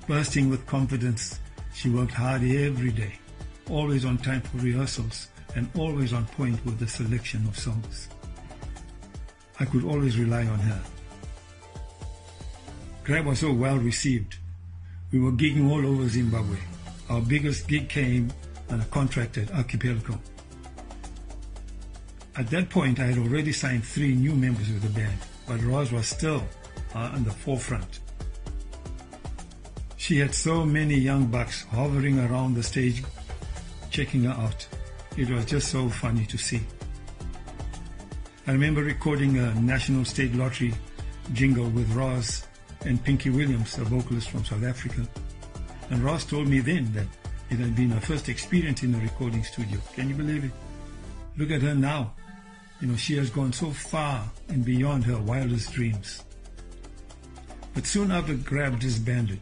Bursting 0.07 0.51
with 0.51 0.67
confidence, 0.67 1.39
she 1.73 1.89
worked 1.89 2.13
hard 2.13 2.43
every 2.43 2.91
day, 2.91 3.13
always 3.71 4.05
on 4.05 4.19
time 4.19 4.41
for 4.41 4.57
rehearsals 4.57 5.29
and 5.55 5.67
always 5.75 6.13
on 6.13 6.27
point 6.27 6.63
with 6.63 6.77
the 6.77 6.87
selection 6.87 7.43
of 7.47 7.57
songs. 7.57 8.07
I 9.59 9.65
could 9.65 9.83
always 9.83 10.17
rely 10.17 10.45
on 10.45 10.59
her. 10.59 10.81
Grab 13.03 13.25
was 13.25 13.39
so 13.39 13.53
well 13.53 13.77
received. 13.77 14.37
We 15.11 15.19
were 15.19 15.31
gigging 15.31 15.69
all 15.69 15.85
over 15.85 16.07
Zimbabwe. 16.07 16.57
Our 17.09 17.21
biggest 17.21 17.67
gig 17.67 17.87
came 17.87 18.33
on 18.69 18.81
a 18.81 18.85
contracted 18.85 19.51
Archipelago. 19.51 20.19
At 22.35 22.49
that 22.49 22.69
point, 22.69 22.99
I 22.99 23.05
had 23.05 23.17
already 23.17 23.53
signed 23.53 23.85
three 23.85 24.13
new 24.13 24.35
members 24.35 24.69
of 24.69 24.81
the 24.81 24.89
band, 24.89 25.17
but 25.47 25.63
Roz 25.63 25.91
was 25.91 26.07
still 26.07 26.43
uh, 26.93 27.11
on 27.13 27.23
the 27.23 27.31
forefront. 27.31 27.99
She 29.97 30.17
had 30.17 30.35
so 30.35 30.65
many 30.65 30.95
young 30.95 31.27
bucks 31.27 31.63
hovering 31.63 32.19
around 32.19 32.55
the 32.55 32.63
stage, 32.63 33.03
checking 33.89 34.23
her 34.23 34.33
out. 34.33 34.67
It 35.15 35.29
was 35.29 35.45
just 35.45 35.69
so 35.69 35.87
funny 35.87 36.25
to 36.25 36.37
see. 36.37 36.61
I 38.47 38.51
remember 38.51 38.83
recording 38.83 39.39
a 39.39 39.55
National 39.55 40.05
State 40.05 40.35
Lottery 40.35 40.71
jingle 41.33 41.67
with 41.67 41.91
Roz 41.93 42.45
and 42.85 43.03
Pinky 43.03 43.31
Williams, 43.31 43.75
a 43.79 43.83
vocalist 43.83 44.29
from 44.29 44.45
South 44.45 44.63
Africa. 44.63 45.07
And 45.89 46.03
Roz 46.03 46.25
told 46.25 46.47
me 46.47 46.59
then 46.59 46.93
that 46.93 47.07
it 47.49 47.57
had 47.57 47.75
been 47.75 47.89
her 47.89 47.99
first 47.99 48.29
experience 48.29 48.83
in 48.83 48.93
a 48.93 48.99
recording 48.99 49.43
studio. 49.43 49.79
Can 49.95 50.09
you 50.09 50.15
believe 50.15 50.43
it? 50.43 50.51
Look 51.37 51.49
at 51.49 51.63
her 51.63 51.73
now. 51.73 52.13
You 52.81 52.89
know, 52.89 52.95
she 52.95 53.17
has 53.17 53.31
gone 53.31 53.51
so 53.51 53.71
far 53.71 54.29
and 54.47 54.63
beyond 54.63 55.05
her 55.05 55.17
wildest 55.17 55.73
dreams. 55.73 56.23
But 57.73 57.87
soon 57.87 58.11
after 58.11 58.35
Grab 58.35 58.79
disbanded, 58.79 59.39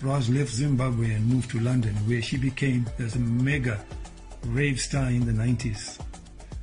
Roz 0.00 0.30
left 0.30 0.52
Zimbabwe 0.52 1.12
and 1.12 1.28
moved 1.28 1.50
to 1.50 1.60
London, 1.60 1.94
where 2.08 2.22
she 2.22 2.38
became 2.38 2.86
a 2.98 3.18
mega 3.18 3.84
rave 4.46 4.80
star 4.80 5.10
in 5.10 5.26
the 5.26 5.32
90s. 5.32 6.00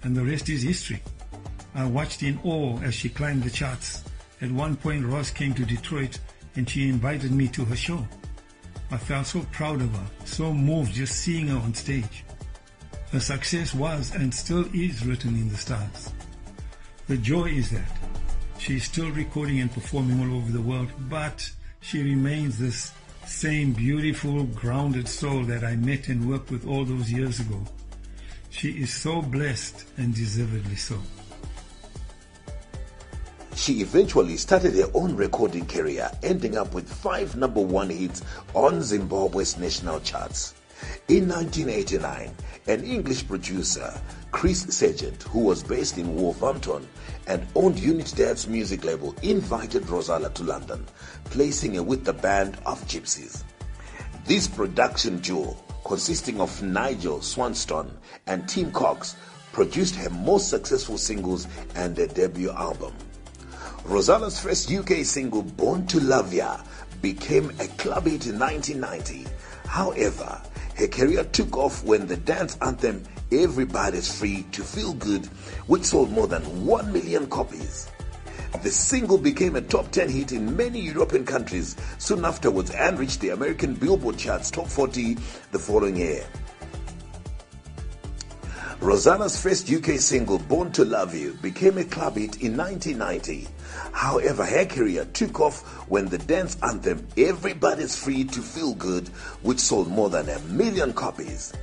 And 0.01 0.17
the 0.17 0.25
rest 0.25 0.49
is 0.49 0.63
history. 0.63 1.03
I 1.75 1.85
watched 1.85 2.23
in 2.23 2.39
awe 2.45 2.79
as 2.81 2.95
she 2.95 3.09
climbed 3.09 3.43
the 3.43 3.49
charts. 3.49 4.05
At 4.41 4.49
one 4.49 4.77
point, 4.77 5.05
Ross 5.05 5.29
came 5.29 5.53
to 5.55 5.65
Detroit 5.65 6.17
and 6.55 6.69
she 6.69 6.87
invited 6.87 7.31
me 7.31 7.49
to 7.49 7.65
her 7.65 7.75
show. 7.75 8.07
I 8.91 8.97
felt 8.97 9.27
so 9.27 9.41
proud 9.51 9.81
of 9.81 9.93
her, 9.93 10.07
so 10.23 10.53
moved 10.53 10.93
just 10.93 11.17
seeing 11.17 11.47
her 11.47 11.57
on 11.57 11.73
stage. 11.73 12.23
Her 13.11 13.19
success 13.19 13.73
was 13.73 14.15
and 14.15 14.33
still 14.33 14.65
is 14.73 15.05
written 15.05 15.35
in 15.35 15.49
the 15.49 15.57
stars. 15.57 16.13
The 17.07 17.17
joy 17.17 17.47
is 17.47 17.71
that 17.71 17.91
she 18.57 18.77
is 18.77 18.85
still 18.85 19.11
recording 19.11 19.59
and 19.59 19.71
performing 19.71 20.21
all 20.21 20.37
over 20.37 20.51
the 20.51 20.61
world, 20.61 20.89
but 21.09 21.49
she 21.81 22.01
remains 22.01 22.57
this 22.57 22.93
same 23.25 23.73
beautiful, 23.73 24.43
grounded 24.43 25.09
soul 25.09 25.43
that 25.43 25.65
I 25.65 25.75
met 25.75 26.07
and 26.07 26.29
worked 26.29 26.51
with 26.51 26.65
all 26.65 26.85
those 26.85 27.11
years 27.11 27.41
ago. 27.41 27.61
She 28.49 28.69
is 28.69 28.93
so 28.93 29.21
blessed 29.21 29.83
and 29.97 30.15
deservedly 30.15 30.77
so. 30.77 30.99
She 33.55 33.79
eventually 33.79 34.35
started 34.35 34.73
her 34.75 34.91
own 34.93 35.15
recording 35.15 35.65
career, 35.65 36.11
ending 36.21 36.57
up 36.57 36.73
with 36.73 36.91
five 36.91 37.37
number 37.37 37.61
one 37.61 37.89
hits 37.89 38.21
on 38.53 38.83
Zimbabwe's 38.83 39.57
national 39.57 40.01
charts. 40.01 40.53
In 41.07 41.29
1989, 41.29 42.31
an 42.67 42.83
English 42.83 43.25
producer, 43.25 43.93
Chris 44.31 44.65
Sargent, 44.69 45.23
who 45.23 45.39
was 45.39 45.63
based 45.63 45.97
in 45.97 46.15
Wolverhampton 46.15 46.85
and 47.27 47.47
owned 47.55 47.79
Unit 47.79 48.47
music 48.49 48.83
label, 48.83 49.15
invited 49.23 49.83
Rozalla 49.83 50.33
to 50.33 50.43
London, 50.43 50.85
placing 51.23 51.75
her 51.75 51.83
with 51.83 52.03
the 52.03 52.13
band 52.13 52.57
of 52.65 52.85
Gypsies. 52.87 53.43
This 54.25 54.47
production 54.47 55.19
duo, 55.19 55.55
consisting 55.85 56.41
of 56.41 56.61
Nigel 56.61 57.21
Swanston 57.21 57.89
and 58.27 58.49
Tim 58.49 58.71
Cox, 58.73 59.15
produced 59.53 59.95
her 59.95 60.09
most 60.09 60.49
successful 60.49 60.97
singles 60.97 61.47
and 61.75 61.97
her 61.97 62.07
debut 62.07 62.51
album. 62.51 62.93
Rozalla's 63.85 64.39
first 64.39 64.71
UK 64.71 65.05
single, 65.05 65.43
Born 65.43 65.85
to 65.87 65.99
Love 65.99 66.33
Ya, 66.33 66.59
became 67.03 67.51
a 67.59 67.67
club 67.77 68.05
hit 68.05 68.25
in 68.25 68.39
1990. 68.39 69.27
However, 69.67 70.41
her 70.75 70.87
career 70.87 71.23
took 71.23 71.55
off 71.55 71.83
when 71.83 72.07
the 72.07 72.17
dance 72.17 72.57
anthem 72.61 73.03
Everybody's 73.31 74.11
Free 74.19 74.43
to 74.53 74.63
Feel 74.63 74.93
Good, 74.93 75.27
which 75.67 75.83
sold 75.83 76.09
more 76.09 76.25
than 76.25 76.65
1 76.65 76.91
million 76.91 77.27
copies. 77.27 77.87
The 78.63 78.71
single 78.71 79.19
became 79.19 79.55
a 79.55 79.61
top 79.61 79.91
10 79.91 80.09
hit 80.09 80.31
in 80.31 80.57
many 80.57 80.79
European 80.79 81.23
countries 81.23 81.75
soon 81.99 82.25
afterwards 82.25 82.71
and 82.71 82.97
reached 82.97 83.21
the 83.21 83.29
American 83.29 83.75
Billboard 83.75 84.17
charts 84.17 84.49
top 84.49 84.67
40 84.67 85.13
the 85.51 85.59
following 85.59 85.97
year. 85.97 86.25
Rozalla's 88.79 89.39
first 89.39 89.71
UK 89.71 89.99
single, 89.99 90.39
Born 90.39 90.71
to 90.71 90.83
Love 90.83 91.13
You, 91.13 91.33
became 91.41 91.77
a 91.77 91.83
club 91.83 92.15
hit 92.17 92.41
in 92.41 92.57
1990. 92.57 93.47
However, 93.95 94.45
her 94.45 94.65
career 94.65 95.05
took 95.05 95.39
off 95.39 95.61
when 95.87 96.07
the 96.09 96.17
dance 96.17 96.57
anthem 96.61 97.07
Everybody's 97.15 97.95
Free 97.95 98.25
to 98.25 98.41
Feel 98.41 98.73
Good, 98.73 99.07
which 99.41 99.59
sold 99.59 99.87
more 99.87 100.09
than 100.09 100.27
a 100.27 100.37
million 100.39 100.91
copies. 100.91 101.53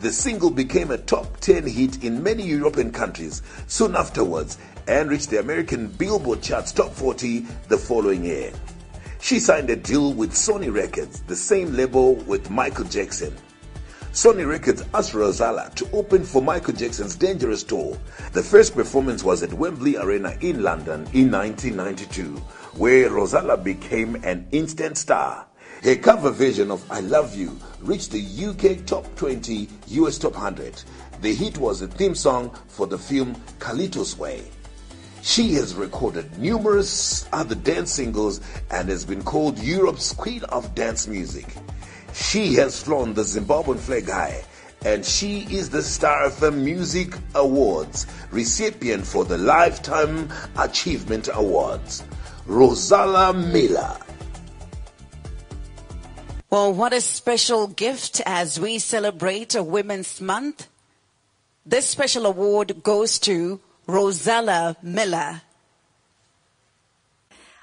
The 0.00 0.12
single 0.12 0.50
became 0.50 0.92
a 0.92 0.98
top 0.98 1.40
10 1.40 1.66
hit 1.66 2.04
in 2.04 2.22
many 2.22 2.44
European 2.44 2.92
countries 2.92 3.42
soon 3.66 3.96
afterwards 3.96 4.58
and 4.86 5.10
reached 5.10 5.30
the 5.30 5.40
American 5.40 5.88
Billboard 5.88 6.40
charts 6.40 6.70
top 6.70 6.92
40 6.92 7.40
the 7.66 7.78
following 7.78 8.24
year. 8.24 8.52
She 9.20 9.40
signed 9.40 9.68
a 9.68 9.76
deal 9.76 10.12
with 10.12 10.32
Sony 10.32 10.72
Records, 10.72 11.22
the 11.22 11.36
same 11.36 11.74
label 11.74 12.14
with 12.14 12.48
Michael 12.48 12.84
Jackson. 12.84 13.36
Sony 14.12 14.46
Records 14.46 14.84
asked 14.92 15.14
Rozalla 15.14 15.74
to 15.74 15.88
open 15.94 16.22
for 16.22 16.42
Michael 16.42 16.74
Jackson's 16.74 17.16
Dangerous 17.16 17.62
Tour. 17.62 17.98
The 18.32 18.42
first 18.42 18.74
performance 18.74 19.24
was 19.24 19.42
at 19.42 19.54
Wembley 19.54 19.96
Arena 19.96 20.36
in 20.42 20.62
London 20.62 21.08
in 21.14 21.30
1992, 21.30 22.36
where 22.76 23.08
Rozalla 23.08 23.56
became 23.64 24.16
an 24.16 24.46
instant 24.52 24.98
star. 24.98 25.46
Her 25.82 25.96
cover 25.96 26.30
version 26.30 26.70
of 26.70 26.84
I 26.92 27.00
Love 27.00 27.34
You 27.34 27.58
reached 27.80 28.10
the 28.10 28.20
UK 28.20 28.84
Top 28.84 29.06
20 29.16 29.66
US 29.86 30.18
Top 30.18 30.34
100. 30.34 30.82
The 31.22 31.34
hit 31.34 31.56
was 31.56 31.80
a 31.80 31.88
theme 31.88 32.14
song 32.14 32.50
for 32.68 32.86
the 32.86 32.98
film 32.98 33.34
Carlito's 33.60 34.18
Way. 34.18 34.42
She 35.22 35.54
has 35.54 35.74
recorded 35.74 36.38
numerous 36.38 37.26
other 37.32 37.54
dance 37.54 37.92
singles 37.92 38.42
and 38.70 38.90
has 38.90 39.06
been 39.06 39.22
called 39.22 39.58
Europe's 39.58 40.12
Queen 40.12 40.44
of 40.50 40.74
Dance 40.74 41.06
Music. 41.06 41.46
She 42.14 42.54
has 42.54 42.82
flown 42.82 43.14
the 43.14 43.22
Zimbabwean 43.22 43.78
flag 43.78 44.08
high 44.08 44.44
and 44.84 45.04
she 45.04 45.46
is 45.50 45.70
the 45.70 45.82
star 45.82 46.24
of 46.24 46.40
the 46.40 46.50
Music 46.50 47.14
Awards, 47.34 48.06
recipient 48.30 49.06
for 49.06 49.24
the 49.24 49.38
Lifetime 49.38 50.28
Achievement 50.58 51.28
Awards. 51.32 52.02
Rozalla 52.46 53.32
Miller. 53.32 53.96
Well, 56.50 56.74
what 56.74 56.92
a 56.92 57.00
special 57.00 57.68
gift 57.68 58.20
as 58.26 58.58
we 58.58 58.78
celebrate 58.78 59.54
a 59.54 59.62
Women's 59.62 60.20
Month. 60.20 60.68
This 61.64 61.86
special 61.86 62.26
award 62.26 62.82
goes 62.82 63.18
to 63.20 63.60
Rozalla 63.86 64.76
Miller. 64.82 65.42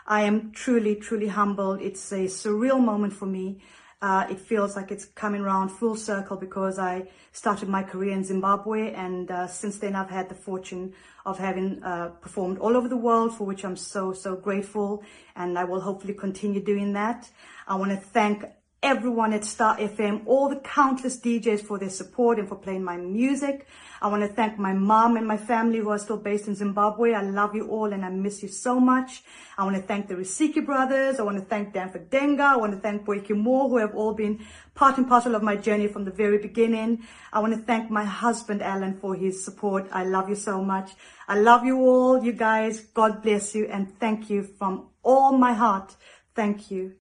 I 0.08 0.22
am 0.22 0.52
truly, 0.54 0.96
truly 0.96 1.28
humbled. 1.28 1.82
It's 1.82 2.12
a 2.12 2.26
surreal 2.26 2.84
moment 2.84 3.14
for 3.14 3.28
me. 3.28 3.60
Uh, 4.02 4.26
it 4.30 4.40
feels 4.40 4.78
like 4.78 4.92
it's 4.92 5.04
coming 5.04 5.42
around 5.42 5.70
full 5.70 5.96
circle 5.96 6.38
because 6.38 6.80
I 6.80 7.10
started 7.34 7.68
my 7.68 7.84
career 7.84 8.14
in 8.14 8.24
Zimbabwe, 8.24 8.94
and 8.94 9.30
uh, 9.30 9.48
since 9.48 9.78
then 9.80 9.94
I've 9.94 10.10
had 10.10 10.30
the 10.30 10.36
fortune 10.36 10.94
of 11.26 11.38
having 11.38 11.84
uh, 11.84 12.10
performed 12.22 12.60
all 12.60 12.78
over 12.78 12.88
the 12.88 12.98
world, 12.98 13.36
for 13.36 13.44
which 13.44 13.66
I'm 13.66 13.76
so, 13.76 14.14
so 14.14 14.38
grateful, 14.38 15.04
and 15.36 15.60
I 15.60 15.66
will 15.66 15.82
hopefully 15.82 16.14
continue 16.14 16.64
doing 16.64 16.94
that. 16.94 17.30
I 17.68 17.76
want 17.76 17.92
to 17.92 17.98
thank 17.98 18.46
everyone 18.82 19.34
at 19.34 19.44
Star 19.44 19.78
FM, 19.78 20.22
all 20.26 20.48
the 20.48 20.62
countless 20.62 21.20
DJs 21.20 21.62
for 21.62 21.78
their 21.78 21.90
support 21.90 22.40
and 22.40 22.48
for 22.48 22.56
playing 22.56 22.84
my 22.84 22.96
music. 22.96 23.68
I 24.02 24.08
want 24.08 24.22
to 24.24 24.30
thank 24.30 24.58
my 24.58 24.74
mom 24.74 25.18
and 25.18 25.28
my 25.28 25.38
family 25.38 25.80
who 25.80 25.90
are 25.90 26.00
still 26.00 26.18
based 26.18 26.48
in 26.48 26.56
Zimbabwe. 26.56 27.14
I 27.14 27.22
love 27.22 27.54
you 27.54 27.68
all 27.70 27.92
and 27.92 28.06
I 28.06 28.10
miss 28.10 28.42
you 28.42 28.48
so 28.50 28.80
much. 28.80 29.24
I 29.58 29.64
want 29.64 29.76
to 29.76 29.82
thank 29.82 30.08
the 30.08 30.16
Rusike 30.16 30.66
brothers. 30.66 31.20
I 31.20 31.24
want 31.24 31.38
to 31.38 31.44
thank 31.44 31.74
Danford 31.74 32.10
Denga. 32.10 32.42
I 32.42 32.58
want 32.58 32.74
to 32.74 32.80
thank 32.80 33.06
Boyke 33.06 33.32
Moore 33.32 33.68
who 33.70 33.78
have 33.78 33.96
all 33.96 34.14
been 34.14 34.46
part 34.74 34.98
and 34.98 35.08
parcel 35.08 35.36
of 35.36 35.44
my 35.44 35.56
journey 35.56 35.88
from 35.88 36.06
the 36.06 36.12
very 36.12 36.38
beginning. 36.38 37.04
I 37.34 37.40
want 37.40 37.54
to 37.54 37.60
thank 37.60 37.92
my 37.92 38.06
husband 38.06 38.62
Alan 38.62 38.98
for 39.00 39.16
his 39.16 39.44
support. 39.44 39.88
I 39.92 40.06
love 40.06 40.30
you 40.30 40.36
so 40.36 40.64
much. 40.64 40.92
I 41.28 41.38
love 41.38 41.66
you 41.66 41.80
all, 41.80 42.24
you 42.24 42.32
guys. 42.32 42.80
God 42.80 43.22
bless 43.22 43.54
you 43.54 43.68
and 43.68 44.00
thank 44.00 44.30
you 44.30 44.44
from 44.44 44.88
all 45.04 45.38
my 45.38 45.54
heart. 45.54 45.96
Thank 46.36 46.72
you. 46.72 46.96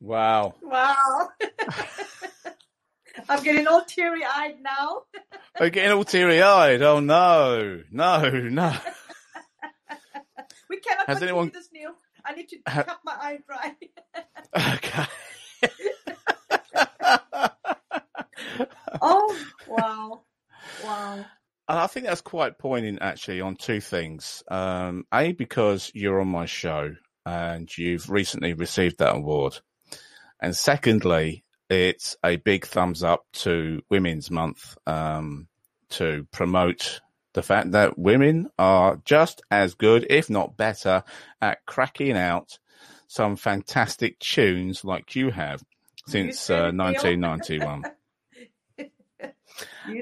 Wow. 0.00 0.54
Wow. 0.62 1.30
I'm 3.28 3.42
getting 3.42 3.66
all 3.66 3.84
teary 3.84 4.22
eyed 4.24 4.56
now. 4.62 5.02
We're 5.60 5.70
getting 5.70 5.92
all 5.92 6.04
teary 6.04 6.42
eyed. 6.42 6.82
Oh 6.82 7.00
no, 7.00 7.80
no, 7.90 8.30
no. 8.30 8.74
We 10.68 10.80
cannot 10.80 11.06
Has 11.08 11.22
anyone- 11.22 11.50
this, 11.54 11.68
Neil. 11.72 11.92
I 12.24 12.34
need 12.34 12.48
to 12.48 12.58
Ha- 12.66 12.82
cut 12.82 12.98
my 13.04 13.12
eye 13.12 13.38
dry. 13.46 13.76
Okay. 14.76 15.06
oh, 19.00 19.36
wow. 19.68 20.22
Wow. 20.84 21.14
And 21.68 21.78
I 21.78 21.86
think 21.86 22.06
that's 22.06 22.20
quite 22.20 22.58
poignant 22.58 22.98
actually 23.00 23.40
on 23.40 23.56
two 23.56 23.80
things. 23.80 24.42
Um, 24.50 25.04
a, 25.14 25.32
because 25.32 25.90
you're 25.94 26.20
on 26.20 26.28
my 26.28 26.46
show 26.46 26.94
and 27.24 27.68
you've 27.78 28.10
recently 28.10 28.54
received 28.54 28.98
that 28.98 29.14
award. 29.16 29.58
And 30.40 30.54
secondly, 30.56 31.44
it's 31.68 32.16
a 32.24 32.36
big 32.36 32.66
thumbs 32.66 33.02
up 33.02 33.26
to 33.32 33.82
Women's 33.88 34.30
Month, 34.30 34.76
um, 34.86 35.48
to 35.90 36.26
promote 36.32 37.00
the 37.32 37.42
fact 37.42 37.72
that 37.72 37.98
women 37.98 38.48
are 38.58 39.00
just 39.04 39.42
as 39.50 39.74
good, 39.74 40.06
if 40.08 40.30
not 40.30 40.56
better, 40.56 41.04
at 41.40 41.64
cracking 41.66 42.16
out 42.16 42.58
some 43.08 43.36
fantastic 43.36 44.18
tunes 44.18 44.84
like 44.84 45.14
you 45.14 45.30
have 45.30 45.62
since 46.06 46.50
uh, 46.50 46.70
1991. 46.72 47.84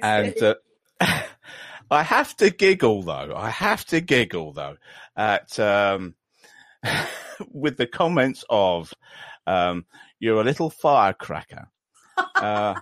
And 0.02 0.42
uh, 0.42 0.54
I 1.90 2.02
have 2.02 2.36
to 2.38 2.50
giggle 2.50 3.02
though. 3.02 3.34
I 3.36 3.50
have 3.50 3.84
to 3.86 4.00
giggle 4.00 4.52
though 4.52 4.76
at 5.16 5.58
um, 5.58 6.14
with 7.52 7.76
the 7.76 7.86
comments 7.86 8.44
of 8.48 8.92
um, 9.46 9.84
"You're 10.24 10.40
a 10.40 10.44
little 10.44 10.70
firecracker, 10.70 11.68
uh, 12.34 12.80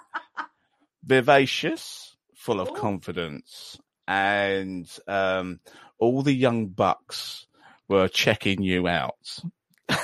vivacious, 1.03 2.17
full 2.37 2.61
of 2.61 2.71
Ooh. 2.71 2.75
confidence, 2.75 3.81
and 4.07 4.89
um, 5.09 5.59
all 5.99 6.23
the 6.23 6.33
young 6.33 6.69
bucks 6.69 7.49
were 7.89 8.07
checking 8.07 8.63
you 8.63 8.87
out." 8.87 9.41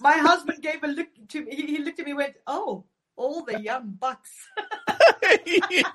my 0.00 0.12
husband 0.12 0.62
gave 0.62 0.82
a 0.82 0.88
look 0.88 1.08
to 1.28 1.44
me. 1.44 1.54
He 1.54 1.66
he 1.66 1.78
looked 1.78 2.00
at 2.00 2.06
me 2.06 2.12
and 2.12 2.18
went, 2.18 2.36
Oh, 2.46 2.86
all 3.20 3.44
the 3.44 3.60
young 3.60 3.96
bucks. 4.00 4.48
I 5.22 5.38
didn't, 5.44 5.86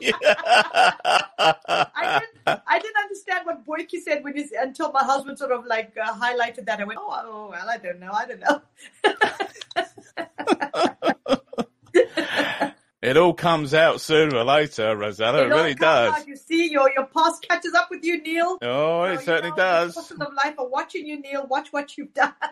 I 2.45 2.79
didn't 2.79 2.97
understand 3.01 3.45
what 3.45 3.65
Boyke 3.65 3.99
said 4.03 4.23
when 4.23 4.35
he's, 4.35 4.51
until 4.51 4.91
my 4.91 5.03
husband 5.03 5.39
sort 5.39 5.51
of 5.51 5.65
like 5.65 5.97
uh, 6.01 6.13
highlighted 6.13 6.65
that. 6.65 6.79
I 6.79 6.83
went, 6.83 6.99
oh, 7.01 7.21
oh, 7.25 7.47
well, 7.49 7.67
I 7.67 7.77
don't 7.77 7.99
know. 7.99 8.11
I 8.11 8.27
don't 8.27 8.41
know. 8.41 8.61
It 13.05 13.17
all 13.17 13.35
comes 13.35 13.75
out 13.75 14.01
sooner 14.01 14.35
or 14.35 14.43
later, 14.43 14.95
Rozalla. 14.95 15.45
It, 15.45 15.51
all 15.51 15.57
really 15.59 15.75
does. 15.75 16.11
out. 16.11 16.27
You 16.27 16.35
see, 16.35 16.71
your, 16.71 16.89
your 16.89 17.05
past 17.05 17.47
catches 17.47 17.75
up 17.75 17.89
with 17.91 18.03
you, 18.03 18.19
Neil. 18.19 18.57
Oh, 18.63 19.03
So, 19.03 19.11
it 19.11 19.11
you 19.11 19.19
certainly 19.19 19.49
know, 19.51 19.55
does. 19.57 19.93
The 19.93 20.25
of 20.25 20.33
life 20.33 20.55
are 20.57 20.67
watching 20.67 21.05
you, 21.05 21.21
Neil. 21.21 21.45
Watch 21.47 21.71
what 21.71 21.97
you've 21.97 22.13
done. 22.15 22.33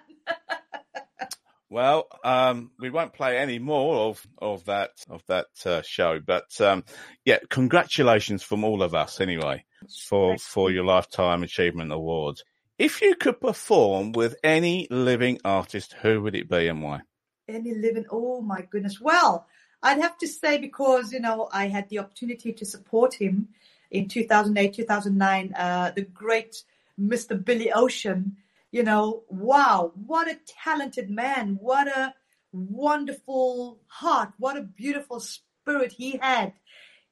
Well, 1.69 2.05
um, 2.23 2.69
we 2.77 2.91
won't 2.91 3.13
play 3.13 3.39
any 3.39 3.57
more 3.57 4.09
of 4.09 4.27
of 4.37 4.63
that 4.65 4.91
of 5.09 5.23
that 5.25 5.47
uh, 5.65 5.81
show, 5.83 6.19
but 6.19 6.61
um, 6.61 6.83
yeah, 7.25 7.39
congratulations 7.49 8.43
from 8.43 8.63
all 8.63 8.83
of 8.83 8.93
us 8.93 9.19
anyway 9.19 9.65
for 10.05 10.37
for 10.37 10.69
your 10.69 10.85
lifetime 10.85 11.41
achievement 11.41 11.91
award. 11.91 12.37
If 12.77 13.01
you 13.01 13.15
could 13.15 13.41
perform 13.41 14.11
with 14.11 14.35
any 14.43 14.87
living 14.91 15.39
artist, 15.43 15.95
who 15.99 16.21
would 16.21 16.35
it 16.35 16.47
be 16.47 16.67
and 16.67 16.83
why? 16.83 17.01
Any 17.47 17.73
living, 17.73 18.05
oh 18.09 18.41
my 18.41 18.61
goodness. 18.61 19.01
Well, 19.01 19.47
I'd 19.81 19.99
have 19.99 20.17
to 20.19 20.27
say 20.27 20.57
because, 20.57 21.11
you 21.11 21.19
know, 21.19 21.49
I 21.51 21.67
had 21.67 21.89
the 21.89 21.99
opportunity 21.99 22.53
to 22.53 22.65
support 22.65 23.13
him 23.15 23.49
in 23.91 24.07
2008, 24.07 24.73
2009, 24.73 25.53
uh, 25.53 25.91
the 25.91 26.03
great 26.03 26.63
Mr. 26.99 27.43
Billy 27.43 27.71
Ocean. 27.71 28.37
You 28.71 28.83
know, 28.83 29.23
wow, 29.29 29.91
what 30.07 30.27
a 30.27 30.39
talented 30.47 31.09
man. 31.09 31.57
What 31.61 31.87
a 31.87 32.13
wonderful 32.53 33.79
heart. 33.87 34.31
What 34.39 34.57
a 34.57 34.61
beautiful 34.61 35.19
spirit 35.19 35.91
he 35.91 36.17
had. 36.17 36.53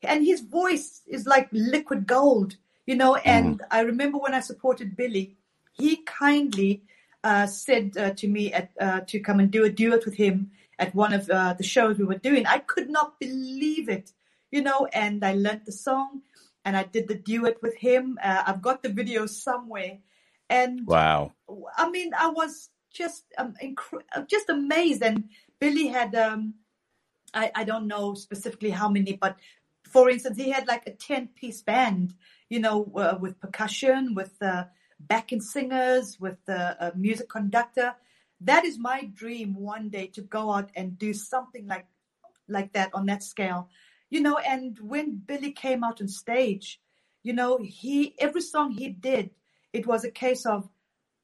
and 0.03 0.25
his 0.25 0.41
voice 0.41 1.01
is 1.07 1.27
like 1.27 1.47
liquid 1.51 2.07
gold, 2.07 2.55
you 2.87 2.95
know. 2.95 3.17
And 3.17 3.61
I 3.69 3.81
remember 3.81 4.17
when 4.17 4.33
I 4.33 4.39
supported 4.39 4.97
Billy, 4.97 5.35
he 5.73 5.97
kindly 5.97 6.81
uh, 7.23 7.45
said 7.45 7.97
uh, 7.97 8.11
to 8.11 8.27
me 8.27 8.51
at, 8.53 8.71
uh, 8.79 9.01
to 9.01 9.19
come 9.19 9.39
and 9.39 9.51
do 9.51 9.63
a 9.63 9.69
duet 9.69 10.05
with 10.05 10.15
him 10.15 10.51
at 10.79 10.95
one 10.95 11.13
of 11.13 11.29
uh, 11.29 11.53
the 11.53 11.63
shows 11.63 11.97
we 11.97 12.05
were 12.05 12.15
doing. 12.15 12.45
I 12.45 12.59
could 12.59 12.89
not 12.89 13.19
believe 13.19 13.89
it, 13.89 14.11
you 14.51 14.61
know. 14.61 14.87
And 14.91 15.23
I 15.23 15.33
learnt 15.33 15.65
the 15.65 15.71
song, 15.71 16.21
and 16.65 16.75
I 16.75 16.83
did 16.83 17.07
the 17.07 17.15
duet 17.15 17.61
with 17.61 17.75
him. 17.77 18.17
Uh, 18.23 18.43
I've 18.47 18.61
got 18.61 18.81
the 18.81 18.89
video 18.89 19.27
somewhere, 19.27 19.99
and 20.49 20.85
Wow. 20.87 21.33
I 21.77 21.89
mean, 21.89 22.11
I 22.17 22.29
was 22.29 22.69
just 22.91 23.23
um, 23.37 23.55
uh, 24.15 24.21
just 24.27 24.49
amazed. 24.49 25.01
And 25.01 25.29
Billy 25.59 25.87
had, 25.87 26.15
um, 26.15 26.55
I, 27.33 27.51
I 27.55 27.63
don't 27.63 27.87
know 27.87 28.13
specifically 28.15 28.71
how 28.71 28.89
many, 28.89 29.13
but 29.13 29.37
for 29.83 30.09
instance, 30.09 30.37
he 30.37 30.49
had 30.49 30.67
like 30.67 30.87
a 30.87 30.91
10 30.91 31.29
piece 31.35 31.61
band, 31.61 32.13
you 32.49 32.59
know, 32.59 32.91
uh, 32.95 33.17
with 33.19 33.39
percussion, 33.39 34.15
with 34.15 34.33
uh, 34.41 34.65
backing 35.07 35.41
singers, 35.41 36.19
with 36.19 36.37
a 36.49 36.91
music 36.95 37.29
conductor. 37.29 37.95
That 38.39 38.65
is 38.65 38.79
my 38.79 39.05
dream 39.13 39.53
one 39.55 39.89
day 39.89 40.07
to 40.07 40.21
go 40.21 40.51
out 40.51 40.71
and 40.75 40.97
do 40.97 41.13
something 41.13 41.67
like 41.67 41.85
like 42.47 42.73
that 42.73 42.89
on 42.93 43.05
that 43.05 43.23
scale, 43.23 43.69
you 44.09 44.19
know. 44.21 44.37
And 44.37 44.77
when 44.79 45.17
Billy 45.17 45.51
came 45.51 45.83
out 45.83 46.01
on 46.01 46.07
stage, 46.07 46.81
you 47.23 47.33
know, 47.33 47.59
he 47.61 48.15
every 48.19 48.41
song 48.41 48.71
he 48.71 48.89
did, 48.89 49.29
it 49.73 49.85
was 49.85 50.03
a 50.03 50.11
case 50.11 50.45
of, 50.45 50.69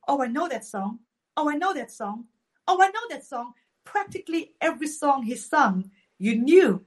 oh, 0.08 0.22
I 0.22 0.28
know 0.28 0.48
that 0.48 0.66
song. 0.66 1.00
Oh, 1.36 1.50
I 1.50 1.56
know 1.56 1.74
that 1.74 1.92
song. 1.92 2.26
Oh, 2.68 2.82
I 2.82 2.88
know 2.88 3.08
that 3.10 3.26
song. 3.26 3.54
Practically 3.84 4.54
every 4.62 4.88
song 4.88 5.24
he 5.24 5.36
sung, 5.36 5.92
you 6.20 6.36
knew, 6.36 6.84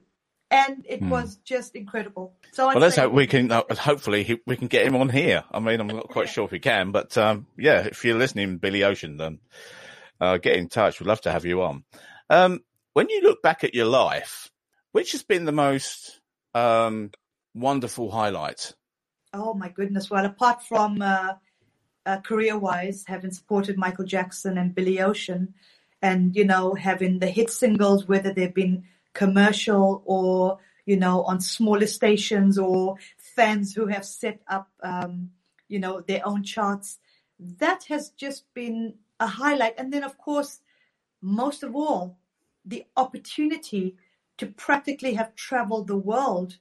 and 0.51 0.85
it 0.87 1.01
was 1.01 1.37
just 1.37 1.75
incredible. 1.75 2.33
So. 2.51 2.67
Well, 2.67 2.79
let's 2.79 2.97
hope 2.97 3.13
we 3.13 3.25
can. 3.25 3.51
Uh, 3.51 3.63
hopefully, 3.73 4.23
he, 4.23 4.41
we 4.45 4.57
can 4.57 4.67
get 4.67 4.85
him 4.85 4.97
on 4.97 5.07
here. 5.07 5.45
I 5.49 5.59
mean, 5.59 5.79
I'm 5.79 5.87
not 5.87 6.09
quite 6.09 6.29
sure 6.29 6.45
if 6.45 6.51
we 6.51 6.59
can, 6.59 6.91
but 6.91 7.17
um, 7.17 7.47
yeah, 7.57 7.79
if 7.79 8.03
you're 8.03 8.17
listening, 8.17 8.57
Billy 8.57 8.83
Ocean, 8.83 9.15
then 9.15 9.39
uh, 10.19 10.37
get 10.37 10.57
in 10.57 10.67
touch. 10.67 10.99
We'd 10.99 11.07
love 11.07 11.21
to 11.21 11.31
have 11.31 11.45
you 11.45 11.63
on. 11.63 11.85
Um, 12.29 12.59
when 12.93 13.09
you 13.09 13.21
look 13.21 13.41
back 13.41 13.63
at 13.63 13.73
your 13.73 13.85
life, 13.85 14.51
which 14.91 15.13
has 15.13 15.23
been 15.23 15.45
the 15.45 15.53
most 15.53 16.19
um, 16.53 17.11
wonderful 17.55 18.11
highlight? 18.11 18.75
Oh 19.33 19.53
my 19.53 19.69
goodness! 19.69 20.09
Well, 20.09 20.25
apart 20.25 20.63
from 20.63 21.01
uh, 21.01 21.35
uh, 22.05 22.17
career-wise, 22.17 23.05
having 23.07 23.31
supported 23.31 23.77
Michael 23.77 24.05
Jackson 24.05 24.57
and 24.57 24.75
Billy 24.75 24.99
Ocean, 24.99 25.53
and 26.01 26.35
you 26.35 26.43
know 26.43 26.73
having 26.73 27.19
the 27.19 27.27
hit 27.27 27.49
singles, 27.49 28.05
whether 28.05 28.33
they've 28.33 28.53
been 28.53 28.83
commercial 29.13 30.01
or 30.05 30.59
you 30.85 30.97
know 30.97 31.23
on 31.23 31.39
smaller 31.39 31.87
stations 31.87 32.57
or 32.57 32.95
fans 33.17 33.73
who 33.73 33.87
have 33.87 34.05
set 34.05 34.41
up 34.47 34.69
um, 34.83 35.31
you 35.67 35.79
know 35.79 36.01
their 36.01 36.25
own 36.27 36.43
charts, 36.43 36.99
that 37.39 37.85
has 37.85 38.09
just 38.09 38.45
been 38.53 38.95
a 39.19 39.27
highlight. 39.27 39.75
And 39.77 39.93
then, 39.93 40.03
of 40.03 40.17
course, 40.17 40.59
most 41.21 41.63
of 41.63 41.75
all, 41.75 42.17
the 42.65 42.85
opportunity 42.97 43.95
to 44.37 44.47
practically 44.47 45.13
have 45.13 45.35
traveled 45.35 45.87
the 45.87 45.97
world 45.97 46.57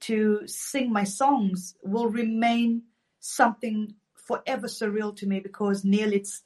to 0.00 0.42
sing 0.46 0.92
my 0.92 1.04
songs 1.04 1.74
will 1.82 2.08
remain 2.08 2.82
something 3.20 3.94
forever 4.14 4.66
surreal 4.66 5.16
to 5.16 5.26
me 5.26 5.40
because 5.40 5.84
Neil, 5.84 6.12
it's 6.12 6.42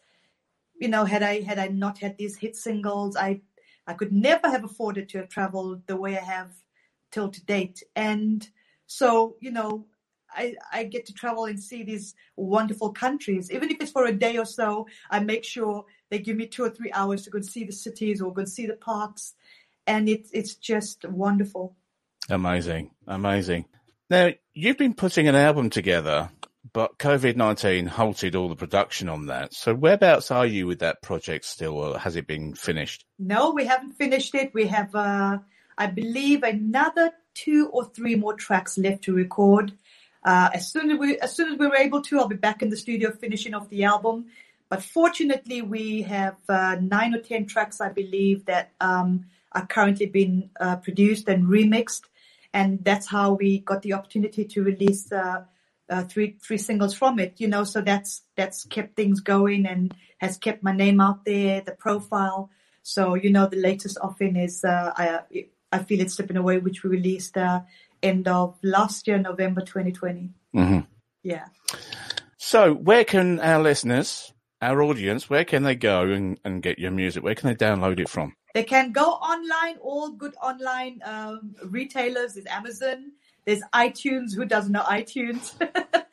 you 0.81 0.89
know, 0.89 1.05
had 1.05 1.25
I 1.25 1.41
had 1.41 1.59
I 1.59 1.69
not 1.69 1.99
had 1.99 2.17
these 2.17 2.37
hit 2.37 2.55
singles, 2.55 3.17
I 3.17 3.41
I 3.89 3.95
could 3.95 4.13
never 4.13 4.49
have 4.51 4.65
afforded 4.65 5.09
to 5.09 5.19
have 5.19 5.31
traveled 5.31 5.87
the 5.87 5.97
way 5.97 6.17
I 6.17 6.23
have 6.23 6.53
till 7.11 7.31
to 7.31 7.45
date. 7.47 7.83
And 7.97 8.47
so, 8.87 9.37
you 9.41 9.51
know, 9.51 9.87
I, 10.31 10.57
I 10.71 10.85
get 10.85 11.07
to 11.07 11.15
travel 11.15 11.47
and 11.47 11.59
see 11.59 11.83
these 11.83 12.15
wonderful 12.37 12.93
countries. 12.93 13.51
Even 13.51 13.71
if 13.71 13.81
it's 13.81 13.91
for 13.91 14.05
a 14.05 14.13
day 14.13 14.37
or 14.37 14.45
so, 14.45 14.87
I 15.11 15.21
make 15.21 15.43
sure 15.43 15.87
they 16.11 16.19
give 16.19 16.37
me 16.37 16.47
two 16.47 16.65
or 16.65 16.71
three 16.71 16.93
hours 16.93 17.25
to 17.25 17.31
go 17.31 17.39
and 17.39 17.47
see 17.47 17.65
the 17.65 17.73
cities 17.73 18.21
or 18.21 18.33
go 18.33 18.41
and 18.41 18.49
see 18.49 18.67
the 18.67 18.75
parks. 18.75 19.35
And 19.87 20.07
it's 20.07 20.31
it's 20.33 20.55
just 20.55 21.07
wonderful. 21.07 21.75
Amazing, 22.29 22.91
amazing. 23.07 23.65
Now 24.11 24.33
you've 24.53 24.77
been 24.77 24.93
putting 24.93 25.29
an 25.29 25.35
album 25.35 25.71
together, 25.71 26.31
but 26.73 26.99
COVID 26.99 27.37
nineteen 27.37 27.87
halted 27.87 28.35
all 28.35 28.49
the 28.49 28.57
production 28.57 29.09
on 29.09 29.27
that. 29.27 29.55
So 29.55 29.75
whereabouts 29.75 30.31
are 30.31 30.47
you 30.47 30.67
with 30.67 30.81
that 30.81 31.03
project 31.03 31.45
still, 31.45 31.77
or 31.77 31.99
has 31.99 32.17
it 32.17 32.27
been 32.27 32.55
finished? 32.55 33.05
No, 33.19 33.51
we 33.53 33.67
haven't 33.67 33.93
finished 33.93 34.35
it. 34.35 34.53
We 34.55 34.67
have, 34.67 34.95
uh, 34.95 35.39
I 35.77 35.87
believe, 35.87 36.43
another 36.43 37.13
two 37.35 37.69
or 37.73 37.85
three 37.85 38.17
more 38.17 38.35
tracks 38.35 38.79
left 38.79 39.05
to 39.05 39.15
record. 39.15 39.73
Uh, 40.25 40.51
as 40.53 40.71
soon 40.71 40.91
as 40.91 40.99
we, 40.99 41.19
as 41.19 41.35
soon 41.35 41.53
as 41.53 41.59
we're 41.59 41.77
able 41.77 42.03
to, 42.03 42.19
I'll 42.19 42.29
be 42.29 42.37
back 42.37 42.63
in 42.63 42.71
the 42.71 42.77
studio 42.77 43.13
finishing 43.13 43.55
off 43.55 43.69
the 43.69 43.85
album. 43.85 44.27
But 44.69 44.83
fortunately, 44.83 45.63
we 45.63 46.03
have 46.03 46.37
uh, 46.49 46.77
nine 46.81 47.15
or 47.15 47.21
ten 47.21 47.47
tracks, 47.47 47.81
I 47.81 47.89
believe, 47.89 48.45
that 48.47 48.73
um, 48.81 49.27
are 49.53 49.67
currently 49.67 50.07
being 50.07 50.51
uh, 50.61 50.77
produced 50.77 51.29
and 51.29 51.45
remixed, 51.45 52.03
and 52.53 52.85
that's 52.85 53.07
how 53.07 53.33
we 53.33 53.61
got 53.61 53.81
the 53.83 53.95
opportunity 53.95 54.45
to 54.45 54.63
release 54.63 55.11
uh, 55.89 56.05
three 56.05 56.37
three 56.43 56.59
singles 56.59 56.95
from 56.95 57.19
it. 57.19 57.35
You 57.39 57.49
know, 57.49 57.65
so 57.65 57.81
that's 57.81 58.23
that's 58.37 58.65
kept 58.65 58.97
things 58.97 59.21
going 59.21 59.67
and 59.67 59.95
has 60.19 60.37
kept 60.37 60.63
my 60.63 60.73
name 60.73 61.01
out 61.01 61.25
there, 61.25 61.61
the 61.61 61.73
profile. 61.73 62.51
So 62.83 63.15
you 63.15 63.31
know, 63.31 63.47
the 63.47 63.57
latest 63.57 63.99
offering 64.01 64.37
is 64.37 64.65
uh, 64.65 64.93
I 64.97 65.21
I 65.73 65.79
feel 65.79 66.01
it's 66.01 66.15
slipping 66.15 66.37
away, 66.37 66.59
which 66.59 66.83
we 66.83 66.91
released 66.91 67.37
uh, 67.37 67.61
end 68.03 68.29
of 68.29 68.57
last 68.63 69.07
year, 69.07 69.19
November 69.19 69.61
2020. 69.61 70.31
hmm 70.53 70.81
Yeah. 71.23 71.47
So 72.39 72.73
where 72.73 73.05
can 73.05 73.41
our 73.41 73.61
listeners, 73.63 74.33
our 74.63 74.83
audience, 74.83 75.29
where 75.29 75.45
can 75.45 75.65
they 75.65 75.75
go 75.75 76.03
and, 76.03 76.39
and 76.45 76.63
get 76.63 76.79
your 76.79 76.91
music? 76.91 77.23
Where 77.23 77.35
can 77.35 77.49
they 77.49 77.57
download 77.57 78.01
it 78.01 78.09
from? 78.09 78.35
They 78.55 78.65
can 78.65 78.93
go 78.93 79.05
online, 79.05 79.77
all 79.83 80.13
good 80.13 80.35
online 80.43 81.01
um, 81.05 81.55
retailers. 81.65 82.37
is 82.37 82.47
Amazon, 82.47 83.13
there's 83.49 83.63
iTunes. 83.73 84.35
Who 84.35 84.45
doesn't 84.45 84.73
know 84.73 84.83
iTunes? 84.83 85.55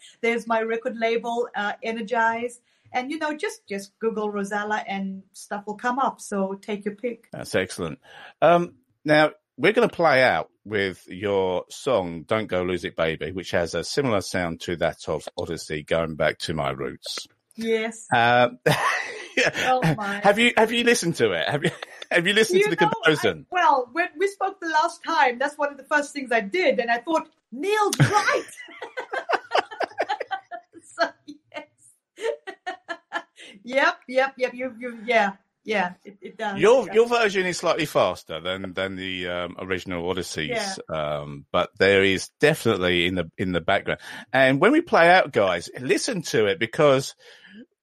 there's 0.21 0.47
my 0.47 0.61
record 0.61 0.95
label, 0.95 1.49
uh, 1.53 1.73
Energize. 1.83 2.61
And, 2.93 3.11
you 3.11 3.19
know, 3.19 3.36
just, 3.36 3.67
just 3.67 3.91
Google 3.99 4.31
Rozalla 4.31 4.81
and 4.88 5.21
stuff 5.33 5.67
will 5.67 5.75
come 5.75 5.99
up. 5.99 6.21
So 6.21 6.53
take 6.53 6.86
your 6.86 6.95
pick. 6.95 7.27
That's 7.33 7.53
excellent. 7.53 7.99
Um, 8.41 8.75
now 9.03 9.31
we're 9.57 9.73
going 9.73 9.89
to 9.89 9.93
play 9.93 10.23
out 10.23 10.49
with 10.63 11.05
your 11.09 11.65
song 11.69 12.23
"Don't 12.23 12.47
Go 12.47 12.63
Lose 12.63 12.86
It, 12.86 12.95
Baby," 12.95 13.33
which 13.33 13.51
has 13.51 13.75
a 13.75 13.83
similar 13.83 14.21
sound 14.21 14.61
to 14.61 14.77
that 14.77 15.09
of 15.09 15.27
Odyssey, 15.38 15.83
going 15.83 16.15
back 16.15 16.39
to 16.39 16.53
my 16.53 16.71
roots. 16.71 17.27
Yes. 17.57 18.07
Um, 18.13 18.59
Oh, 19.67 19.81
have 20.23 20.39
you 20.39 20.53
have 20.57 20.71
you 20.71 20.83
listened 20.83 21.15
to 21.17 21.31
it? 21.31 21.47
Have 21.49 21.63
you 21.63 21.71
have 22.11 22.27
you 22.27 22.33
listened 22.33 22.59
You 22.59 22.65
to 22.69 22.75
the 22.75 22.86
know, 22.86 22.91
comparison? 22.91 23.45
I- 23.51 23.55
well, 23.55 23.89
when 23.93 24.07
we 24.17 24.27
spoke 24.27 24.59
the 24.59 24.69
last 24.69 25.03
time, 25.03 25.39
that's 25.39 25.57
one 25.57 25.71
of 25.71 25.77
the 25.77 25.83
first 25.86 26.13
things 26.13 26.31
I 26.31 26.41
did. 26.41 26.79
And 26.79 26.89
I 26.91 26.97
thought, 26.99 27.27
Neil's 27.51 27.99
right. 27.99 28.43
so, 30.95 31.09
yes. 31.27 31.67
yep, 33.63 33.97
yep, 34.07 34.33
yep. 34.38 34.53
You, 34.53 34.75
you, 34.79 34.99
yeah, 35.05 35.33
yeah, 35.63 35.93
it, 36.03 36.17
it 36.21 36.38
does. 36.38 36.59
Your 36.59 36.86
Yeah. 36.88 36.93
your 36.93 37.07
version 37.07 37.45
is 37.45 37.57
slightly 37.57 37.86
faster 37.86 38.39
than 38.39 38.73
than 38.73 38.95
the 38.95 39.27
um, 39.27 39.55
original 39.59 40.07
Odyssey's, 40.09 40.49
Yeah. 40.49 40.75
um, 40.89 41.45
but 41.51 41.69
there 41.79 42.03
is 42.03 42.29
definitely 42.39 43.07
in 43.07 43.15
the 43.15 43.29
in 43.38 43.51
the 43.51 43.61
background. 43.61 43.99
And 44.31 44.59
when 44.61 44.71
we 44.71 44.81
play 44.81 45.09
out, 45.09 45.31
guys, 45.31 45.69
listen 45.79 46.21
to 46.23 46.45
it 46.45 46.59
because 46.59 47.15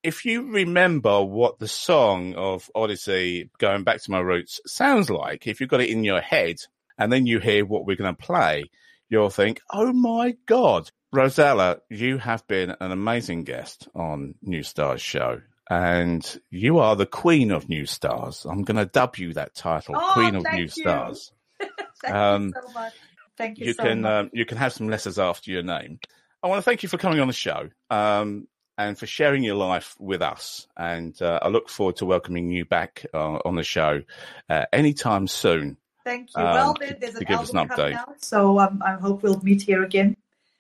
if 0.02 0.24
you 0.24 0.52
remember 0.52 1.22
what 1.22 1.58
the 1.58 1.68
song 1.68 2.34
of 2.34 2.70
Odyssey, 2.74 3.50
going 3.58 3.84
back 3.84 4.02
to 4.02 4.10
my 4.10 4.20
roots, 4.20 4.60
sounds 4.66 5.10
like, 5.10 5.46
if 5.46 5.60
you've 5.60 5.70
got 5.70 5.80
it 5.80 5.90
in 5.90 6.04
your 6.04 6.20
head, 6.20 6.56
and 6.98 7.12
then 7.12 7.26
you 7.26 7.38
hear 7.38 7.64
what 7.64 7.86
we're 7.86 7.96
going 7.96 8.14
to 8.14 8.22
play, 8.22 8.64
you'll 9.08 9.30
think, 9.30 9.60
"Oh 9.70 9.92
my 9.92 10.36
god!" 10.46 10.90
Rozalla, 11.14 11.80
you 11.90 12.18
have 12.18 12.46
been 12.46 12.74
an 12.80 12.90
amazing 12.90 13.44
guest 13.44 13.88
on 13.94 14.34
New 14.42 14.62
Stars 14.62 15.02
show. 15.02 15.40
And 15.70 16.40
you 16.50 16.78
are 16.80 16.96
the 16.96 17.06
queen 17.06 17.50
of 17.50 17.68
new 17.68 17.86
stars. 17.86 18.44
I'm 18.44 18.62
going 18.62 18.76
to 18.76 18.84
dub 18.84 19.16
you 19.16 19.32
that 19.34 19.54
title, 19.54 19.94
Oh, 19.96 20.10
queen 20.12 20.34
of 20.34 20.44
new 20.52 20.62
you. 20.62 20.68
stars. 20.68 21.32
Thank 22.02 22.14
um, 22.14 22.46
you 22.46 22.52
so 22.62 22.72
much. 22.72 22.92
Thank 23.38 23.58
you, 23.58 23.66
You 23.66 23.72
so 23.72 23.82
can 23.84 24.04
um, 24.04 24.30
you 24.34 24.44
can 24.44 24.58
have 24.58 24.72
some 24.72 24.88
letters 24.88 25.18
after 25.18 25.50
your 25.50 25.62
name. 25.62 25.98
I 26.42 26.48
want 26.48 26.58
to 26.58 26.62
thank 26.62 26.82
you 26.82 26.88
for 26.88 26.98
coming 26.98 27.20
on 27.20 27.28
the 27.28 27.32
show 27.32 27.68
um, 27.88 28.48
and 28.78 28.98
for 28.98 29.06
sharing 29.06 29.42
your 29.42 29.54
life 29.56 29.94
with 29.98 30.22
us. 30.22 30.66
And 30.76 31.20
uh, 31.20 31.40
I 31.42 31.48
look 31.48 31.68
forward 31.68 31.96
to 31.96 32.06
welcoming 32.06 32.50
you 32.50 32.64
back 32.64 33.04
uh, 33.12 33.38
on 33.44 33.56
the 33.56 33.62
show 33.62 34.02
uh, 34.48 34.64
anytime 34.72 35.26
soon. 35.26 35.76
Thank 36.04 36.30
you. 36.36 36.42
um, 36.42 36.52
well, 36.54 36.74
to- 36.74 36.80
there, 36.80 36.96
there's 37.00 37.14
to 37.14 37.20
an 37.20 37.24
give 37.26 37.40
us 37.40 37.50
an 37.50 37.68
update. 37.68 37.98
so 38.18 38.58
um, 38.58 38.82
I 38.84 38.94
hope 38.94 39.22
we'll 39.22 39.40
meet 39.42 39.62
here 39.62 39.82
again. 39.82 40.16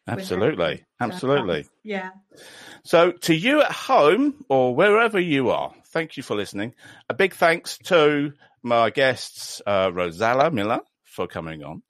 Absolutely, 0.06 0.84
absolutely. 1.00 1.66
Yeah. 1.84 2.10
So, 2.84 3.12
to 3.12 3.34
you 3.34 3.62
at 3.62 3.70
home 3.70 4.44
or 4.48 4.74
wherever 4.74 5.20
you 5.20 5.50
are, 5.50 5.72
thank 5.86 6.16
you 6.16 6.24
for 6.24 6.34
listening. 6.34 6.74
A 7.08 7.14
big 7.14 7.34
thanks 7.34 7.78
to 7.84 8.32
my 8.64 8.90
guests, 8.90 9.62
uh, 9.64 9.90
Rozalla 9.90 10.52
Miller, 10.52 10.80
for 11.04 11.28
coming 11.28 11.62
on, 11.62 11.82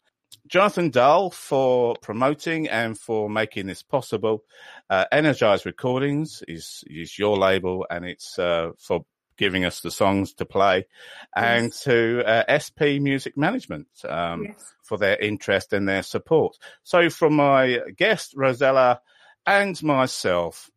Jonathan 0.49 0.91
Dahl 0.91 1.31
for 1.31 1.95
promoting 2.03 2.69
and 2.69 2.99
for 2.99 3.31
making 3.31 3.67
this 3.67 3.83
possible. 3.83 4.45
Uh, 4.91 5.05
Energize 5.13 5.65
Recordings 5.65 6.43
is 6.49 6.85
is 6.87 7.19
your 7.19 7.37
label, 7.39 7.87
and 7.91 8.05
it's 8.05 8.39
uh, 8.39 8.71
for 8.79 9.05
giving 9.39 9.65
us 9.65 9.81
the 9.81 9.91
songs 9.91 10.35
to 10.35 10.45
play, 10.45 10.87
and 11.35 11.73
to 11.73 12.23
uh, 12.27 12.45
SP 12.61 13.01
Music 13.01 13.37
Management 13.37 13.89
um, 14.09 14.45
Yes. 14.45 14.75
for 14.83 14.99
their 14.99 15.17
interest 15.17 15.73
and 15.73 15.89
their 15.89 16.03
support. 16.03 16.57
So, 16.83 17.09
from 17.09 17.35
my 17.37 17.79
guest 17.97 18.35
Rozalla 18.37 18.99
and 19.47 19.83
myself, 19.83 20.71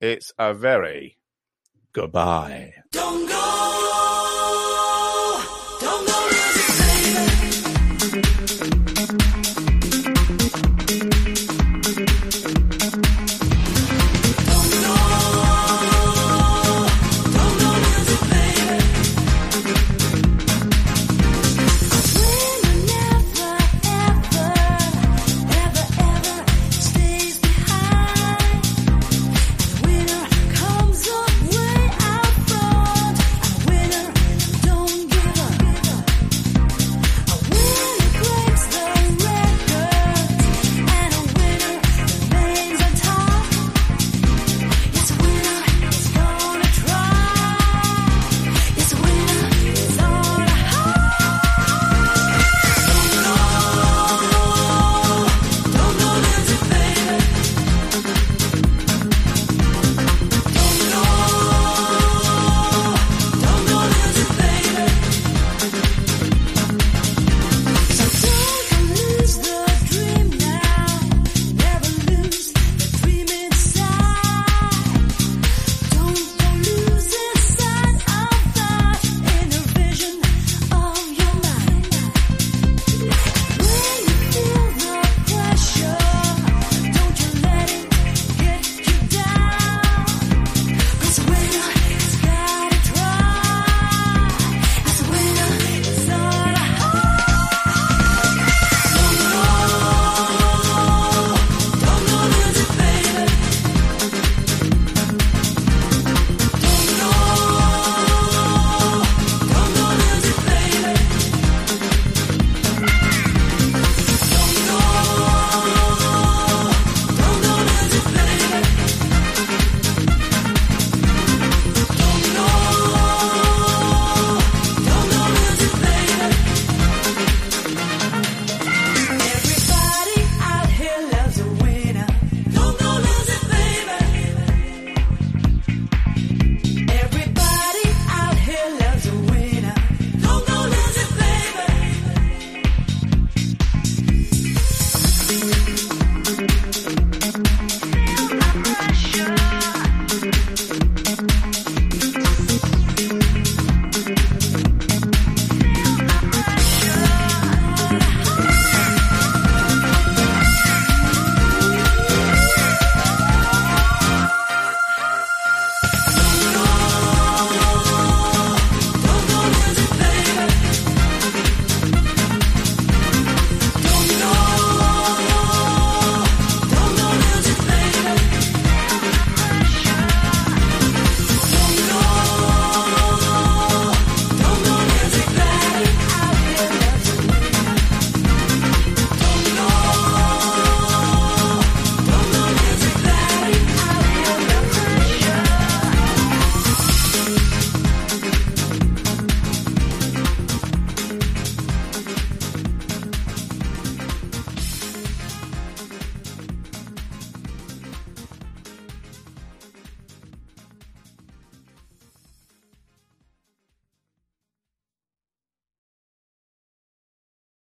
it's 0.00 0.32
a 0.38 0.54
very 0.54 1.18
goodbye. 1.92 2.72
Don't 2.92 3.28
go 3.28 3.91